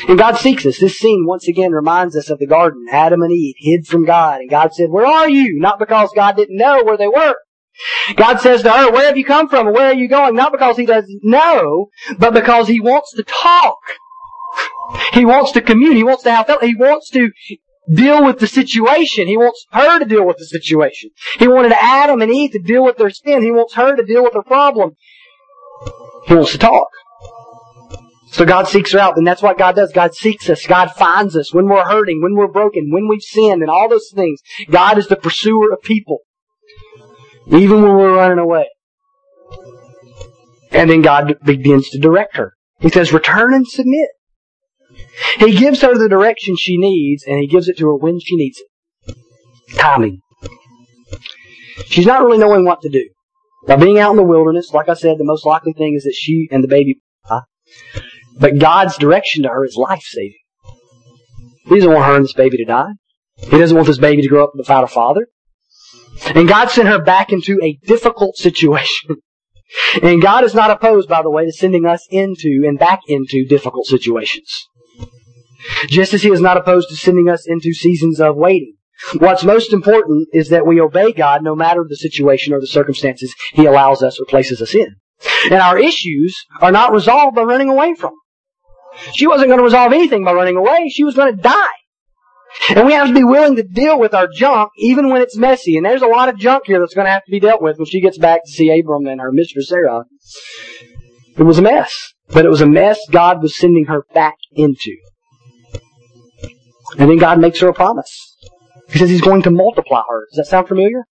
And 0.08 0.17
God 0.17 0.38
seeks 0.38 0.65
us. 0.65 0.80
This 0.80 0.98
scene 0.98 1.26
once 1.28 1.48
again 1.48 1.71
reminds 1.71 2.15
us 2.15 2.30
of 2.30 2.39
the 2.39 2.48
garden. 2.48 2.86
Adam 2.91 3.21
and 3.21 3.32
Eve 3.32 3.56
hid 3.58 3.88
from 3.88 4.06
God, 4.06 4.41
and 4.41 4.50
God 4.50 4.74
said, 4.74 4.89
Where 4.89 5.06
are 5.06 5.30
you? 5.30 5.60
Not 5.60 5.80
because 5.80 6.10
God 6.15 6.36
didn't 6.36 6.58
know 6.58 6.84
where 6.84 6.98
they 6.98 7.08
were. 7.08 7.36
God 8.15 8.39
says 8.39 8.63
to 8.63 8.71
her, 8.71 8.91
Where 8.91 9.08
have 9.08 9.17
you 9.17 9.26
come 9.26 9.50
from? 9.50 9.74
where 9.74 9.88
are 9.88 9.93
you 9.93 10.08
going? 10.08 10.36
Not 10.36 10.52
because 10.52 10.78
He 10.78 10.86
doesn't 10.86 11.21
know, 11.24 11.89
but 12.17 12.34
because 12.34 12.67
He 12.67 12.80
wants 12.80 13.13
to 13.13 13.24
talk. 13.24 13.78
He 15.13 15.26
wants 15.26 15.52
to 15.54 15.62
commune. 15.62 15.95
He 15.95 16.04
wants 16.04 16.24
to 16.24 16.32
have, 16.32 16.50
He 16.62 16.76
wants 16.76 17.10
to 17.12 17.30
deal 17.93 18.24
with 18.24 18.39
the 18.39 18.48
situation. 18.48 19.28
He 19.28 19.38
wants 19.38 19.65
her 19.71 20.00
to 20.00 20.06
deal 20.06 20.26
with 20.26 20.38
the 20.38 20.45
situation. 20.45 21.12
He 21.38 21.48
wanted 21.48 21.74
Adam 21.74 22.21
and 22.21 22.32
Eve 22.32 22.52
to 22.52 22.60
deal 22.60 22.84
with 22.84 22.98
their 22.98 23.10
sin. 23.10 23.41
He 23.41 23.52
wants 23.52 23.74
her 23.76 23.95
to 23.95 24.04
deal 24.04 24.24
with 24.24 24.34
her 24.34 24.43
problem. 24.43 24.95
He 26.28 26.34
wants 26.34 26.54
to 26.54 26.58
talk. 26.58 26.88
So 28.27 28.43
God 28.45 28.67
seeks 28.67 28.91
her 28.91 28.99
out, 28.99 29.17
and 29.17 29.25
that's 29.25 29.41
what 29.41 29.57
God 29.57 29.75
does. 29.75 29.91
God 29.93 30.13
seeks 30.13 30.49
us. 30.49 30.65
God 30.65 30.91
finds 30.91 31.35
us 31.35 31.53
when 31.53 31.67
we're 31.67 31.85
hurting, 31.85 32.21
when 32.21 32.35
we're 32.35 32.51
broken, 32.51 32.91
when 32.91 33.07
we've 33.07 33.21
sinned, 33.21 33.61
and 33.61 33.69
all 33.69 33.88
those 33.88 34.11
things. 34.13 34.41
God 34.69 34.97
is 34.97 35.07
the 35.07 35.15
pursuer 35.15 35.71
of 35.71 35.81
people. 35.81 36.19
Even 37.47 37.81
when 37.81 37.95
we're 37.95 38.15
running 38.15 38.39
away. 38.39 38.67
And 40.71 40.89
then 40.89 41.01
God 41.01 41.38
begins 41.43 41.89
to 41.89 41.99
direct 41.99 42.35
her. 42.38 42.53
He 42.79 42.89
says, 42.89 43.13
return 43.13 43.53
and 43.53 43.67
submit. 43.67 44.09
He 45.38 45.55
gives 45.55 45.81
her 45.81 45.97
the 45.97 46.09
direction 46.09 46.55
she 46.57 46.77
needs, 46.77 47.23
and 47.25 47.39
He 47.39 47.47
gives 47.47 47.69
it 47.69 47.77
to 47.77 47.88
her 47.88 47.95
when 47.95 48.19
she 48.19 48.35
needs 48.35 48.59
it. 48.59 49.15
Timing. 49.77 50.19
She's 51.85 52.05
not 52.05 52.23
really 52.23 52.38
knowing 52.38 52.65
what 52.65 52.81
to 52.81 52.89
do. 52.89 53.09
Now, 53.67 53.77
being 53.77 53.99
out 53.99 54.11
in 54.11 54.17
the 54.17 54.23
wilderness, 54.23 54.71
like 54.73 54.89
I 54.89 54.93
said, 54.93 55.17
the 55.17 55.23
most 55.23 55.45
likely 55.45 55.73
thing 55.73 55.95
is 55.95 56.03
that 56.03 56.15
she 56.15 56.47
and 56.51 56.63
the 56.63 56.67
baby. 56.67 56.99
But 58.38 58.60
God's 58.60 58.98
direction 58.98 59.43
to 59.43 59.50
her 59.50 59.63
is 59.65 59.76
life 59.76 60.04
saving. 60.04 60.36
He 61.65 61.76
doesn't 61.76 61.91
want 61.91 62.06
her 62.06 62.15
and 62.15 62.26
this 62.26 62.34
baby 62.34 62.58
to 62.58 62.65
die. 62.65 62.91
He 63.38 63.58
doesn't 63.58 63.76
want 63.76 63.88
this 63.88 63.98
baby 63.98 64.21
to 64.21 64.28
grow 64.28 64.43
up 64.43 64.52
without 64.56 64.84
a 64.84 64.88
father. 64.88 65.28
And 66.34 66.48
God 66.48 66.69
sent 66.69 66.88
her 66.88 67.02
back 67.02 67.32
into 67.32 67.60
a 67.62 67.78
difficult 67.86 68.38
situation. 68.38 69.17
And 70.04 70.21
God 70.21 70.43
is 70.43 70.54
not 70.54 70.69
opposed, 70.69 71.10
by 71.10 71.24
the 71.24 71.30
way, 71.30 71.45
to 71.45 71.52
sending 71.52 71.88
us 71.88 72.08
into 72.12 72.63
and 72.67 72.78
back 72.78 73.00
into 73.08 73.48
difficult 73.48 73.88
situations. 73.88 74.67
Just 75.88 76.13
as 76.13 76.21
He 76.21 76.30
is 76.30 76.39
not 76.39 76.56
opposed 76.56 76.89
to 76.89 76.95
sending 76.95 77.30
us 77.30 77.48
into 77.48 77.74
seasons 77.74 78.21
of 78.21 78.36
waiting. 78.36 78.76
What's 79.17 79.43
most 79.43 79.74
important 79.74 80.28
is 80.34 80.50
that 80.50 80.67
we 80.67 80.80
obey 80.80 81.12
God 81.13 81.43
no 81.43 81.56
matter 81.56 81.84
the 81.88 81.95
situation 81.95 82.54
or 82.54 82.62
the 82.62 82.67
circumstances 82.67 83.34
He 83.54 83.65
allows 83.65 84.04
us 84.04 84.19
or 84.19 84.26
places 84.26 84.62
us 84.62 84.76
in. 84.76 84.95
And 85.45 85.56
our 85.56 85.80
issues 85.80 86.38
are 86.62 86.71
not 86.71 86.93
resolved 86.93 87.36
by 87.36 87.41
running 87.41 87.69
away 87.69 87.95
from 87.95 88.12
them. 88.12 88.19
She 89.13 89.27
wasn't 89.27 89.49
going 89.49 89.60
to 89.60 89.63
resolve 89.63 89.93
anything 89.93 90.23
by 90.23 90.34
running 90.34 90.58
away. 90.58 90.89
She 90.89 91.03
was 91.03 91.15
going 91.15 91.36
to 91.36 91.41
die. 91.41 91.73
And 92.69 92.86
we 92.86 92.93
have 92.93 93.08
to 93.08 93.13
be 93.13 93.23
willing 93.23 93.58
to 93.58 93.63
deal 93.63 93.99
with 93.99 94.13
our 94.13 94.27
junk 94.34 94.71
even 94.77 95.10
when 95.10 95.21
it's 95.21 95.38
messy. 95.38 95.77
And 95.77 95.86
there's 95.86 96.01
a 96.01 96.08
lot 96.08 96.29
of 96.29 96.38
junk 96.38 96.63
here 96.65 96.79
that's 96.79 96.93
going 96.93 97.05
to 97.05 97.12
have 97.12 97.25
to 97.25 97.31
be 97.31 97.39
dealt 97.39 97.62
with 97.62 97.77
when 97.77 97.86
she 97.86 98.01
gets 98.01 98.17
back 98.17 98.43
to 98.45 98.51
see 98.51 98.77
Abram 98.79 99.05
and 99.08 99.19
her 99.19 99.31
mistress 99.31 99.69
Sarah. 99.69 100.05
It 101.38 101.43
was 101.43 101.60
a 101.60 101.62
mess. 101.62 102.13
But 102.29 102.45
it 102.45 102.49
was 102.49 102.62
a 102.62 102.67
mess 102.67 102.99
God 103.12 103.41
was 103.41 103.55
sending 103.55 103.86
her 103.86 104.05
back 104.13 104.38
into. 104.53 104.97
And 106.97 107.10
then 107.10 107.17
God 107.17 107.39
makes 107.39 107.60
her 107.60 107.67
a 107.67 107.73
promise. 107.73 108.38
He 108.89 108.99
says 108.99 109.10
he's 109.10 109.21
going 109.21 109.43
to 109.43 109.51
multiply 109.51 110.01
her. 110.10 110.25
Does 110.31 110.38
that 110.38 110.47
sound 110.47 110.67
familiar? 110.67 111.03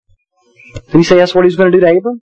Did 0.74 0.98
he 0.98 1.04
say 1.04 1.18
that's 1.18 1.36
what 1.36 1.44
he's 1.44 1.56
going 1.56 1.72
to 1.72 1.78
do 1.78 1.86
to 1.86 1.98
Abram? 1.98 2.22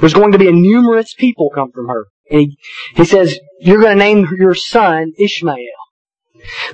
There's 0.00 0.14
going 0.14 0.32
to 0.32 0.38
be 0.38 0.48
a 0.48 0.52
numerous 0.52 1.14
people 1.14 1.50
come 1.54 1.72
from 1.72 1.88
her. 1.88 2.06
And 2.30 2.40
he, 2.40 2.58
he 2.94 3.04
says, 3.04 3.38
you're 3.60 3.80
going 3.80 3.98
to 3.98 4.04
name 4.04 4.26
your 4.36 4.54
son 4.54 5.12
Ishmael. 5.18 5.56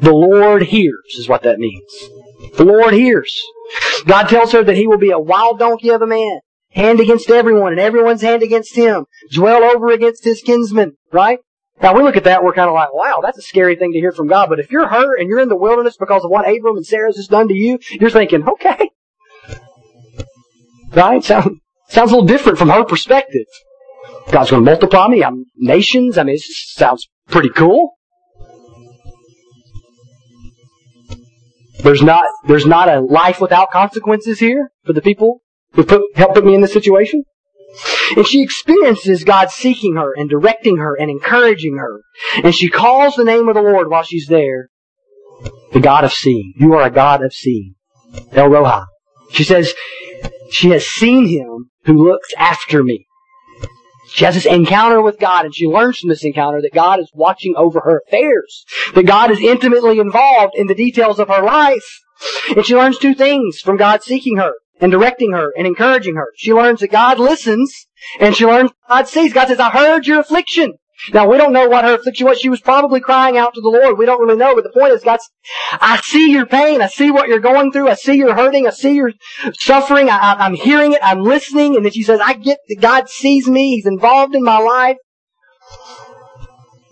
The 0.01 0.13
Lord 0.13 0.63
hears 0.63 1.15
is 1.19 1.29
what 1.29 1.43
that 1.43 1.59
means. 1.59 1.91
The 2.57 2.65
Lord 2.65 2.95
hears. 2.95 3.41
God 4.07 4.29
tells 4.29 4.53
her 4.53 4.63
that 4.65 4.77
he 4.77 4.87
will 4.87 4.99
be 4.99 5.11
a 5.11 5.19
wild 5.19 5.59
donkey 5.59 5.91
of 5.91 6.03
a 6.03 6.07
man, 6.07 6.41
hand 6.71 7.01
against 7.01 7.31
everyone 7.31 7.73
and 7.73 7.81
everyone's 7.81 8.23
hand 8.23 8.43
against 8.43 8.77
him, 8.77 9.07
dwell 9.33 9.63
over 9.65 9.91
against 9.91 10.25
his 10.25 10.43
kinsmen, 10.43 10.97
right? 11.13 11.39
Now 11.81 11.95
we 11.95 12.03
look 12.03 12.17
at 12.17 12.25
that, 12.25 12.45
we're 12.45 12.53
kind 12.53 12.69
of 12.69 12.75
like, 12.75 12.93
wow, 12.93 13.21
that's 13.23 13.39
a 13.39 13.43
scary 13.43 13.77
thing 13.77 13.93
to 13.93 13.99
hear 13.99 14.13
from 14.13 14.29
God. 14.29 14.49
But 14.49 14.61
if 14.61 14.71
you're 14.71 14.87
her 14.87 15.17
and 15.17 15.29
you're 15.29 15.41
in 15.41 15.49
the 15.49 15.57
wilderness 15.57 15.97
because 15.97 16.25
of 16.25 16.31
what 16.31 16.49
Abram 16.49 16.77
and 16.77 16.87
Sarah's 16.87 17.17
just 17.17 17.31
done 17.31 17.49
to 17.49 17.55
you, 17.55 17.79
you're 17.93 18.11
thinking, 18.11 18.47
okay. 18.49 18.91
Right? 20.93 21.25
Sound, 21.25 21.61
sounds 21.89 22.11
a 22.11 22.15
little 22.15 22.27
different 22.27 22.59
from 22.59 22.69
her 22.69 22.85
perspective. 22.85 23.47
God's 24.31 24.51
going 24.51 24.65
to 24.65 24.71
multiply 24.71 25.09
me. 25.09 25.25
I'm 25.25 25.45
nations. 25.57 26.19
I 26.19 26.23
mean, 26.23 26.37
it 26.37 26.41
sounds 26.41 27.09
pretty 27.29 27.51
cool. 27.51 27.95
There's 31.83 32.03
not, 32.03 32.25
there's 32.47 32.67
not 32.67 32.89
a 32.89 33.01
life 33.01 33.41
without 33.41 33.71
consequences 33.71 34.39
here 34.39 34.71
for 34.85 34.93
the 34.93 35.03
people 35.03 35.43
who 35.73 35.85
put, 35.85 36.03
helped 36.15 36.35
put 36.35 36.45
me 36.45 36.55
in 36.55 36.61
this 36.61 36.73
situation. 36.73 37.25
And 38.17 38.27
she 38.27 38.43
experiences 38.43 39.25
God 39.25 39.51
seeking 39.51 39.97
her 39.97 40.13
and 40.15 40.29
directing 40.29 40.77
her 40.77 40.95
and 40.95 41.11
encouraging 41.11 41.79
her. 41.79 42.03
And 42.45 42.55
she 42.55 42.69
calls 42.69 43.17
the 43.17 43.25
name 43.25 43.49
of 43.49 43.55
the 43.55 43.63
Lord 43.63 43.91
while 43.91 44.03
she's 44.03 44.27
there. 44.27 44.69
The 45.73 45.81
God 45.81 46.05
of 46.05 46.13
seeing. 46.13 46.53
You 46.57 46.75
are 46.75 46.83
a 46.83 46.91
God 46.91 47.25
of 47.25 47.33
seeing. 47.33 47.75
El 48.33 48.49
Roi. 48.49 48.83
She 49.33 49.45
says, 49.45 49.73
she 50.51 50.69
has 50.71 50.87
seen 50.87 51.27
him 51.27 51.71
who 51.85 52.07
looks 52.07 52.29
after 52.37 52.85
me. 52.85 53.07
She 54.15 54.25
has 54.27 54.35
this 54.35 54.47
encounter 54.47 55.01
with 55.01 55.19
God 55.19 55.47
and 55.47 55.55
she 55.55 55.67
learns 55.67 55.99
from 55.99 56.11
this 56.11 56.25
encounter 56.25 56.61
that 56.61 56.75
God 56.75 57.01
is 57.01 57.11
watching 57.15 57.55
over 57.57 57.81
her 57.81 58.03
affairs. 58.07 58.65
That 58.95 59.07
God 59.07 59.31
is 59.31 59.41
intimately 59.41 59.99
involved 59.99 60.55
in 60.55 60.67
the 60.67 60.75
details 60.75 61.19
of 61.19 61.29
her 61.29 61.43
life. 61.43 62.01
And 62.55 62.65
she 62.65 62.77
learns 62.77 62.99
two 62.99 63.15
things 63.15 63.61
from 63.61 63.79
God 63.79 64.03
seeking 64.03 64.37
her 64.37 64.53
and 64.81 64.93
directing 64.93 65.33
her 65.33 65.53
and 65.57 65.67
encouraging 65.67 66.17
her. 66.17 66.29
She 66.37 66.53
learns 66.53 66.81
that 66.81 66.91
God 66.91 67.19
listens 67.19 67.87
and 68.21 68.37
she 68.37 68.45
learns 68.45 68.71
God 68.89 69.09
sees. 69.09 69.33
God 69.33 69.49
says, 69.49 69.61
I 69.61 69.71
heard 69.71 70.07
your 70.07 70.21
affliction. 70.21 70.75
Now 71.13 71.29
we 71.29 71.37
don't 71.37 71.53
know 71.53 71.69
what 71.69 71.85
her 71.85 71.95
affliction 71.95 72.27
was. 72.27 72.39
She 72.39 72.49
was 72.49 72.61
probably 72.61 73.01
crying 73.01 73.37
out 73.37 73.55
to 73.55 73.61
the 73.61 73.69
Lord. 73.69 73.99
We 73.99 74.07
don't 74.07 74.21
really 74.21 74.37
know, 74.39 74.55
but 74.55 74.65
the 74.65 74.71
point 74.71 74.93
is, 74.93 75.03
God, 75.03 75.19
I 75.73 76.01
see 76.03 76.31
your 76.31 76.47
pain. 76.47 76.81
I 76.81 76.87
see 76.87 77.11
what 77.11 77.29
you're 77.29 77.41
going 77.41 77.73
through. 77.73 77.89
I 77.89 77.95
see 77.95 78.15
you're 78.15 78.35
hurting. 78.35 78.67
I 78.67 78.71
see 78.71 78.95
your 78.95 79.13
suffering. 79.55 80.09
I, 80.09 80.47
am 80.47 80.55
hearing 80.55 80.93
it. 80.93 81.01
I'm 81.03 81.23
listening. 81.23 81.77
And 81.77 81.85
then 81.85 81.93
she 81.93 82.03
says, 82.03 82.21
I 82.21 82.35
get 82.35 82.59
that 82.69 82.81
God 82.81 83.09
sees 83.09 83.49
me. 83.49 83.77
He's 83.77 83.87
involved 83.87 84.35
in 84.35 84.45
my 84.45 84.59
life. 84.59 84.97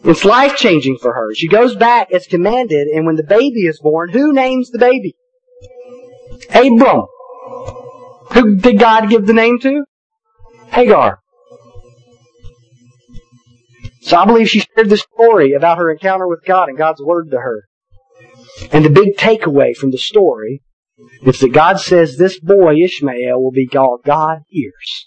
It's 0.02 0.24
life 0.24 0.56
changing 0.56 0.96
for 0.98 1.12
her. 1.12 1.34
She 1.34 1.46
goes 1.46 1.76
back 1.76 2.10
as 2.10 2.26
commanded, 2.26 2.88
and 2.88 3.04
when 3.04 3.16
the 3.16 3.22
baby 3.22 3.66
is 3.66 3.78
born, 3.80 4.10
who 4.10 4.32
names 4.32 4.70
the 4.70 4.78
baby? 4.78 5.14
Abram. 6.54 7.04
Who 8.32 8.56
did 8.56 8.78
God 8.78 9.10
give 9.10 9.26
the 9.26 9.34
name 9.34 9.58
to? 9.60 9.84
Hagar. 10.68 11.20
So 14.00 14.16
I 14.16 14.24
believe 14.24 14.48
she 14.48 14.60
shared 14.60 14.88
this 14.88 15.06
story 15.14 15.52
about 15.52 15.78
her 15.78 15.90
encounter 15.90 16.26
with 16.26 16.44
God 16.44 16.68
and 16.68 16.78
God's 16.78 17.02
word 17.02 17.30
to 17.30 17.38
her. 17.38 17.64
And 18.72 18.84
the 18.84 18.90
big 18.90 19.16
takeaway 19.16 19.76
from 19.76 19.90
the 19.90 19.98
story 19.98 20.62
is 21.22 21.40
that 21.40 21.52
God 21.52 21.80
says 21.80 22.16
this 22.16 22.38
boy, 22.40 22.76
Ishmael, 22.76 23.42
will 23.42 23.52
be 23.52 23.66
called 23.66 24.02
God 24.04 24.40
hears. 24.48 25.06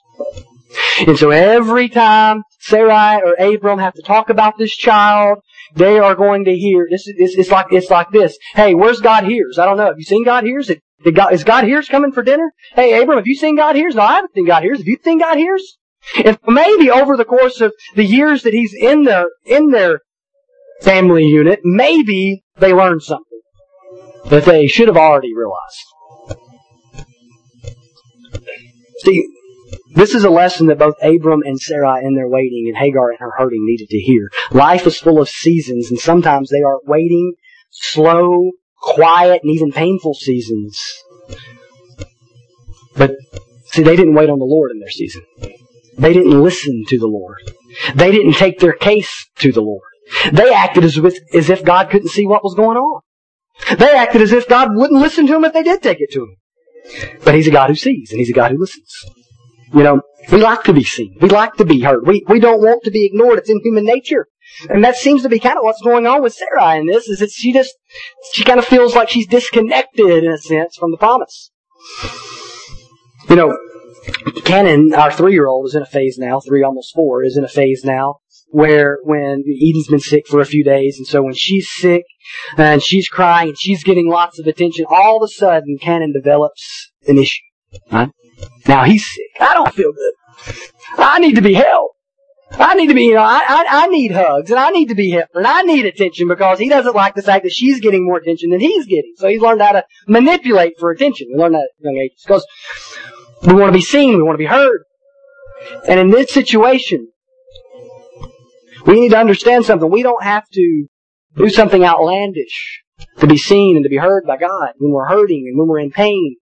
And 1.07 1.17
so 1.17 1.29
every 1.29 1.89
time 1.89 2.43
Sarai 2.59 3.21
or 3.21 3.33
Abram 3.33 3.79
have 3.79 3.93
to 3.93 4.01
talk 4.01 4.29
about 4.29 4.57
this 4.57 4.75
child, 4.75 5.39
they 5.75 5.99
are 5.99 6.15
going 6.15 6.45
to 6.45 6.55
hear. 6.55 6.87
This 6.89 7.07
is 7.07 7.35
it's, 7.37 7.51
like 7.51 7.67
it's 7.71 7.89
like 7.89 8.11
this. 8.11 8.37
Hey, 8.53 8.73
where's 8.73 9.01
God 9.01 9.23
hears? 9.23 9.59
I 9.59 9.65
don't 9.65 9.77
know. 9.77 9.85
Have 9.85 9.97
you 9.97 10.03
seen 10.03 10.23
God 10.23 10.43
hears? 10.43 10.71
God, 11.13 11.33
is 11.33 11.43
God 11.43 11.65
hears 11.65 11.89
coming 11.89 12.11
for 12.11 12.23
dinner? 12.23 12.51
Hey, 12.73 13.01
Abram, 13.01 13.17
have 13.17 13.27
you 13.27 13.35
seen 13.35 13.55
God 13.55 13.75
hears? 13.75 13.95
No, 13.95 14.03
I 14.03 14.13
haven't 14.13 14.33
seen 14.33 14.45
God 14.45 14.63
hears. 14.63 14.77
Have 14.77 14.87
you 14.87 14.97
seen 15.03 15.19
God 15.19 15.37
hears? 15.37 15.77
And 16.23 16.37
maybe 16.47 16.89
over 16.91 17.17
the 17.17 17.25
course 17.25 17.61
of 17.61 17.73
the 17.95 18.03
years 18.03 18.43
that 18.43 18.53
he's 18.53 18.73
in 18.73 19.03
their, 19.03 19.25
in 19.45 19.69
their 19.71 20.01
family 20.81 21.25
unit, 21.25 21.59
maybe 21.63 22.43
they 22.57 22.73
learned 22.73 23.03
something 23.03 23.41
that 24.29 24.45
they 24.45 24.67
should 24.67 24.87
have 24.87 24.97
already 24.97 25.33
realized. 25.35 26.37
See, 28.99 29.27
this 29.95 30.15
is 30.15 30.23
a 30.23 30.29
lesson 30.29 30.67
that 30.67 30.79
both 30.79 30.95
Abram 31.01 31.41
and 31.45 31.59
Sarai 31.59 32.05
in 32.05 32.15
their 32.15 32.27
waiting 32.27 32.65
and 32.67 32.77
Hagar 32.77 33.11
in 33.11 33.17
her 33.19 33.31
hurting 33.37 33.65
needed 33.65 33.89
to 33.89 33.97
hear. 33.97 34.29
Life 34.51 34.87
is 34.87 34.97
full 34.97 35.21
of 35.21 35.29
seasons 35.29 35.89
and 35.89 35.99
sometimes 35.99 36.49
they 36.49 36.61
are 36.61 36.79
waiting, 36.85 37.33
slow, 37.69 38.51
quiet, 38.81 39.41
and 39.43 39.51
even 39.51 39.71
painful 39.71 40.13
seasons. 40.13 40.79
But 42.95 43.11
see, 43.65 43.83
they 43.83 43.95
didn't 43.95 44.15
wait 44.15 44.29
on 44.29 44.39
the 44.39 44.45
Lord 44.45 44.71
in 44.71 44.79
their 44.79 44.89
season. 44.89 45.21
They 45.97 46.13
didn't 46.13 46.41
listen 46.41 46.83
to 46.87 46.99
the 46.99 47.07
Lord. 47.07 47.39
They 47.95 48.11
didn't 48.11 48.33
take 48.33 48.59
their 48.59 48.73
case 48.73 49.27
to 49.39 49.51
the 49.51 49.61
Lord. 49.61 49.81
They 50.31 50.53
acted 50.53 50.83
as, 50.83 50.99
with, 50.99 51.17
as 51.33 51.49
if 51.49 51.63
God 51.63 51.89
couldn't 51.89 52.09
see 52.09 52.25
what 52.25 52.43
was 52.43 52.55
going 52.55 52.77
on. 52.77 53.01
They 53.77 53.91
acted 53.91 54.21
as 54.21 54.31
if 54.31 54.47
God 54.47 54.69
wouldn't 54.73 54.99
listen 54.99 55.27
to 55.27 55.33
them 55.33 55.45
if 55.45 55.53
they 55.53 55.63
did 55.63 55.81
take 55.81 56.01
it 56.01 56.11
to 56.11 56.23
him. 56.23 56.35
But 57.23 57.35
He's 57.35 57.47
a 57.47 57.51
God 57.51 57.69
who 57.69 57.75
sees, 57.75 58.11
and 58.11 58.19
He's 58.19 58.29
a 58.29 58.33
God 58.33 58.51
who 58.51 58.59
listens. 58.59 58.91
You 59.73 59.83
know, 59.83 60.01
we 60.31 60.39
like 60.39 60.63
to 60.63 60.73
be 60.73 60.83
seen. 60.83 61.15
We 61.21 61.29
like 61.29 61.53
to 61.55 61.65
be 61.65 61.81
heard. 61.81 62.05
We, 62.05 62.23
we 62.27 62.39
don't 62.39 62.61
want 62.61 62.83
to 62.83 62.91
be 62.91 63.05
ignored. 63.05 63.39
It's 63.39 63.49
in 63.49 63.59
human 63.63 63.85
nature. 63.85 64.27
And 64.69 64.83
that 64.83 64.95
seems 64.95 65.23
to 65.23 65.29
be 65.29 65.39
kind 65.39 65.57
of 65.57 65.63
what's 65.63 65.81
going 65.81 66.05
on 66.05 66.21
with 66.21 66.33
Sarah 66.33 66.75
in 66.75 66.85
this, 66.85 67.07
is 67.07 67.19
that 67.19 67.31
she 67.31 67.53
just, 67.53 67.73
she 68.33 68.43
kind 68.43 68.59
of 68.59 68.65
feels 68.65 68.95
like 68.95 69.09
she's 69.09 69.27
disconnected 69.27 70.05
in 70.05 70.31
a 70.31 70.37
sense 70.37 70.75
from 70.77 70.91
the 70.91 70.97
promise. 70.97 71.51
You 73.29 73.35
know, 73.35 73.57
Cannon, 74.45 74.93
our 74.93 75.11
three-year-old, 75.11 75.67
is 75.67 75.75
in 75.75 75.81
a 75.81 75.87
phase 75.87 76.17
now, 76.17 76.39
three, 76.39 76.63
almost 76.63 76.93
four, 76.93 77.23
is 77.23 77.37
in 77.37 77.43
a 77.43 77.49
phase 77.49 77.83
now 77.83 78.17
where 78.53 78.99
when 79.03 79.43
Eden's 79.47 79.87
been 79.87 79.99
sick 79.99 80.27
for 80.27 80.39
a 80.39 80.45
few 80.45 80.63
days, 80.63 80.97
and 80.99 81.07
so 81.07 81.23
when 81.23 81.33
she's 81.33 81.67
sick 81.71 82.03
and 82.55 82.83
she's 82.83 83.09
crying 83.09 83.49
and 83.49 83.57
she's 83.57 83.83
getting 83.83 84.07
lots 84.07 84.39
of 84.39 84.45
attention, 84.45 84.85
all 84.87 85.17
of 85.17 85.23
a 85.27 85.27
sudden 85.27 85.77
Cannon 85.81 86.13
develops 86.13 86.91
an 87.07 87.17
issue. 87.17 87.41
Right? 87.91 88.09
Now 88.67 88.83
he's 88.83 89.05
sick. 89.05 89.41
I 89.41 89.55
don't 89.55 89.73
feel 89.73 89.91
good. 89.91 90.55
I 90.99 91.17
need 91.17 91.35
to 91.35 91.41
be 91.41 91.53
helped. 91.53 91.95
I 92.51 92.75
need 92.75 92.87
to 92.87 92.93
be, 92.93 93.05
you 93.05 93.15
know, 93.15 93.23
I, 93.23 93.41
I, 93.47 93.65
I 93.69 93.87
need 93.87 94.11
hugs 94.11 94.51
and 94.51 94.59
I 94.59 94.69
need 94.69 94.89
to 94.89 94.95
be 94.95 95.09
hit 95.09 95.27
and 95.33 95.47
I 95.47 95.63
need 95.63 95.87
attention 95.87 96.27
because 96.27 96.59
he 96.59 96.69
doesn't 96.69 96.95
like 96.95 97.15
the 97.15 97.23
fact 97.23 97.45
that 97.45 97.51
she's 97.51 97.79
getting 97.79 98.05
more 98.05 98.17
attention 98.17 98.51
than 98.51 98.59
he's 98.59 98.85
getting. 98.85 99.13
So 99.17 99.27
he's 99.27 99.41
learned 99.41 99.61
how 99.61 99.71
to 99.71 99.85
manipulate 100.07 100.73
for 100.79 100.91
attention. 100.91 101.29
We 101.33 101.41
learned 101.41 101.55
that 101.55 101.61
at 101.61 101.83
young 101.83 101.97
ages 101.97 102.23
because 102.23 102.45
we 103.45 103.53
want 103.53 103.71
to 103.71 103.77
be 103.77 103.81
seen, 103.81 104.17
we 104.17 104.23
want 104.23 104.35
to 104.35 104.43
be 104.43 104.45
heard. 104.45 104.83
And 105.87 105.99
in 105.99 106.09
this 106.09 106.33
situation, 106.33 107.07
we 108.85 108.99
need 108.99 109.09
to 109.09 109.17
understand 109.17 109.65
something. 109.65 109.89
We 109.89 110.03
don't 110.03 110.23
have 110.23 110.47
to 110.53 110.87
do 111.35 111.49
something 111.49 111.83
outlandish 111.83 112.83
to 113.19 113.27
be 113.27 113.37
seen 113.37 113.75
and 113.75 113.83
to 113.83 113.89
be 113.89 113.97
heard 113.97 114.25
by 114.25 114.37
God 114.37 114.73
when 114.77 114.91
we're 114.91 115.07
hurting 115.07 115.45
and 115.47 115.57
when 115.57 115.67
we're 115.67 115.79
in 115.79 115.91
pain. 115.91 116.35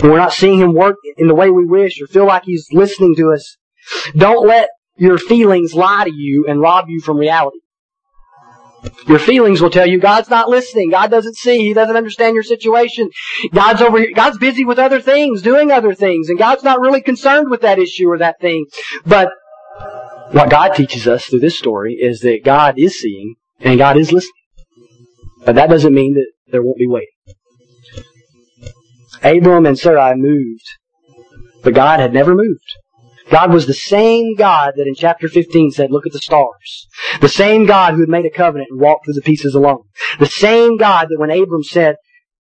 When 0.00 0.12
we're 0.12 0.18
not 0.18 0.32
seeing 0.32 0.58
Him 0.58 0.74
work 0.74 0.96
in 1.16 1.28
the 1.28 1.34
way 1.34 1.50
we 1.50 1.66
wish 1.66 2.00
or 2.00 2.06
feel 2.06 2.26
like 2.26 2.44
He's 2.44 2.66
listening 2.72 3.14
to 3.16 3.32
us. 3.32 3.56
Don't 4.16 4.46
let 4.46 4.70
your 4.96 5.18
feelings 5.18 5.74
lie 5.74 6.04
to 6.04 6.12
you 6.12 6.46
and 6.48 6.60
rob 6.60 6.86
you 6.88 7.00
from 7.00 7.18
reality. 7.18 7.58
Your 9.06 9.18
feelings 9.18 9.60
will 9.60 9.70
tell 9.70 9.86
you 9.86 9.98
God's 9.98 10.28
not 10.28 10.48
listening. 10.48 10.90
God 10.90 11.10
doesn't 11.10 11.36
see. 11.36 11.58
He 11.58 11.72
doesn't 11.72 11.96
understand 11.96 12.34
your 12.34 12.42
situation. 12.42 13.10
God's 13.52 13.80
over 13.80 13.98
here. 13.98 14.12
God's 14.14 14.38
busy 14.38 14.64
with 14.64 14.78
other 14.78 15.00
things, 15.00 15.42
doing 15.42 15.70
other 15.70 15.94
things, 15.94 16.28
and 16.28 16.38
God's 16.38 16.64
not 16.64 16.80
really 16.80 17.00
concerned 17.00 17.50
with 17.50 17.60
that 17.62 17.78
issue 17.78 18.08
or 18.08 18.18
that 18.18 18.40
thing. 18.40 18.66
But 19.06 19.30
what 20.32 20.50
God 20.50 20.74
teaches 20.74 21.06
us 21.06 21.26
through 21.26 21.40
this 21.40 21.58
story 21.58 21.94
is 21.94 22.20
that 22.20 22.40
God 22.44 22.74
is 22.78 22.98
seeing 22.98 23.34
and 23.60 23.78
God 23.78 23.96
is 23.96 24.12
listening. 24.12 24.32
But 25.44 25.56
that 25.56 25.68
doesn't 25.68 25.94
mean 25.94 26.14
that 26.14 26.26
there 26.48 26.62
won't 26.62 26.78
be 26.78 26.86
waiting. 26.86 27.08
Abram 29.22 29.66
and 29.66 29.78
Sarai 29.78 30.14
moved, 30.16 30.64
but 31.62 31.74
God 31.74 32.00
had 32.00 32.12
never 32.12 32.34
moved. 32.34 32.78
God 33.32 33.52
was 33.52 33.66
the 33.66 33.74
same 33.74 34.34
God 34.36 34.74
that 34.76 34.86
in 34.86 34.94
chapter 34.94 35.26
15 35.26 35.70
said, 35.70 35.90
look 35.90 36.06
at 36.06 36.12
the 36.12 36.18
stars. 36.18 36.86
The 37.22 37.30
same 37.30 37.64
God 37.64 37.94
who 37.94 38.00
had 38.00 38.10
made 38.10 38.26
a 38.26 38.30
covenant 38.30 38.68
and 38.70 38.78
walked 38.78 39.06
through 39.06 39.14
the 39.14 39.22
pieces 39.22 39.54
alone. 39.54 39.84
The 40.20 40.26
same 40.26 40.76
God 40.76 41.08
that 41.08 41.18
when 41.18 41.30
Abram 41.30 41.62
said, 41.62 41.96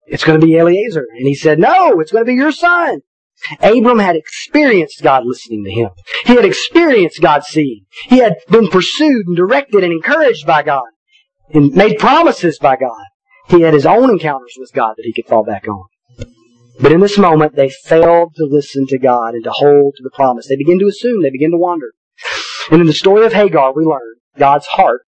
it's 0.07 0.25
going 0.25 0.39
to 0.39 0.47
be 0.47 0.57
Eliezer, 0.57 1.07
and 1.19 1.27
he 1.27 1.35
said, 1.35 1.59
no, 1.59 1.99
it's 2.01 2.13
going 2.13 2.27
to 2.27 2.31
be 2.31 2.37
your 2.37 2.53
son. 2.53 3.01
Abram 3.61 3.99
had 3.99 4.15
experienced 4.15 5.03
God 5.03 5.25
listening 5.25 5.65
to 5.65 5.71
him. 5.71 5.89
He 6.27 6.35
had 6.35 6.45
experienced 6.45 7.23
God 7.23 7.45
seeing. 7.45 7.87
He 8.09 8.19
had 8.19 8.37
been 8.51 8.69
pursued 8.69 9.27
and 9.27 9.37
directed 9.37 9.83
and 9.83 9.93
encouraged 9.93 10.47
by 10.47 10.63
God 10.63 10.85
and 11.53 11.73
made 11.73 11.99
promises 11.99 12.59
by 12.59 12.77
God. 12.77 13.05
He 13.49 13.63
had 13.63 13.73
his 13.73 13.87
own 13.87 14.11
encounters 14.11 14.55
with 14.59 14.73
God 14.75 14.95
that 14.99 15.05
he 15.05 15.15
could 15.15 15.27
fall 15.27 15.45
back 15.45 15.67
on. 15.67 15.85
But 16.81 16.93
in 16.93 17.01
this 17.01 17.19
moment, 17.19 17.55
they 17.55 17.69
failed 17.69 18.35
to 18.37 18.45
listen 18.45 18.87
to 18.89 18.99
God 18.99 19.35
and 19.35 19.45
to 19.45 19.51
hold 19.51 19.95
to 19.97 20.03
the 20.03 20.11
promise. 20.11 20.49
They 20.49 20.57
begin 20.57 20.81
to 20.81 20.89
assume, 20.89 21.23
they 21.23 21.31
begin 21.31 21.53
to 21.53 21.59
wander. 21.59 21.93
And 22.71 22.81
in 22.81 22.87
the 22.87 22.93
story 22.93 23.25
of 23.27 23.33
Hagar, 23.33 23.73
we 23.75 23.85
learn 23.85 24.15
God's 24.37 24.67
heart 24.67 25.03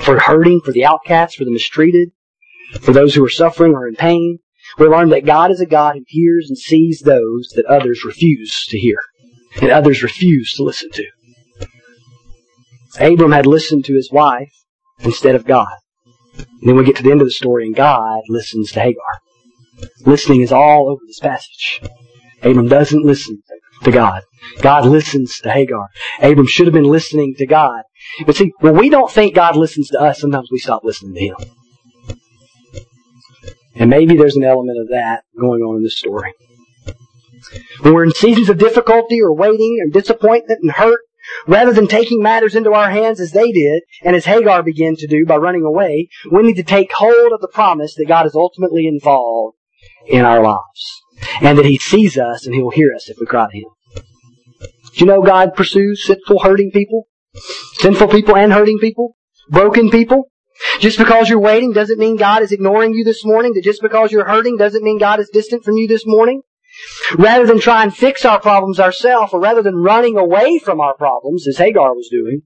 for 0.00 0.18
hurting, 0.18 0.60
for 0.64 0.72
the 0.72 0.84
outcasts, 0.84 1.36
for 1.36 1.44
the 1.44 1.52
mistreated, 1.52 2.10
for 2.80 2.92
those 2.92 3.14
who 3.14 3.24
are 3.24 3.30
suffering 3.30 3.74
or 3.74 3.86
in 3.86 3.94
pain. 3.94 4.38
We 4.78 4.86
learn 4.86 5.10
that 5.10 5.24
God 5.24 5.50
is 5.50 5.60
a 5.60 5.66
God 5.66 5.94
who 5.94 6.04
hears 6.06 6.48
and 6.48 6.58
sees 6.58 7.00
those 7.00 7.52
that 7.54 7.66
others 7.66 8.04
refuse 8.04 8.64
to 8.68 8.78
hear 8.78 8.98
and 9.62 9.70
others 9.70 10.02
refuse 10.02 10.52
to 10.54 10.62
listen 10.62 10.90
to. 10.92 11.04
Abram 13.00 13.32
had 13.32 13.46
listened 13.46 13.84
to 13.86 13.94
his 13.94 14.10
wife 14.12 14.52
instead 15.00 15.34
of 15.34 15.46
God. 15.46 15.72
And 16.36 16.68
then 16.68 16.76
we 16.76 16.84
get 16.84 16.96
to 16.96 17.02
the 17.02 17.10
end 17.10 17.20
of 17.20 17.26
the 17.26 17.32
story 17.32 17.66
and 17.66 17.74
God 17.74 18.20
listens 18.28 18.72
to 18.72 18.80
Hagar. 18.80 19.02
Listening 20.04 20.42
is 20.42 20.52
all 20.52 20.90
over 20.90 21.00
this 21.06 21.20
passage. 21.20 21.80
Abram 22.42 22.68
doesn't 22.68 23.04
listen 23.04 23.42
to 23.84 23.90
God. 23.90 24.22
God 24.60 24.86
listens 24.86 25.38
to 25.38 25.50
Hagar. 25.50 25.88
Abram 26.20 26.46
should 26.46 26.66
have 26.66 26.74
been 26.74 26.84
listening 26.84 27.34
to 27.38 27.46
God. 27.46 27.82
But 28.26 28.36
see, 28.36 28.52
when 28.60 28.76
we 28.76 28.90
don't 28.90 29.10
think 29.10 29.34
God 29.34 29.56
listens 29.56 29.88
to 29.88 30.00
us, 30.00 30.20
sometimes 30.20 30.48
we 30.50 30.58
stop 30.58 30.84
listening 30.84 31.14
to 31.14 31.20
Him. 31.20 31.36
And 33.76 33.90
maybe 33.90 34.16
there's 34.16 34.36
an 34.36 34.44
element 34.44 34.78
of 34.80 34.88
that 34.88 35.22
going 35.38 35.62
on 35.62 35.76
in 35.76 35.82
this 35.82 35.98
story. 35.98 36.32
When 37.82 37.94
we're 37.94 38.04
in 38.04 38.12
seasons 38.12 38.48
of 38.48 38.58
difficulty 38.58 39.20
or 39.20 39.34
waiting 39.34 39.78
and 39.80 39.92
disappointment 39.92 40.60
and 40.62 40.72
hurt, 40.72 41.00
rather 41.46 41.72
than 41.72 41.86
taking 41.86 42.22
matters 42.22 42.56
into 42.56 42.72
our 42.72 42.90
hands 42.90 43.20
as 43.20 43.30
they 43.32 43.52
did, 43.52 43.82
and 44.02 44.16
as 44.16 44.24
Hagar 44.24 44.62
began 44.62 44.96
to 44.96 45.06
do 45.06 45.24
by 45.26 45.36
running 45.36 45.64
away, 45.64 46.08
we 46.30 46.42
need 46.42 46.56
to 46.56 46.62
take 46.64 46.92
hold 46.92 47.32
of 47.32 47.40
the 47.40 47.48
promise 47.48 47.94
that 47.94 48.08
God 48.08 48.26
is 48.26 48.34
ultimately 48.34 48.86
involved 48.86 49.57
in 50.08 50.24
our 50.24 50.42
lives. 50.42 51.02
And 51.40 51.58
that 51.58 51.64
He 51.64 51.78
sees 51.78 52.18
us 52.18 52.46
and 52.46 52.54
He 52.54 52.62
will 52.62 52.70
hear 52.70 52.92
us 52.94 53.08
if 53.08 53.16
we 53.20 53.26
cry 53.26 53.46
to 53.50 53.56
Him. 53.56 53.68
Do 54.92 55.04
you 55.04 55.06
know 55.06 55.22
God 55.22 55.54
pursues 55.54 56.04
sinful, 56.04 56.40
hurting 56.40 56.70
people? 56.72 57.06
Sinful 57.74 58.08
people 58.08 58.36
and 58.36 58.52
hurting 58.52 58.78
people? 58.78 59.16
Broken 59.48 59.90
people? 59.90 60.24
Just 60.80 60.98
because 60.98 61.28
you're 61.28 61.40
waiting 61.40 61.72
doesn't 61.72 61.98
mean 61.98 62.16
God 62.16 62.42
is 62.42 62.52
ignoring 62.52 62.94
you 62.94 63.04
this 63.04 63.24
morning. 63.24 63.52
That 63.54 63.62
just 63.62 63.82
because 63.82 64.10
you're 64.10 64.26
hurting 64.26 64.56
doesn't 64.56 64.82
mean 64.82 64.98
God 64.98 65.20
is 65.20 65.30
distant 65.32 65.64
from 65.64 65.76
you 65.76 65.86
this 65.86 66.04
morning. 66.04 66.42
Rather 67.16 67.46
than 67.46 67.60
try 67.60 67.82
and 67.82 67.94
fix 67.94 68.24
our 68.24 68.40
problems 68.40 68.78
ourselves, 68.78 69.32
or 69.32 69.40
rather 69.40 69.62
than 69.62 69.76
running 69.76 70.16
away 70.16 70.58
from 70.58 70.80
our 70.80 70.94
problems, 70.94 71.46
as 71.48 71.58
Hagar 71.58 71.94
was 71.94 72.08
doing, 72.10 72.42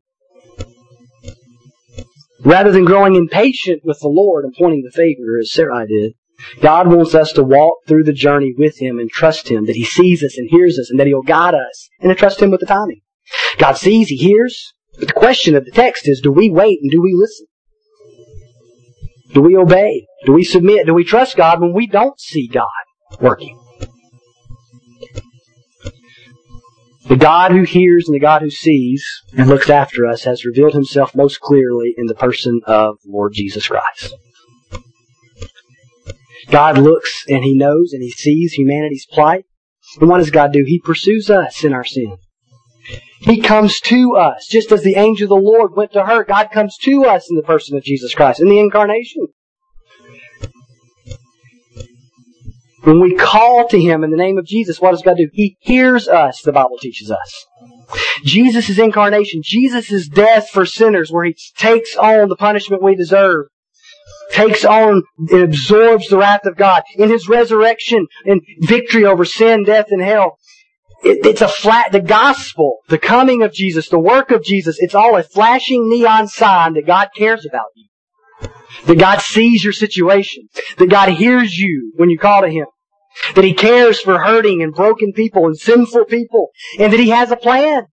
rather 2.44 2.72
than 2.72 2.84
growing 2.84 3.14
impatient 3.14 3.82
with 3.84 3.98
the 4.00 4.08
Lord 4.08 4.44
and 4.44 4.54
pointing 4.58 4.82
the 4.82 4.90
finger, 4.90 5.38
as 5.38 5.52
Sarai 5.52 5.86
did, 5.86 6.14
God 6.61 6.88
wants 6.88 7.14
us 7.14 7.32
to 7.32 7.43
walk 7.43 7.78
through 7.86 8.05
the 8.05 8.12
journey 8.12 8.53
with 8.57 8.80
Him 8.80 8.99
and 8.99 9.11
trust 9.11 9.49
Him 9.49 9.66
that 9.66 9.76
He 9.76 9.84
sees 9.84 10.22
us 10.22 10.36
and 10.36 10.49
hears 10.51 10.78
us 10.78 10.90
and 10.90 10.99
that 11.01 11.07
He'll 11.07 11.22
guide 11.22 11.55
us 11.55 11.88
and 12.01 12.11
to 12.11 12.14
trust 12.14 12.40
Him 12.40 12.51
with 12.51 12.61
the 12.61 12.66
timing. 12.66 13.01
God 13.59 13.76
sees, 13.76 14.09
He 14.09 14.16
hears, 14.16 14.72
but 14.99 15.09
the 15.09 15.14
question 15.14 15.55
of 15.55 15.64
the 15.64 15.70
text 15.70 16.09
is, 16.09 16.20
do 16.20 16.32
we 16.32 16.51
wait 16.51 16.78
and 16.82 16.90
do 16.90 17.01
we 17.01 17.14
listen? 17.14 17.47
Do 19.32 19.40
we 19.40 19.57
obey? 19.57 20.07
Do 20.26 20.32
we 20.32 20.45
submit? 20.45 20.86
Do 20.86 20.95
we 20.95 21.05
trust 21.05 21.36
God 21.36 21.61
when 21.61 21.72
we 21.72 21.86
don't 21.86 22.18
see 22.20 22.49
God 22.49 22.66
working? 23.20 23.59
The 27.09 27.16
God 27.16 27.53
who 27.53 27.62
hears 27.62 28.07
and 28.07 28.14
the 28.14 28.20
God 28.20 28.43
who 28.43 28.51
sees 28.51 29.05
and 29.36 29.49
looks 29.49 29.68
after 29.68 30.07
us 30.07 30.24
has 30.24 30.45
revealed 30.45 30.74
himself 30.74 31.14
most 31.14 31.40
clearly 31.40 31.95
in 31.97 32.07
the 32.07 32.14
person 32.14 32.61
of 32.66 32.99
Lord 33.07 33.32
Jesus 33.34 33.66
Christ. 33.66 34.14
God 36.49 36.78
looks 36.78 37.24
and 37.28 37.45
he 37.45 37.57
knows 37.57 37.93
and 37.93 38.03
he 38.03 38.11
sees 38.11 38.53
humanity's 38.53 39.07
plight. 39.11 39.45
And 40.01 40.09
what 40.09 40.18
does 40.18 40.30
God 40.30 40.53
do? 40.53 40.64
He 40.66 40.80
pursues 40.80 41.30
us 41.30 41.64
in 41.64 41.72
our 41.72 41.84
sin. 41.84 42.16
He 43.20 43.40
comes 43.40 43.80
to 43.82 44.16
us, 44.16 44.49
just 44.51 44.72
as 44.72 44.82
the 44.82 44.97
angel 44.97 45.24
of 45.24 45.28
the 45.28 45.49
Lord 45.49 45.76
went 45.76 45.93
to 45.93 46.05
her. 46.05 46.24
God 46.24 46.51
comes 46.51 46.76
to 46.78 47.05
us 47.05 47.30
in 47.30 47.36
the 47.36 47.43
person 47.43 47.76
of 47.76 47.84
Jesus 47.84 48.14
Christ, 48.14 48.40
in 48.40 48.49
the 48.49 48.59
incarnation. 48.59 49.28
When 52.82 53.01
we 53.01 53.14
call 53.14 53.68
to 53.68 53.80
Him 53.80 54.03
in 54.03 54.11
the 54.11 54.16
name 54.16 54.38
of 54.38 54.45
Jesus, 54.45 54.80
what 54.80 54.90
does 54.90 55.03
God 55.03 55.16
do? 55.16 55.28
He 55.32 55.57
hears 55.61 56.09
us, 56.09 56.43
the 56.43 56.51
Bible 56.51 56.78
teaches 56.80 57.12
us. 57.12 57.47
Jesus' 58.24 58.76
incarnation, 58.76 59.43
Jesus' 59.45 60.09
death 60.09 60.51
for 60.51 60.66
sinners, 60.66 61.12
where 61.12 61.24
He 61.24 61.36
takes 61.57 61.97
on 61.97 62.28
the 62.28 62.36
punishment 62.36 62.82
we 62.82 62.97
deserve, 62.97 63.47
takes 64.32 64.64
on 64.64 65.03
and 65.18 65.42
absorbs 65.42 66.09
the 66.09 66.16
wrath 66.16 66.46
of 66.46 66.57
God. 66.57 66.82
In 66.96 67.09
His 67.09 67.28
resurrection 67.28 68.07
and 68.24 68.40
victory 68.61 69.05
over 69.05 69.24
sin, 69.24 69.64
death, 69.64 69.86
and 69.90 70.00
hell, 70.00 70.38
it, 71.03 71.24
it's 71.26 71.40
a 71.40 71.48
flat, 71.48 71.92
the 71.92 72.00
gospel, 72.00 72.78
the 72.88 72.98
coming 72.98 73.42
of 73.42 73.53
Jesus, 73.53 73.88
the 73.88 73.98
work 73.98 74.30
of 74.30 74.44
Jesus, 74.44 74.76
it's 74.78 74.94
all 74.94 75.16
a 75.16 75.22
flashing 75.22 75.88
neon 75.88 76.28
sign 76.28 76.74
that 76.74 76.86
God 76.86 77.09
cares 77.16 77.44
about 77.44 77.66
you. 77.74 77.88
That 78.86 78.98
God 78.98 79.20
sees 79.20 79.62
your 79.62 79.72
situation. 79.72 80.48
That 80.78 80.90
God 80.90 81.11
hears 81.11 81.57
you 81.57 81.92
when 81.96 82.11
you 82.11 82.18
call 82.18 82.42
to 82.42 82.48
Him. 82.48 82.66
That 83.34 83.44
He 83.44 83.55
cares 83.55 84.00
for 84.00 84.18
hurting 84.18 84.62
and 84.62 84.74
broken 84.74 85.12
people 85.12 85.46
and 85.46 85.57
sinful 85.57 86.07
people. 86.07 86.48
And 86.78 86.92
that 86.92 87.00
He 87.00 87.11
has 87.11 87.30
a 87.30 87.36
plan. 87.36 87.86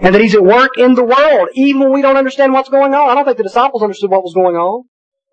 And 0.00 0.14
that 0.14 0.20
He's 0.20 0.34
at 0.34 0.42
work 0.42 0.78
in 0.78 0.94
the 0.94 1.04
world, 1.04 1.48
even 1.54 1.80
when 1.80 1.92
we 1.92 2.02
don't 2.02 2.16
understand 2.16 2.52
what's 2.52 2.68
going 2.68 2.94
on. 2.94 3.08
I 3.08 3.14
don't 3.14 3.24
think 3.24 3.36
the 3.36 3.44
disciples 3.44 3.82
understood 3.82 4.10
what 4.10 4.22
was 4.22 4.34
going 4.34 4.56
on. 4.56 4.84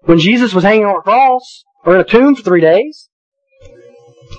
When 0.06 0.20
Jesus 0.20 0.54
was 0.54 0.64
hanging 0.64 0.86
on 0.86 0.98
a 0.98 1.02
cross, 1.02 1.64
or 1.86 1.96
in 1.96 2.02
a 2.02 2.06
tomb 2.06 2.36
for 2.36 2.44
three 2.44 2.62
days. 2.62 3.10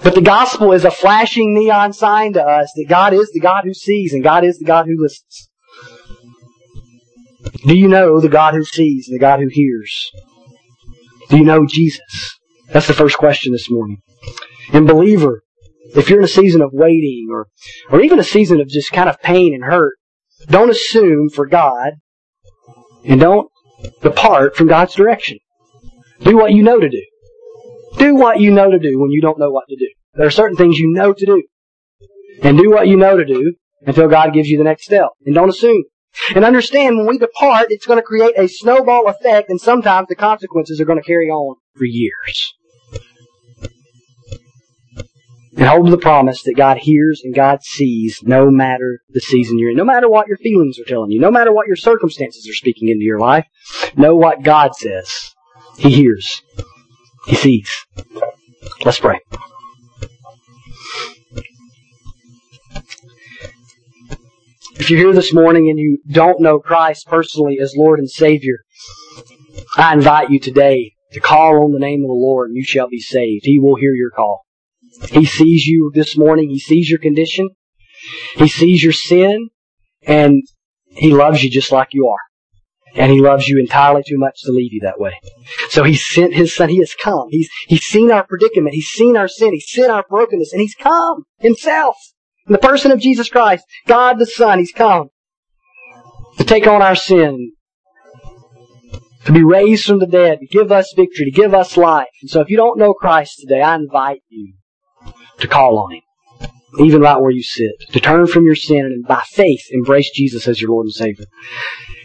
But 0.03 0.15
the 0.15 0.23
gospel 0.23 0.73
is 0.73 0.85
a 0.85 0.91
flashing 0.91 1.55
neon 1.55 1.93
sign 1.93 2.33
to 2.35 2.43
us 2.43 2.73
that 2.75 2.87
God 2.89 3.13
is 3.13 3.31
the 3.33 3.41
God 3.41 3.65
who 3.65 3.75
sees 3.75 4.13
and 4.13 4.23
God 4.23 4.45
is 4.45 4.59
the 4.59 4.65
God 4.65 4.87
who 4.87 4.97
listens. 4.99 5.51
Do 7.67 7.77
you 7.77 7.89
know 7.89 8.21
the 8.21 8.29
God 8.29 8.55
who 8.55 8.65
sees 8.65 9.09
and 9.09 9.15
the 9.15 9.21
God 9.21 9.41
who 9.41 9.49
hears? 9.51 10.11
Do 11.29 11.39
you 11.39 11.45
know 11.45 11.67
Jesus? 11.67 12.39
That's 12.73 12.87
the 12.87 12.93
first 12.93 13.17
question 13.17 13.53
this 13.53 13.71
morning. 13.71 13.99
And 14.73 14.87
believer, 14.87 15.43
if 15.95 16.09
you're 16.09 16.19
in 16.19 16.25
a 16.25 16.29
season 16.29 16.61
of 16.61 16.71
waiting 16.73 17.29
or, 17.31 17.47
or 17.91 18.01
even 18.01 18.19
a 18.19 18.25
season 18.25 18.61
of 18.61 18.69
just 18.69 18.93
kind 18.93 19.09
of 19.09 19.21
pain 19.21 19.55
and 19.55 19.65
hurt, 19.65 19.95
don't 20.47 20.71
assume 20.71 21.29
for 21.29 21.47
God 21.47 21.93
and 23.05 23.21
don't 23.21 23.49
depart 24.03 24.57
from 24.57 24.67
God's 24.67 24.95
direction. 24.95 25.39
Do 26.25 26.37
what 26.39 26.53
you 26.53 26.63
know 26.63 26.81
to 26.81 26.89
do. 26.89 27.03
Do 27.99 28.15
what 28.15 28.41
you 28.41 28.51
know 28.51 28.71
to 28.71 28.79
do 28.79 28.99
when 28.99 29.11
you 29.11 29.21
don't 29.21 29.39
know 29.39 29.51
what 29.51 29.69
to 29.69 29.77
do. 29.77 29.89
There 30.15 30.27
are 30.27 30.31
certain 30.31 30.57
things 30.57 30.79
you 30.79 30.91
know 30.93 31.13
to 31.13 31.27
do. 31.27 31.43
And 32.43 32.57
do 32.57 32.71
what 32.71 32.89
you 32.89 32.97
know 32.97 33.17
to 33.17 33.25
do 33.25 33.55
until 33.87 34.09
God 34.09 34.33
gives 34.33 34.49
you 34.49 34.57
the 34.57 34.65
next 34.65 34.85
step. 34.85 35.09
And 35.27 35.35
don't 35.35 35.51
assume. 35.51 35.85
And 36.35 36.45
understand 36.45 36.97
when 36.97 37.07
we 37.07 37.19
depart, 37.19 37.67
it's 37.71 37.87
going 37.87 37.99
to 37.99 38.03
create 38.03 38.39
a 38.39 38.49
snowball 38.49 39.09
effect 39.09 39.51
and 39.51 39.61
sometimes 39.61 40.09
the 40.09 40.15
consequences 40.15 40.81
are 40.81 40.85
going 40.85 41.01
to 41.01 41.07
carry 41.07 41.29
on 41.29 41.57
for 41.77 41.85
years. 41.85 42.55
And 45.57 45.69
hold 45.69 45.87
to 45.87 45.91
the 45.91 45.99
promise 45.99 46.43
that 46.45 46.57
God 46.57 46.79
hears 46.79 47.21
and 47.23 47.35
God 47.35 47.63
sees 47.63 48.21
no 48.23 48.51
matter 48.51 49.01
the 49.11 49.21
season 49.21 49.59
you're 49.59 49.71
in, 49.71 49.77
no 49.77 49.85
matter 49.85 50.09
what 50.09 50.27
your 50.27 50.37
feelings 50.39 50.79
are 50.79 50.85
telling 50.85 51.11
you, 51.11 51.21
no 51.21 51.31
matter 51.31 51.53
what 51.53 51.67
your 51.67 51.77
circumstances 51.77 52.49
are 52.49 52.55
speaking 52.55 52.89
into 52.89 53.05
your 53.05 53.21
life. 53.21 53.47
Know 53.97 54.17
what 54.17 54.43
God 54.43 54.75
says. 54.75 55.34
He 55.77 55.91
hears. 55.91 56.43
He 57.27 57.35
sees. 57.35 57.71
Let's 58.85 59.01
pray. 59.01 59.21
If 64.77 64.91
you're 64.91 64.99
here 64.99 65.13
this 65.13 65.33
morning 65.33 65.71
and 65.71 65.79
you 65.79 65.99
don't 66.11 66.41
know 66.41 66.59
Christ 66.59 67.07
personally 67.07 67.59
as 67.61 67.75
Lord 67.77 68.01
and 68.01 68.11
Savior, 68.11 68.59
I 69.77 69.93
invite 69.93 70.31
you 70.31 70.39
today 70.39 70.93
to 71.13 71.21
call 71.21 71.65
on 71.65 71.73
the 71.73 71.79
name 71.79 72.03
of 72.03 72.09
the 72.09 72.13
Lord 72.13 72.51
and 72.51 72.57
you 72.57 72.65
shall 72.65 72.89
be 72.89 73.01
saved. 73.01 73.45
He 73.45 73.59
will 73.59 73.77
hear 73.77 73.95
your 73.95 74.11
call. 74.11 74.43
He 75.11 75.25
sees 75.25 75.67
you 75.67 75.91
this 75.95 76.19
morning. 76.19 76.51
He 76.51 76.59
sees 76.59 76.91
your 76.91 76.99
condition. 76.99 77.49
He 78.37 78.49
sees 78.49 78.83
your 78.83 78.93
sin 78.93 79.49
and 80.03 80.43
He 80.89 81.15
loves 81.15 81.43
you 81.43 81.51
just 81.51 81.73
like 81.73 81.89
you 81.93 82.09
are. 82.09 82.34
And 82.95 83.11
He 83.11 83.21
loves 83.21 83.49
you 83.49 83.59
entirely 83.59 84.03
too 84.07 84.19
much 84.19 84.43
to 84.43 84.53
leave 84.53 84.73
you 84.73 84.81
that 84.83 85.01
way. 85.01 85.19
So 85.71 85.83
He 85.85 85.95
sent 85.95 86.35
His 86.35 86.55
Son. 86.55 86.69
He 86.69 86.79
has 86.79 86.95
come. 86.95 87.29
He's, 87.31 87.49
He's 87.67 87.85
seen 87.85 88.11
our 88.11 88.27
predicament. 88.27 88.75
He's 88.75 88.89
seen 88.89 89.17
our 89.17 89.29
sin. 89.29 89.53
He's 89.53 89.67
seen 89.67 89.91
our 89.91 90.05
brokenness 90.09 90.53
and 90.53 90.61
He's 90.61 90.75
come 90.75 91.25
Himself. 91.39 91.97
In 92.47 92.53
the 92.53 92.59
person 92.59 92.93
of 92.93 93.01
Jesus 93.01 93.29
Christ, 93.29 93.65
God 93.87 94.19
the 94.19 94.27
Son, 94.27 94.59
He's 94.59 94.73
come 94.73 95.09
to 96.39 96.45
take 96.45 96.67
on 96.67 96.83
our 96.83 96.97
sin, 96.97 97.53
to 99.25 99.33
be 99.33 99.43
raised 99.43 99.87
from 99.87 99.99
the 99.99 100.07
dead, 100.07 100.41
to 100.41 100.47
give 100.47 100.71
us 100.71 100.93
victory, 100.95 101.27
to 101.27 101.31
give 101.31 101.55
us 101.55 101.77
life. 101.77 102.09
And 102.21 102.31
so 102.31 102.41
if 102.41 102.51
you 102.51 102.57
don't 102.57 102.79
know 102.79 102.93
Christ 102.93 103.39
today, 103.41 103.63
I 103.63 103.75
invite 103.77 104.21
you 104.29 104.55
to 105.39 105.49
call 105.49 105.79
on 105.79 105.93
Him. 105.95 106.03
Even 106.81 107.01
right 107.01 107.21
where 107.21 107.31
you 107.31 107.43
sit. 107.43 107.73
To 107.93 108.01
turn 108.01 108.27
from 108.27 108.45
your 108.45 108.57
sin 108.57 108.79
and 108.79 109.07
by 109.07 109.23
faith 109.29 109.67
embrace 109.71 110.11
Jesus 110.11 110.49
as 110.49 110.61
your 110.61 110.71
Lord 110.71 110.87
and 110.87 110.95
Savior. 110.95 111.27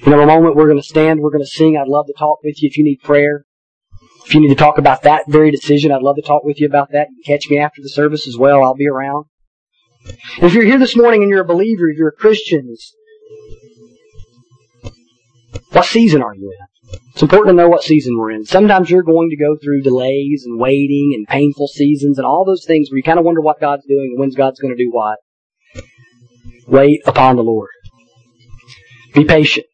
In 0.05 0.13
a 0.13 0.25
moment 0.25 0.55
we're 0.55 0.67
going 0.67 0.77
to 0.77 0.83
stand, 0.83 1.19
we're 1.19 1.31
going 1.31 1.43
to 1.43 1.47
sing. 1.47 1.77
I'd 1.77 1.87
love 1.87 2.07
to 2.07 2.13
talk 2.17 2.39
with 2.43 2.61
you 2.61 2.67
if 2.67 2.77
you 2.77 2.83
need 2.83 3.01
prayer. 3.03 3.45
If 4.25 4.35
you 4.35 4.41
need 4.41 4.49
to 4.49 4.55
talk 4.55 4.77
about 4.77 5.03
that 5.03 5.23
very 5.27 5.49
decision, 5.49 5.91
I'd 5.91 6.03
love 6.03 6.17
to 6.17 6.21
talk 6.21 6.43
with 6.43 6.59
you 6.59 6.67
about 6.67 6.91
that. 6.91 7.07
You 7.09 7.23
catch 7.25 7.49
me 7.49 7.57
after 7.57 7.81
the 7.81 7.89
service 7.89 8.27
as 8.27 8.37
well. 8.37 8.63
I'll 8.63 8.75
be 8.75 8.87
around. 8.87 9.25
And 10.35 10.43
if 10.43 10.53
you're 10.53 10.65
here 10.65 10.79
this 10.79 10.95
morning 10.95 11.23
and 11.23 11.29
you're 11.29 11.41
a 11.41 11.47
believer, 11.47 11.89
if 11.89 11.97
you're 11.97 12.09
a 12.09 12.13
Christian, 12.13 12.75
what 15.71 15.85
season 15.85 16.21
are 16.21 16.35
you 16.35 16.51
in? 16.51 16.78
It's 17.13 17.21
important 17.21 17.49
to 17.49 17.61
know 17.61 17.69
what 17.69 17.83
season 17.83 18.17
we're 18.17 18.31
in. 18.31 18.45
Sometimes 18.45 18.89
you're 18.89 19.03
going 19.03 19.29
to 19.29 19.37
go 19.37 19.57
through 19.61 19.81
delays 19.81 20.43
and 20.45 20.59
waiting 20.59 21.11
and 21.15 21.27
painful 21.27 21.67
seasons 21.67 22.17
and 22.17 22.25
all 22.25 22.45
those 22.45 22.65
things 22.65 22.89
where 22.89 22.97
you 22.97 23.03
kind 23.03 23.19
of 23.19 23.25
wonder 23.25 23.41
what 23.41 23.59
God's 23.59 23.85
doing 23.85 24.11
and 24.11 24.19
when 24.19 24.29
God's 24.29 24.59
going 24.59 24.75
to 24.75 24.81
do 24.81 24.89
what. 24.91 25.17
Wait 26.67 27.01
upon 27.05 27.35
the 27.35 27.43
Lord. 27.43 27.69
Be 29.13 29.25
patient. 29.25 29.65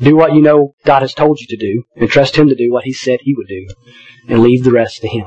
Do 0.00 0.16
what 0.16 0.34
you 0.34 0.40
know 0.40 0.74
God 0.84 1.02
has 1.02 1.14
told 1.14 1.38
you 1.40 1.46
to 1.48 1.56
do 1.56 1.84
and 1.96 2.10
trust 2.10 2.36
Him 2.36 2.48
to 2.48 2.54
do 2.54 2.72
what 2.72 2.84
He 2.84 2.92
said 2.92 3.20
He 3.22 3.34
would 3.36 3.48
do 3.48 3.66
and 4.28 4.42
leave 4.42 4.64
the 4.64 4.72
rest 4.72 5.00
to 5.02 5.08
Him. 5.08 5.26